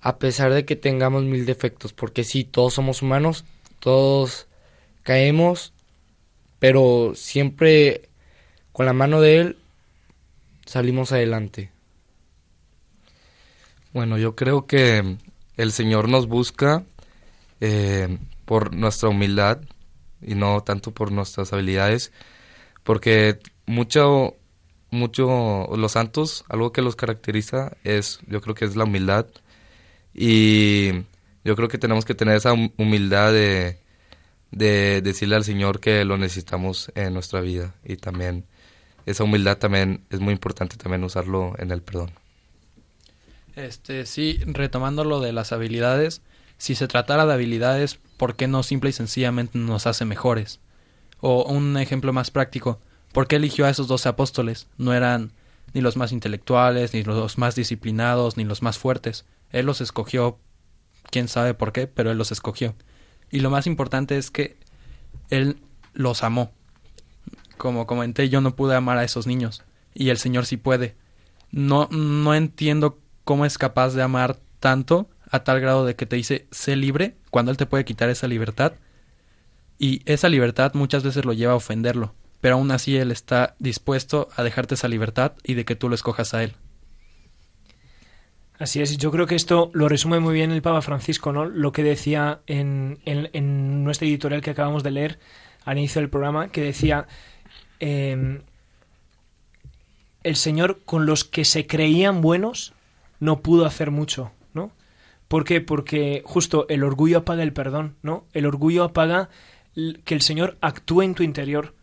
a 0.00 0.18
pesar 0.18 0.52
de 0.52 0.64
que 0.64 0.76
tengamos 0.76 1.24
mil 1.24 1.46
defectos, 1.46 1.92
porque 1.92 2.22
sí, 2.22 2.44
todos 2.44 2.74
somos 2.74 3.02
humanos, 3.02 3.44
todos 3.80 4.46
caemos, 5.02 5.72
pero 6.60 7.12
siempre 7.16 8.08
con 8.72 8.86
la 8.86 8.92
mano 8.92 9.20
de 9.20 9.38
Él 9.38 9.56
salimos 10.64 11.10
adelante. 11.10 11.72
Bueno, 13.92 14.16
yo 14.16 14.36
creo 14.36 14.66
que 14.66 15.16
el 15.56 15.72
Señor 15.72 16.08
nos 16.08 16.28
busca 16.28 16.84
eh, 17.60 18.16
por 18.44 18.74
nuestra 18.74 19.08
humildad 19.08 19.60
y 20.20 20.36
no 20.36 20.62
tanto 20.62 20.92
por 20.92 21.10
nuestras 21.10 21.52
habilidades, 21.52 22.12
porque 22.84 23.40
mucho 23.66 24.36
mucho 24.92 25.66
los 25.76 25.92
santos, 25.92 26.44
algo 26.48 26.72
que 26.72 26.82
los 26.82 26.94
caracteriza 26.94 27.76
es, 27.82 28.20
yo 28.28 28.40
creo 28.40 28.54
que 28.54 28.64
es 28.64 28.76
la 28.76 28.84
humildad. 28.84 29.26
Y 30.14 30.92
yo 31.44 31.56
creo 31.56 31.68
que 31.68 31.78
tenemos 31.78 32.04
que 32.04 32.14
tener 32.14 32.36
esa 32.36 32.52
humildad 32.52 33.32
de, 33.32 33.78
de 34.50 35.00
decirle 35.02 35.36
al 35.36 35.44
Señor 35.44 35.80
que 35.80 36.04
lo 36.04 36.18
necesitamos 36.18 36.92
en 36.94 37.14
nuestra 37.14 37.40
vida. 37.40 37.74
Y 37.84 37.96
también 37.96 38.44
esa 39.06 39.24
humildad 39.24 39.58
también 39.58 40.04
es 40.10 40.20
muy 40.20 40.32
importante 40.32 40.76
también 40.76 41.02
usarlo 41.02 41.54
en 41.58 41.70
el 41.70 41.82
perdón. 41.82 42.12
Este, 43.56 44.06
sí, 44.06 44.40
retomando 44.46 45.04
lo 45.04 45.20
de 45.20 45.32
las 45.32 45.52
habilidades, 45.52 46.22
si 46.58 46.74
se 46.74 46.86
tratara 46.86 47.26
de 47.26 47.34
habilidades, 47.34 47.98
¿por 48.16 48.36
qué 48.36 48.46
no 48.46 48.62
simple 48.62 48.90
y 48.90 48.92
sencillamente 48.92 49.58
nos 49.58 49.86
hace 49.86 50.04
mejores? 50.04 50.60
O 51.20 51.44
un 51.44 51.76
ejemplo 51.76 52.12
más 52.12 52.30
práctico, 52.30 52.80
¿Por 53.12 53.28
qué 53.28 53.36
eligió 53.36 53.66
a 53.66 53.70
esos 53.70 53.88
doce 53.88 54.08
apóstoles? 54.08 54.68
No 54.78 54.94
eran 54.94 55.32
ni 55.74 55.82
los 55.82 55.96
más 55.96 56.12
intelectuales, 56.12 56.94
ni 56.94 57.02
los 57.02 57.38
más 57.38 57.54
disciplinados, 57.54 58.36
ni 58.36 58.44
los 58.44 58.62
más 58.62 58.78
fuertes. 58.78 59.26
Él 59.50 59.66
los 59.66 59.82
escogió, 59.82 60.38
quién 61.10 61.28
sabe 61.28 61.52
por 61.52 61.72
qué, 61.72 61.86
pero 61.86 62.10
él 62.10 62.18
los 62.18 62.32
escogió. 62.32 62.74
Y 63.30 63.40
lo 63.40 63.50
más 63.50 63.66
importante 63.66 64.16
es 64.16 64.30
que 64.30 64.56
él 65.28 65.58
los 65.92 66.22
amó. 66.22 66.52
Como 67.58 67.86
comenté, 67.86 68.30
yo 68.30 68.40
no 68.40 68.56
pude 68.56 68.74
amar 68.74 68.96
a 68.96 69.04
esos 69.04 69.26
niños, 69.26 69.62
y 69.94 70.08
el 70.08 70.16
Señor 70.16 70.46
sí 70.46 70.56
puede. 70.56 70.96
No, 71.50 71.88
no 71.90 72.34
entiendo 72.34 72.98
cómo 73.24 73.44
es 73.44 73.58
capaz 73.58 73.90
de 73.90 74.02
amar 74.02 74.38
tanto 74.58 75.08
a 75.30 75.44
tal 75.44 75.60
grado 75.60 75.84
de 75.84 75.96
que 75.96 76.06
te 76.06 76.16
dice, 76.16 76.46
sé 76.50 76.76
libre, 76.76 77.16
cuando 77.30 77.50
Él 77.50 77.58
te 77.58 77.66
puede 77.66 77.84
quitar 77.84 78.08
esa 78.08 78.26
libertad. 78.26 78.72
Y 79.78 80.02
esa 80.06 80.28
libertad 80.28 80.72
muchas 80.74 81.02
veces 81.02 81.24
lo 81.24 81.32
lleva 81.32 81.52
a 81.52 81.56
ofenderlo 81.56 82.14
pero 82.42 82.56
aún 82.56 82.72
así 82.72 82.96
Él 82.96 83.12
está 83.12 83.54
dispuesto 83.60 84.28
a 84.36 84.42
dejarte 84.42 84.74
esa 84.74 84.88
libertad 84.88 85.32
y 85.44 85.54
de 85.54 85.64
que 85.64 85.76
tú 85.76 85.88
lo 85.88 85.94
escojas 85.94 86.34
a 86.34 86.42
Él. 86.42 86.54
Así 88.58 88.82
es, 88.82 88.98
yo 88.98 89.12
creo 89.12 89.26
que 89.26 89.36
esto 89.36 89.70
lo 89.74 89.88
resume 89.88 90.18
muy 90.18 90.34
bien 90.34 90.50
el 90.50 90.60
Papa 90.60 90.82
Francisco, 90.82 91.32
¿no? 91.32 91.44
Lo 91.44 91.70
que 91.70 91.84
decía 91.84 92.40
en, 92.48 92.98
en, 93.04 93.84
nuestra 93.84 94.08
editorial 94.08 94.42
que 94.42 94.50
acabamos 94.50 94.82
de 94.82 94.90
leer 94.90 95.20
al 95.64 95.78
inicio 95.78 96.00
del 96.00 96.10
programa, 96.10 96.48
que 96.48 96.62
decía 96.62 97.06
em, 97.78 98.42
el 100.24 100.34
Señor 100.34 100.80
con 100.84 101.06
los 101.06 101.24
que 101.24 101.44
se 101.44 101.68
creían 101.68 102.22
buenos 102.22 102.74
no 103.20 103.40
pudo 103.40 103.66
hacer 103.66 103.92
mucho, 103.92 104.32
¿no? 104.52 104.72
¿Por 105.28 105.44
qué? 105.44 105.60
Porque 105.60 106.22
justo 106.24 106.66
el 106.68 106.82
orgullo 106.82 107.18
apaga 107.18 107.44
el 107.44 107.52
perdón, 107.52 107.94
¿no? 108.02 108.26
El 108.32 108.46
orgullo 108.46 108.82
apaga 108.82 109.28
que 110.04 110.14
el 110.14 110.22
Señor 110.22 110.56
actúe 110.60 111.02
en 111.02 111.14
tu 111.14 111.22
interior. 111.22 111.74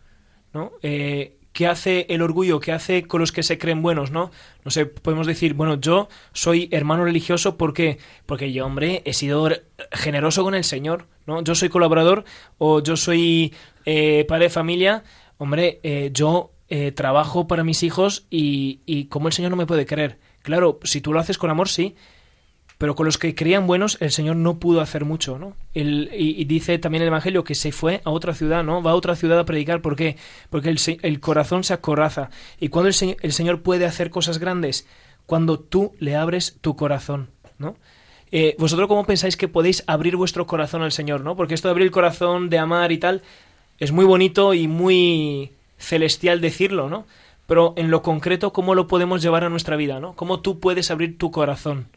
¿No? 0.54 0.72
Eh, 0.82 1.40
¿Qué 1.52 1.68
hace 1.68 2.06
el 2.10 2.22
orgullo? 2.22 2.60
¿Qué 2.60 2.72
hace 2.72 3.04
con 3.04 3.20
los 3.20 3.32
que 3.32 3.44
se 3.44 3.58
creen 3.58 3.82
buenos, 3.82 4.12
no? 4.12 4.32
No 4.64 4.72
sé, 4.72 4.86
podemos 4.86 5.28
decir, 5.28 5.56
bueno, 5.56 5.76
yo 5.80 6.08
soy 6.32 6.70
hermano 6.72 7.04
religioso 7.04 7.58
porque 7.58 7.98
porque 8.26 8.54
yo, 8.54 8.66
hombre, 8.66 9.02
he 9.06 9.14
sido 9.14 9.50
generoso 9.92 10.44
con 10.44 10.56
el 10.56 10.64
Señor, 10.64 11.08
¿no? 11.26 11.44
Yo 11.44 11.56
soy 11.56 11.70
colaborador 11.70 12.24
o 12.60 12.82
yo 12.82 12.96
soy 12.96 13.54
eh, 13.86 14.26
padre 14.28 14.46
de 14.46 14.50
familia, 14.52 15.04
hombre, 15.38 15.80
eh, 15.84 16.12
yo 16.14 16.52
eh, 16.70 16.92
trabajo 16.92 17.48
para 17.48 17.64
mis 17.64 17.82
hijos 17.84 18.28
y, 18.30 18.82
y 18.86 19.06
como 19.06 19.28
el 19.28 19.34
Señor 19.34 19.52
no 19.52 19.58
me 19.58 19.66
puede 19.66 19.86
creer. 19.86 20.20
Claro, 20.44 20.80
si 20.84 21.02
tú 21.02 21.12
lo 21.12 21.20
haces 21.20 21.38
con 21.38 21.50
amor, 21.50 21.68
sí, 21.68 21.96
pero 22.80 22.96
con 22.96 23.06
los 23.06 23.18
que 23.18 23.36
creían 23.36 23.68
buenos 23.68 23.98
el 24.00 24.10
Señor 24.10 24.38
no 24.38 24.58
pudo 24.58 24.80
hacer 24.80 25.04
mucho, 25.04 25.38
¿no? 25.38 25.54
y, 25.74 26.46
dice 26.46 26.80
también 26.80 27.02
el 27.02 27.10
Evangelio 27.10 27.44
que 27.44 27.54
se 27.54 27.74
fue 27.74 28.02
a 28.06 28.10
otra 28.10 28.34
ciudad, 28.34 28.64
¿no? 28.64 28.82
Va 28.82 28.92
a 28.92 28.96
otra 28.96 29.18
ciudad 29.18 29.38
a 29.38 29.44
predicar, 29.44 29.82
¿por 29.82 29.98
qué? 29.98 30.16
Porque 30.50 30.70
el, 30.70 30.80
el 31.02 31.20
corazón 31.20 31.66
se 31.66 31.74
acoraza. 31.74 32.30
¿Y 32.58 32.70
cuando 32.70 32.88
el, 32.88 33.34
Señor 33.34 33.64
puede 33.64 33.86
hacer 33.86 34.10
cosas 34.10 34.38
grandes? 34.40 34.88
Cuando 35.26 35.60
tú 35.60 35.92
le 36.00 36.16
abres 36.16 36.58
tu 36.62 36.78
corazón, 36.78 37.30
¿no? 37.58 37.76
Eh, 38.32 38.56
¿Vosotros 38.58 38.88
cómo 38.88 39.06
pensáis 39.06 39.36
que 39.36 39.50
podéis 39.50 39.84
abrir 39.86 40.16
vuestro 40.16 40.48
corazón 40.48 40.82
al 40.82 40.94
Señor, 40.94 41.20
no? 41.20 41.36
Porque 41.36 41.56
esto 41.56 41.68
de 41.68 41.72
abrir 41.72 41.86
el 41.86 41.92
corazón, 41.92 42.50
de 42.50 42.60
amar 42.60 42.94
y 42.94 42.98
tal, 42.98 43.24
es 43.80 43.92
muy 43.92 44.06
bonito 44.06 44.54
y 44.54 44.70
muy 44.70 45.52
celestial 45.78 46.40
decirlo, 46.40 46.90
¿no? 46.90 47.06
Pero 47.46 47.74
en 47.76 47.92
lo 47.92 48.02
concreto, 48.04 48.54
¿cómo 48.54 48.74
lo 48.74 48.88
podemos 48.88 49.22
llevar 49.22 49.44
a 49.44 49.50
nuestra 49.50 49.76
vida, 49.76 50.00
no? 50.00 50.14
¿Cómo 50.14 50.40
tú 50.40 50.62
puedes 50.62 50.92
abrir 50.92 51.18
tu 51.18 51.30
corazón? 51.30 51.88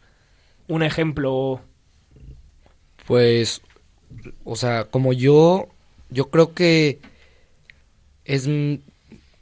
Un 0.73 0.83
ejemplo. 0.83 1.61
Pues, 3.07 3.61
o 4.43 4.57
sea, 4.57 4.85
como 4.85 5.13
yo, 5.13 5.69
yo 6.09 6.31
creo 6.31 6.55
que 6.55 6.99
es 8.25 8.49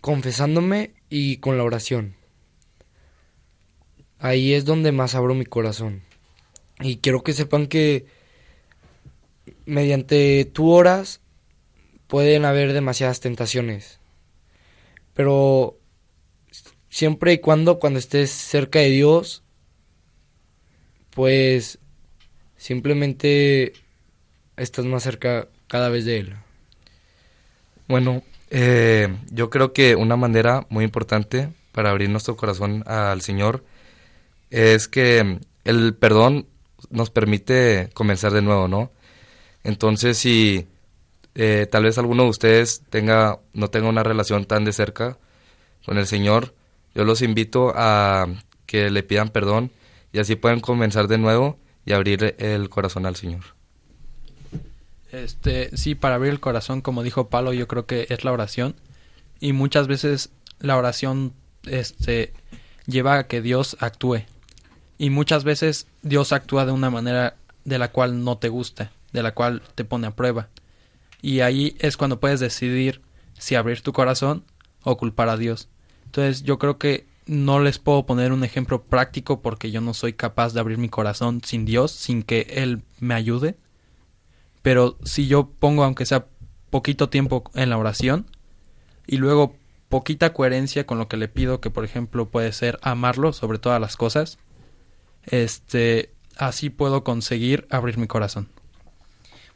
confesándome 0.00 0.90
y 1.08 1.36
con 1.36 1.56
la 1.56 1.62
oración. 1.62 2.16
Ahí 4.18 4.54
es 4.54 4.64
donde 4.64 4.90
más 4.90 5.14
abro 5.14 5.36
mi 5.36 5.44
corazón. 5.44 6.02
Y 6.80 6.96
quiero 6.96 7.22
que 7.22 7.32
sepan 7.32 7.68
que 7.68 8.06
mediante 9.66 10.46
tu 10.46 10.72
horas 10.72 11.20
pueden 12.08 12.44
haber 12.44 12.72
demasiadas 12.72 13.20
tentaciones. 13.20 14.00
Pero 15.14 15.78
siempre 16.88 17.34
y 17.34 17.38
cuando 17.38 17.78
cuando 17.78 18.00
estés 18.00 18.32
cerca 18.32 18.80
de 18.80 18.90
Dios, 18.90 19.44
pues 21.10 21.78
simplemente 22.56 23.72
estás 24.56 24.84
más 24.84 25.02
cerca 25.02 25.48
cada 25.66 25.88
vez 25.88 26.04
de 26.04 26.18
Él. 26.18 26.34
Bueno, 27.88 28.22
eh, 28.50 29.08
yo 29.30 29.50
creo 29.50 29.72
que 29.72 29.96
una 29.96 30.16
manera 30.16 30.66
muy 30.68 30.84
importante 30.84 31.52
para 31.72 31.90
abrir 31.90 32.10
nuestro 32.10 32.36
corazón 32.36 32.84
al 32.86 33.22
Señor 33.22 33.64
es 34.50 34.88
que 34.88 35.38
el 35.64 35.94
perdón 35.94 36.46
nos 36.90 37.10
permite 37.10 37.90
comenzar 37.94 38.32
de 38.32 38.42
nuevo, 38.42 38.68
¿no? 38.68 38.90
Entonces, 39.62 40.18
si 40.18 40.66
eh, 41.34 41.66
tal 41.70 41.84
vez 41.84 41.98
alguno 41.98 42.24
de 42.24 42.30
ustedes 42.30 42.82
tenga, 42.90 43.38
no 43.52 43.68
tenga 43.68 43.88
una 43.88 44.02
relación 44.02 44.44
tan 44.44 44.64
de 44.64 44.72
cerca 44.72 45.18
con 45.84 45.98
el 45.98 46.06
Señor, 46.06 46.54
yo 46.94 47.04
los 47.04 47.22
invito 47.22 47.72
a 47.74 48.26
que 48.66 48.90
le 48.90 49.02
pidan 49.02 49.30
perdón 49.30 49.70
y 50.12 50.18
así 50.18 50.36
pueden 50.36 50.60
comenzar 50.60 51.08
de 51.08 51.18
nuevo 51.18 51.58
y 51.84 51.92
abrir 51.92 52.36
el 52.38 52.68
corazón 52.68 53.06
al 53.06 53.16
Señor. 53.16 53.42
Este, 55.12 55.76
sí, 55.76 55.94
para 55.94 56.16
abrir 56.16 56.32
el 56.32 56.40
corazón, 56.40 56.80
como 56.82 57.02
dijo 57.02 57.28
Pablo, 57.28 57.52
yo 57.52 57.66
creo 57.66 57.86
que 57.86 58.06
es 58.10 58.24
la 58.24 58.32
oración. 58.32 58.76
Y 59.40 59.52
muchas 59.52 59.88
veces 59.88 60.30
la 60.60 60.76
oración 60.76 61.32
este, 61.64 62.32
lleva 62.86 63.18
a 63.18 63.26
que 63.26 63.42
Dios 63.42 63.76
actúe. 63.80 64.24
Y 64.98 65.10
muchas 65.10 65.44
veces 65.44 65.86
Dios 66.02 66.32
actúa 66.32 66.66
de 66.66 66.72
una 66.72 66.90
manera 66.90 67.36
de 67.64 67.78
la 67.78 67.90
cual 67.90 68.22
no 68.22 68.38
te 68.38 68.48
gusta, 68.48 68.92
de 69.12 69.22
la 69.22 69.32
cual 69.32 69.62
te 69.74 69.84
pone 69.84 70.06
a 70.06 70.14
prueba. 70.14 70.48
Y 71.22 71.40
ahí 71.40 71.76
es 71.80 71.96
cuando 71.96 72.20
puedes 72.20 72.40
decidir 72.40 73.00
si 73.38 73.54
abrir 73.54 73.80
tu 73.82 73.92
corazón 73.92 74.44
o 74.82 74.96
culpar 74.96 75.28
a 75.28 75.36
Dios. 75.36 75.68
Entonces 76.04 76.42
yo 76.42 76.58
creo 76.58 76.78
que 76.78 77.06
no 77.30 77.60
les 77.60 77.78
puedo 77.78 78.06
poner 78.06 78.32
un 78.32 78.42
ejemplo 78.42 78.82
práctico 78.82 79.40
porque 79.40 79.70
yo 79.70 79.80
no 79.80 79.94
soy 79.94 80.14
capaz 80.14 80.52
de 80.52 80.58
abrir 80.58 80.78
mi 80.78 80.88
corazón 80.88 81.42
sin 81.44 81.64
Dios, 81.64 81.92
sin 81.92 82.24
que 82.24 82.48
Él 82.50 82.82
me 82.98 83.14
ayude. 83.14 83.54
Pero 84.62 84.98
si 85.04 85.28
yo 85.28 85.48
pongo, 85.48 85.84
aunque 85.84 86.06
sea 86.06 86.26
poquito 86.70 87.08
tiempo 87.08 87.44
en 87.54 87.70
la 87.70 87.78
oración, 87.78 88.26
y 89.06 89.18
luego 89.18 89.54
poquita 89.88 90.32
coherencia 90.32 90.86
con 90.86 90.98
lo 90.98 91.06
que 91.06 91.16
le 91.16 91.28
pido, 91.28 91.60
que 91.60 91.70
por 91.70 91.84
ejemplo 91.84 92.28
puede 92.28 92.50
ser 92.50 92.80
amarlo 92.82 93.32
sobre 93.32 93.60
todas 93.60 93.80
las 93.80 93.96
cosas, 93.96 94.40
este, 95.22 96.10
así 96.36 96.68
puedo 96.68 97.04
conseguir 97.04 97.68
abrir 97.70 97.96
mi 97.96 98.08
corazón. 98.08 98.48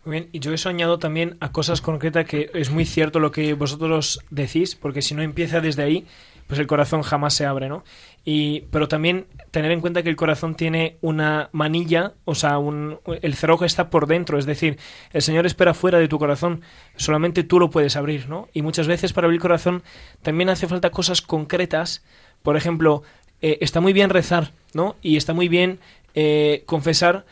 Muy 0.04 0.12
bien, 0.12 0.28
y 0.30 0.38
yo 0.38 0.52
he 0.52 0.58
soñado 0.58 1.00
también 1.00 1.36
a 1.40 1.50
cosas 1.50 1.80
concretas 1.80 2.26
que 2.26 2.52
es 2.54 2.70
muy 2.70 2.84
cierto 2.84 3.18
lo 3.18 3.32
que 3.32 3.52
vosotros 3.54 4.20
decís, 4.30 4.76
porque 4.76 5.02
si 5.02 5.14
no 5.14 5.22
empieza 5.22 5.60
desde 5.60 5.82
ahí, 5.82 6.06
pues 6.46 6.60
el 6.60 6.66
corazón 6.66 7.02
jamás 7.02 7.34
se 7.34 7.46
abre, 7.46 7.68
¿no? 7.68 7.84
Y, 8.24 8.62
pero 8.70 8.88
también 8.88 9.26
tener 9.50 9.70
en 9.70 9.80
cuenta 9.80 10.02
que 10.02 10.08
el 10.08 10.16
corazón 10.16 10.54
tiene 10.54 10.96
una 11.00 11.50
manilla, 11.52 12.14
o 12.24 12.34
sea, 12.34 12.58
un, 12.58 12.98
el 13.22 13.34
cerrojo 13.34 13.64
está 13.64 13.90
por 13.90 14.06
dentro, 14.06 14.38
es 14.38 14.46
decir, 14.46 14.78
el 15.12 15.22
Señor 15.22 15.46
espera 15.46 15.74
fuera 15.74 15.98
de 15.98 16.08
tu 16.08 16.18
corazón, 16.18 16.62
solamente 16.96 17.44
tú 17.44 17.58
lo 17.58 17.70
puedes 17.70 17.96
abrir, 17.96 18.28
¿no? 18.28 18.48
Y 18.52 18.62
muchas 18.62 18.86
veces 18.86 19.12
para 19.12 19.26
abrir 19.26 19.38
el 19.38 19.42
corazón 19.42 19.82
también 20.22 20.48
hace 20.48 20.66
falta 20.66 20.90
cosas 20.90 21.20
concretas, 21.20 22.04
por 22.42 22.56
ejemplo, 22.56 23.02
eh, 23.42 23.58
está 23.60 23.80
muy 23.80 23.92
bien 23.92 24.10
rezar, 24.10 24.52
¿no? 24.72 24.96
Y 25.02 25.16
está 25.16 25.34
muy 25.34 25.48
bien 25.48 25.78
eh, 26.14 26.62
confesar 26.66 27.26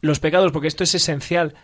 los 0.00 0.18
pecados, 0.18 0.50
porque 0.52 0.68
esto 0.68 0.84
es 0.84 0.94
esencial, 0.94 1.54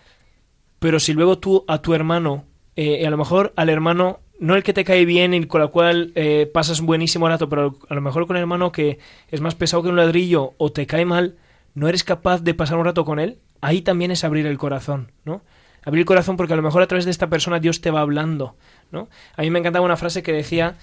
pero 0.78 1.00
si 1.00 1.12
luego 1.12 1.38
tú 1.38 1.64
a 1.66 1.82
tu 1.82 1.94
hermano, 1.94 2.44
eh, 2.76 3.06
a 3.06 3.10
lo 3.10 3.16
mejor 3.16 3.52
al 3.56 3.68
hermano 3.68 4.20
no 4.42 4.56
el 4.56 4.64
que 4.64 4.72
te 4.72 4.82
cae 4.82 5.04
bien 5.04 5.34
y 5.34 5.46
con 5.46 5.62
el 5.62 5.70
cual 5.70 6.10
eh, 6.16 6.50
pasas 6.52 6.80
un 6.80 6.86
buenísimo 6.86 7.28
rato, 7.28 7.48
pero 7.48 7.78
a 7.88 7.94
lo 7.94 8.00
mejor 8.00 8.26
con 8.26 8.34
el 8.34 8.40
hermano 8.40 8.72
que 8.72 8.98
es 9.28 9.40
más 9.40 9.54
pesado 9.54 9.84
que 9.84 9.88
un 9.88 9.94
ladrillo 9.94 10.54
o 10.58 10.72
te 10.72 10.84
cae 10.84 11.04
mal, 11.04 11.36
no 11.74 11.88
eres 11.88 12.02
capaz 12.02 12.42
de 12.42 12.52
pasar 12.52 12.76
un 12.76 12.84
rato 12.84 13.04
con 13.04 13.20
él, 13.20 13.38
ahí 13.60 13.82
también 13.82 14.10
es 14.10 14.24
abrir 14.24 14.46
el 14.46 14.58
corazón, 14.58 15.12
¿no? 15.24 15.42
Abrir 15.84 16.00
el 16.00 16.06
corazón 16.06 16.36
porque 16.36 16.54
a 16.54 16.56
lo 16.56 16.62
mejor 16.62 16.82
a 16.82 16.88
través 16.88 17.04
de 17.04 17.12
esta 17.12 17.28
persona 17.28 17.60
Dios 17.60 17.80
te 17.80 17.92
va 17.92 18.00
hablando, 18.00 18.56
¿no? 18.90 19.08
A 19.36 19.42
mí 19.42 19.50
me 19.50 19.60
encantaba 19.60 19.84
una 19.84 19.96
frase 19.96 20.24
que 20.24 20.32
decía 20.32 20.74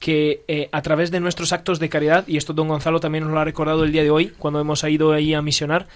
que 0.00 0.42
eh, 0.48 0.68
a 0.72 0.82
través 0.82 1.12
de 1.12 1.20
nuestros 1.20 1.52
actos 1.52 1.78
de 1.78 1.88
caridad, 1.88 2.26
y 2.26 2.36
esto 2.36 2.52
don 2.52 2.66
Gonzalo 2.66 2.98
también 2.98 3.22
nos 3.22 3.32
lo 3.32 3.38
ha 3.38 3.44
recordado 3.44 3.84
el 3.84 3.92
día 3.92 4.02
de 4.02 4.10
hoy, 4.10 4.32
cuando 4.38 4.60
hemos 4.60 4.82
ido 4.82 5.12
ahí 5.12 5.34
a 5.34 5.40
misionar, 5.40 5.86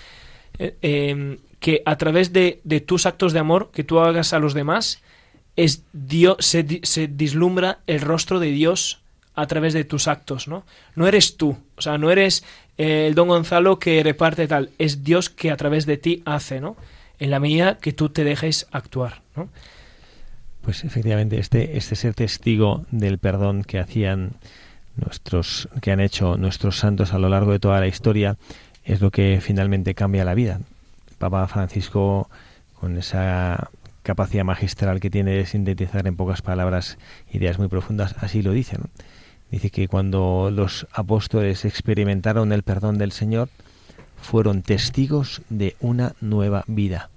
eh, 0.61 1.39
que 1.59 1.83
a 1.85 1.97
través 1.99 2.33
de 2.33 2.85
tus 2.87 3.07
actos 3.07 3.33
de 3.33 3.41
amor 3.41 3.71
que 3.73 3.83
tú 3.83 3.99
hagas 3.99 4.33
a 4.33 4.39
los 4.39 4.55
demás, 4.55 5.03
es 5.59 5.83
Dios, 5.93 6.37
se, 6.39 6.81
se, 6.85 7.09
dislumbra 7.09 7.81
el 7.89 8.01
rostro 8.01 8.39
de 8.39 8.53
Dios 8.53 9.01
a 9.35 9.49
través 9.49 9.75
de 9.75 9.83
tus 9.83 10.07
actos, 10.07 10.47
¿no? 10.47 10.65
No 10.95 11.09
eres 11.09 11.37
tú, 11.37 11.59
o 11.77 11.83
sea, 11.83 11.99
no 11.99 12.13
eres 12.13 12.45
eh, 12.79 13.09
el 13.09 13.17
don 13.17 13.27
Gonzalo 13.27 13.81
que 13.81 14.05
reparte 14.05 14.47
tal, 14.47 14.71
es 14.79 15.03
Dios 15.03 15.31
que 15.31 15.51
a 15.51 15.57
través 15.57 15.85
de 15.85 15.97
ti 15.97 16.23
hace, 16.25 16.61
¿no? 16.61 16.77
En 17.19 17.33
la 17.33 17.41
medida 17.41 17.77
que 17.77 17.93
tú 17.93 18.09
te 18.09 18.23
dejes 18.23 18.69
actuar, 18.71 19.21
¿no? 19.35 19.49
Pues 20.63 20.85
efectivamente, 20.85 21.41
este, 21.41 21.77
este 21.77 21.97
ser 21.97 22.15
testigo 22.15 22.87
del 22.93 23.19
perdón 23.19 23.65
que 23.65 23.81
hacían 23.81 24.35
nuestros, 24.95 25.69
que 25.83 25.91
han 25.91 25.99
hecho 25.99 26.37
nuestros 26.37 26.79
santos 26.79 27.13
a 27.13 27.19
lo 27.19 27.29
largo 27.29 27.51
de 27.51 27.59
toda 27.59 27.81
la 27.81 27.89
historia, 27.89 28.37
es 28.85 29.01
lo 29.01 29.11
que 29.11 29.41
finalmente 29.43 29.97
cambia 29.97 30.25
la 30.25 30.35
vida. 30.35 30.61
Papa 31.19 31.49
Francisco, 31.49 32.31
con 32.75 32.97
esa 32.97 33.71
capacidad 34.09 34.43
magistral 34.43 35.01
que 35.01 35.11
tiene 35.11 35.33
de 35.33 35.45
sintetizar 35.45 36.07
en 36.07 36.17
pocas 36.17 36.41
palabras 36.41 36.97
ideas 37.31 37.59
muy 37.59 37.69
profundas, 37.69 38.15
así 38.21 38.41
lo 38.41 38.53
dice. 38.53 38.79
Dice 39.51 39.69
que 39.69 39.87
cuando 39.87 40.51
los 40.51 40.87
apóstoles 40.93 41.67
experimentaron 41.67 42.51
el 42.53 42.63
perdón 42.63 42.97
del 42.97 43.13
Señor, 43.13 43.51
fueron 44.17 44.63
testigos 44.63 45.43
de 45.51 45.77
una 45.81 46.15
nueva 46.23 46.65
vida. 46.67 47.11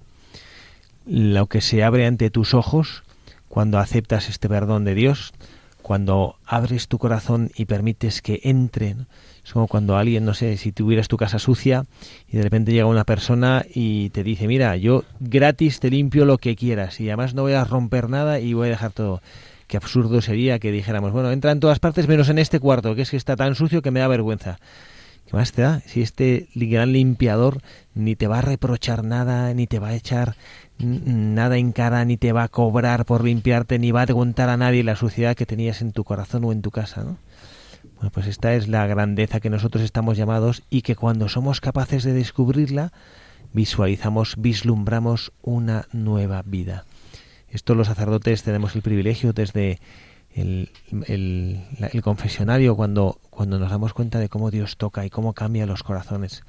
Lo 1.06 1.46
que 1.46 1.62
se 1.62 1.82
abre 1.82 2.04
ante 2.04 2.28
tus 2.28 2.52
ojos 2.52 3.04
cuando 3.48 3.78
aceptas 3.78 4.28
este 4.28 4.50
perdón 4.50 4.84
de 4.84 4.94
Dios, 4.94 5.32
cuando 5.80 6.36
abres 6.44 6.88
tu 6.88 6.98
corazón 6.98 7.50
y 7.56 7.64
permites 7.64 8.20
que 8.20 8.40
entren 8.44 9.06
es 9.44 9.52
como 9.52 9.66
cuando 9.66 9.96
alguien, 9.96 10.24
no 10.24 10.34
sé, 10.34 10.56
si 10.56 10.72
tuvieras 10.72 11.08
tu 11.08 11.16
casa 11.16 11.38
sucia 11.38 11.84
y 12.28 12.36
de 12.36 12.42
repente 12.42 12.72
llega 12.72 12.86
una 12.86 13.04
persona 13.04 13.64
y 13.74 14.10
te 14.10 14.22
dice, 14.22 14.46
mira, 14.46 14.76
yo 14.76 15.04
gratis 15.20 15.80
te 15.80 15.90
limpio 15.90 16.24
lo 16.24 16.38
que 16.38 16.54
quieras 16.54 17.00
y 17.00 17.08
además 17.08 17.34
no 17.34 17.42
voy 17.42 17.54
a 17.54 17.64
romper 17.64 18.08
nada 18.08 18.38
y 18.38 18.54
voy 18.54 18.68
a 18.68 18.70
dejar 18.70 18.92
todo. 18.92 19.20
Qué 19.66 19.76
absurdo 19.76 20.20
sería 20.20 20.58
que 20.58 20.70
dijéramos, 20.70 21.12
bueno, 21.12 21.32
entra 21.32 21.50
en 21.50 21.60
todas 21.60 21.80
partes 21.80 22.06
menos 22.06 22.28
en 22.28 22.38
este 22.38 22.60
cuarto, 22.60 22.94
que 22.94 23.02
es 23.02 23.10
que 23.10 23.16
está 23.16 23.36
tan 23.36 23.54
sucio 23.54 23.82
que 23.82 23.90
me 23.90 24.00
da 24.00 24.08
vergüenza. 24.08 24.58
¿Qué 25.26 25.36
más 25.36 25.52
te 25.52 25.62
da? 25.62 25.80
Si 25.86 26.02
este 26.02 26.48
gran 26.54 26.92
limpiador 26.92 27.62
ni 27.94 28.14
te 28.14 28.28
va 28.28 28.38
a 28.38 28.42
reprochar 28.42 29.02
nada, 29.02 29.52
ni 29.54 29.66
te 29.66 29.78
va 29.78 29.88
a 29.88 29.94
echar 29.94 30.36
nada 30.78 31.56
en 31.56 31.72
cara, 31.72 32.04
ni 32.04 32.16
te 32.16 32.32
va 32.32 32.44
a 32.44 32.48
cobrar 32.48 33.04
por 33.06 33.24
limpiarte, 33.24 33.78
ni 33.78 33.90
va 33.92 34.02
a 34.02 34.06
contar 34.06 34.50
a 34.50 34.56
nadie 34.56 34.84
la 34.84 34.96
suciedad 34.96 35.34
que 35.34 35.46
tenías 35.46 35.80
en 35.80 35.92
tu 35.92 36.04
corazón 36.04 36.44
o 36.44 36.52
en 36.52 36.62
tu 36.62 36.70
casa, 36.70 37.02
¿no? 37.02 37.16
Pues 38.10 38.26
esta 38.26 38.54
es 38.54 38.68
la 38.68 38.86
grandeza 38.86 39.38
que 39.38 39.50
nosotros 39.50 39.84
estamos 39.84 40.16
llamados 40.16 40.64
y 40.70 40.82
que 40.82 40.96
cuando 40.96 41.28
somos 41.28 41.60
capaces 41.60 42.02
de 42.02 42.12
descubrirla, 42.12 42.92
visualizamos, 43.52 44.34
vislumbramos 44.38 45.32
una 45.42 45.86
nueva 45.92 46.42
vida. 46.42 46.84
Esto 47.48 47.74
los 47.74 47.86
sacerdotes 47.86 48.42
tenemos 48.42 48.74
el 48.74 48.82
privilegio 48.82 49.32
desde 49.32 49.78
el, 50.34 50.70
el, 51.06 52.02
confesionario 52.02 52.74
cuando, 52.74 53.20
cuando 53.30 53.58
nos 53.58 53.70
damos 53.70 53.92
cuenta 53.92 54.18
de 54.18 54.28
cómo 54.28 54.50
Dios 54.50 54.78
toca 54.78 55.04
y 55.04 55.10
cómo 55.10 55.34
cambia 55.34 55.66
los 55.66 55.82
corazones. 55.82 56.42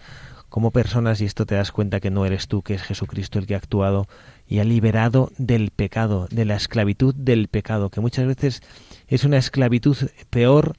Como 0.50 0.72
personas, 0.72 1.20
y 1.20 1.26
esto 1.26 1.46
te 1.46 1.56
das 1.56 1.72
cuenta 1.72 2.00
que 2.00 2.12
no 2.12 2.26
eres 2.26 2.48
tú, 2.48 2.62
que 2.62 2.76
es 2.76 2.84
Jesucristo 2.84 3.40
el 3.40 3.48
que 3.48 3.56
ha 3.56 3.58
actuado 3.58 4.08
y 4.48 4.60
ha 4.60 4.64
liberado 4.64 5.32
del 5.38 5.72
pecado, 5.72 6.28
de 6.30 6.46
la 6.46 6.56
esclavitud 6.56 7.14
del 7.16 7.48
pecado, 7.48 7.90
que 7.90 8.02
muchas 8.02 8.26
veces 8.28 8.62
es 9.08 9.24
una 9.24 9.38
esclavitud 9.38 9.98
peor 10.30 10.76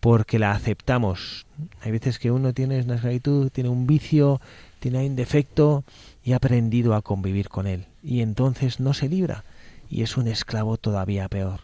porque 0.00 0.38
la 0.38 0.52
aceptamos. 0.52 1.46
Hay 1.80 1.92
veces 1.92 2.18
que 2.18 2.30
uno 2.30 2.52
tiene 2.52 2.80
una 2.80 2.94
esclavitud, 2.94 3.50
tiene 3.50 3.70
un 3.70 3.86
vicio 3.86 4.40
tiene 4.78 5.06
un 5.06 5.16
defecto 5.16 5.84
y 6.22 6.32
ha 6.32 6.36
aprendido 6.36 6.94
a 6.94 7.02
convivir 7.02 7.48
con 7.48 7.66
él. 7.66 7.86
Y 8.02 8.20
entonces 8.20 8.80
no 8.80 8.94
se 8.94 9.08
libra 9.08 9.44
y 9.90 10.02
es 10.02 10.16
un 10.16 10.28
esclavo 10.28 10.76
todavía 10.76 11.28
peor. 11.28 11.60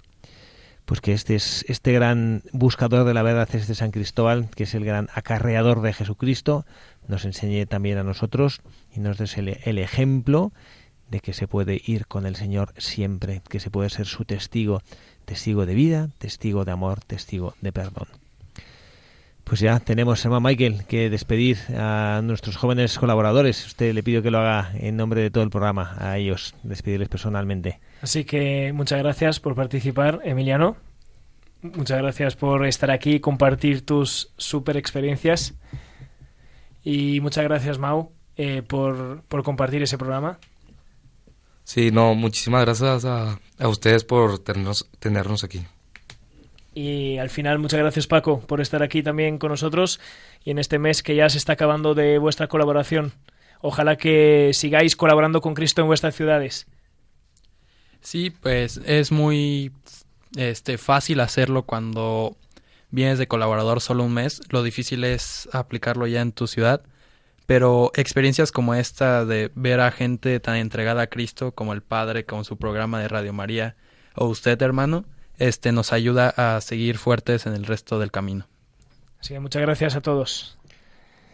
Pues 0.85 1.01
que 1.01 1.15
este 1.15 1.35
es 1.35 1.65
este 1.69 1.93
gran 1.93 2.43
buscador 2.53 3.07
de 3.07 3.15
la 3.15 3.23
verdad, 3.23 3.49
este 3.55 3.75
San 3.75 3.91
Cristóbal, 3.91 4.51
que 4.51 4.65
es 4.65 4.75
el 4.75 4.85
gran 4.85 5.09
acarreador 5.15 5.81
de 5.81 5.95
Jesucristo, 5.95 6.67
nos 7.09 7.25
enseñe 7.25 7.67
también 7.67 7.97
a 7.97 8.03
nosotros 8.03 8.61
y 8.95 9.01
nos 9.01 9.17
des 9.17 9.39
el, 9.39 9.59
el 9.65 9.79
ejemplo 9.79 10.53
de 11.11 11.21
que 11.21 11.33
se 11.33 11.49
puede 11.49 11.81
ir 11.87 12.07
con 12.07 12.27
el 12.27 12.37
Señor 12.37 12.75
siempre, 12.77 13.41
que 13.49 13.61
se 13.61 13.71
puede 13.71 13.89
ser 13.89 14.07
su 14.07 14.25
testigo, 14.25 14.83
testigo 15.25 15.65
de 15.65 15.75
vida, 15.75 16.11
testigo 16.19 16.67
de 16.67 16.73
amor, 16.73 17.01
testigo 17.01 17.55
de 17.63 17.73
perdón. 17.73 18.24
Pues 19.45 19.61
ya 19.61 19.79
tenemos, 19.79 20.25
hermano 20.25 20.49
Michael, 20.49 20.87
que 20.87 21.11
despedir 21.11 21.59
a 21.77 22.23
nuestros 22.25 22.57
jóvenes 22.57 22.99
colaboradores. 22.99 23.67
Usted 23.67 23.93
le 23.93 24.03
pido 24.03 24.23
que 24.23 24.31
lo 24.31 24.39
haga 24.39 24.73
en 24.75 24.97
nombre 24.97 25.21
de 25.21 25.31
todo 25.31 25.45
el 25.45 25.51
programa, 25.51 25.97
a 25.99 26.17
ellos, 26.17 26.55
despedirles 26.63 27.11
personalmente. 27.11 27.79
Así 28.01 28.25
que 28.25 28.73
muchas 28.73 29.01
gracias 29.01 29.41
por 29.41 29.55
participar, 29.55 30.21
Emiliano. 30.25 30.77
Muchas 31.61 31.99
gracias 31.99 32.37
por 32.37 32.67
estar 32.67 32.91
aquí 32.91 33.17
y 33.17 33.21
compartir 33.21 33.85
tus 33.85 34.33
super 34.39 34.77
experiencias. 34.77 35.55
Y 36.83 37.21
muchas 37.21 37.45
gracias, 37.45 37.79
Mau, 37.79 38.13
eh, 38.37 38.63
por, 38.63 39.23
por 39.29 39.43
compartir 39.43 39.83
ese 39.83 39.99
programa. 39.99 40.39
Sí, 41.65 41.91
no, 41.91 42.15
muchísimas 42.15 42.65
gracias 42.65 43.05
a, 43.05 43.39
a 43.59 43.69
ustedes 43.69 44.05
por 44.05 44.39
tenernos, 44.39 44.91
tenernos 44.99 45.45
aquí. 45.45 45.63
Y 46.75 47.19
al 47.19 47.31
final, 47.31 47.61
muchas 47.61 47.79
gracias 47.79 48.09
Paco 48.09 48.41
por 48.41 48.61
estar 48.61 48.83
aquí 48.83 49.03
también 49.03 49.39
con 49.39 49.51
nosotros 49.51 50.01
y 50.45 50.51
en 50.51 50.59
este 50.59 50.79
mes 50.81 51.03
que 51.03 51.15
ya 51.15 51.29
se 51.29 51.39
está 51.39 51.53
acabando 51.53 51.95
de 51.95 52.19
vuestra 52.19 52.49
colaboración. 52.49 53.13
Ojalá 53.61 53.97
que 53.97 54.51
sigáis 54.53 54.97
colaborando 54.97 55.41
con 55.41 55.55
Cristo 55.55 55.81
en 55.81 55.87
vuestras 55.87 56.15
ciudades. 56.17 56.67
Sí, 58.01 58.31
pues 58.31 58.81
es 58.85 59.13
muy 59.13 59.73
este, 60.37 60.77
fácil 60.77 61.21
hacerlo 61.21 61.63
cuando 61.63 62.37
vienes 62.91 63.19
de 63.19 63.29
colaborador 63.29 63.81
solo 63.81 64.05
un 64.05 64.13
mes. 64.13 64.43
Lo 64.51 64.63
difícil 64.63 65.05
es 65.05 65.49
aplicarlo 65.53 66.07
ya 66.07 66.21
en 66.21 66.33
tu 66.33 66.47
ciudad. 66.47 66.83
Pero 67.47 67.93
experiencias 67.95 68.53
como 68.53 68.75
esta 68.75 69.25
de 69.25 69.51
ver 69.55 69.81
a 69.81 69.91
gente 69.91 70.41
tan 70.41 70.57
entregada 70.57 71.03
a 71.03 71.07
Cristo 71.07 71.53
como 71.53 71.73
el 71.73 71.83
Padre, 71.83 72.25
como 72.25 72.43
su 72.43 72.57
programa 72.57 73.01
de 73.01 73.09
Radio 73.09 73.33
María, 73.33 73.77
o 74.15 74.27
usted, 74.27 74.61
hermano, 74.63 75.05
este 75.39 75.73
nos 75.73 75.93
ayuda 75.93 76.35
a 76.37 76.61
seguir 76.61 76.99
fuertes 76.99 77.47
en 77.47 77.55
el 77.55 77.65
resto 77.65 77.99
del 77.99 78.11
camino. 78.11 78.47
Así 79.21 79.35
que 79.35 79.41
muchas 79.41 79.63
gracias 79.63 79.97
a 79.97 80.01
todos. 80.01 80.59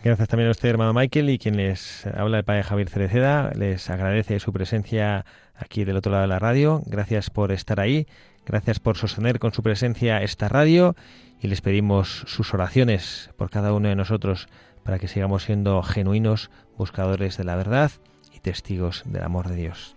Gracias 0.03 0.29
también 0.29 0.49
a 0.49 0.53
usted, 0.53 0.71
hermano 0.71 0.95
Michael, 0.95 1.29
y 1.29 1.39
quien 1.39 1.59
les 1.59 2.07
habla 2.07 2.39
el 2.39 2.45
padre 2.45 2.63
Javier 2.63 2.89
Cereceda. 2.89 3.53
Les 3.55 3.91
agradece 3.91 4.41
su 4.41 4.51
presencia 4.53 5.27
aquí 5.55 5.85
del 5.85 5.97
otro 5.97 6.11
lado 6.13 6.23
de 6.23 6.29
la 6.29 6.39
radio. 6.39 6.83
Gracias 6.87 7.29
por 7.29 7.53
estar 7.53 7.81
ahí. 7.81 8.07
Gracias 8.47 8.81
por 8.81 8.97
sostener 8.97 9.39
con 9.39 9.53
su 9.53 9.63
presencia 9.63 10.23
esta 10.23 10.49
radio. 10.49 10.97
Y 11.43 11.49
les 11.49 11.61
pedimos 11.61 12.25
sus 12.27 12.55
oraciones 12.55 13.31
por 13.37 13.51
cada 13.51 13.75
uno 13.75 13.89
de 13.89 13.97
nosotros 13.97 14.49
para 14.85 14.99
que 14.99 15.09
sigamos 15.09 15.45
siendo 15.45 15.83
genuinos 15.83 16.51
buscadores 16.79 17.37
de 17.37 17.45
la 17.45 17.57
verdad 17.57 17.91
y 18.33 18.41
testigos 18.41 19.03
del 19.05 19.23
amor 19.23 19.49
de 19.49 19.57
Dios. 19.57 19.97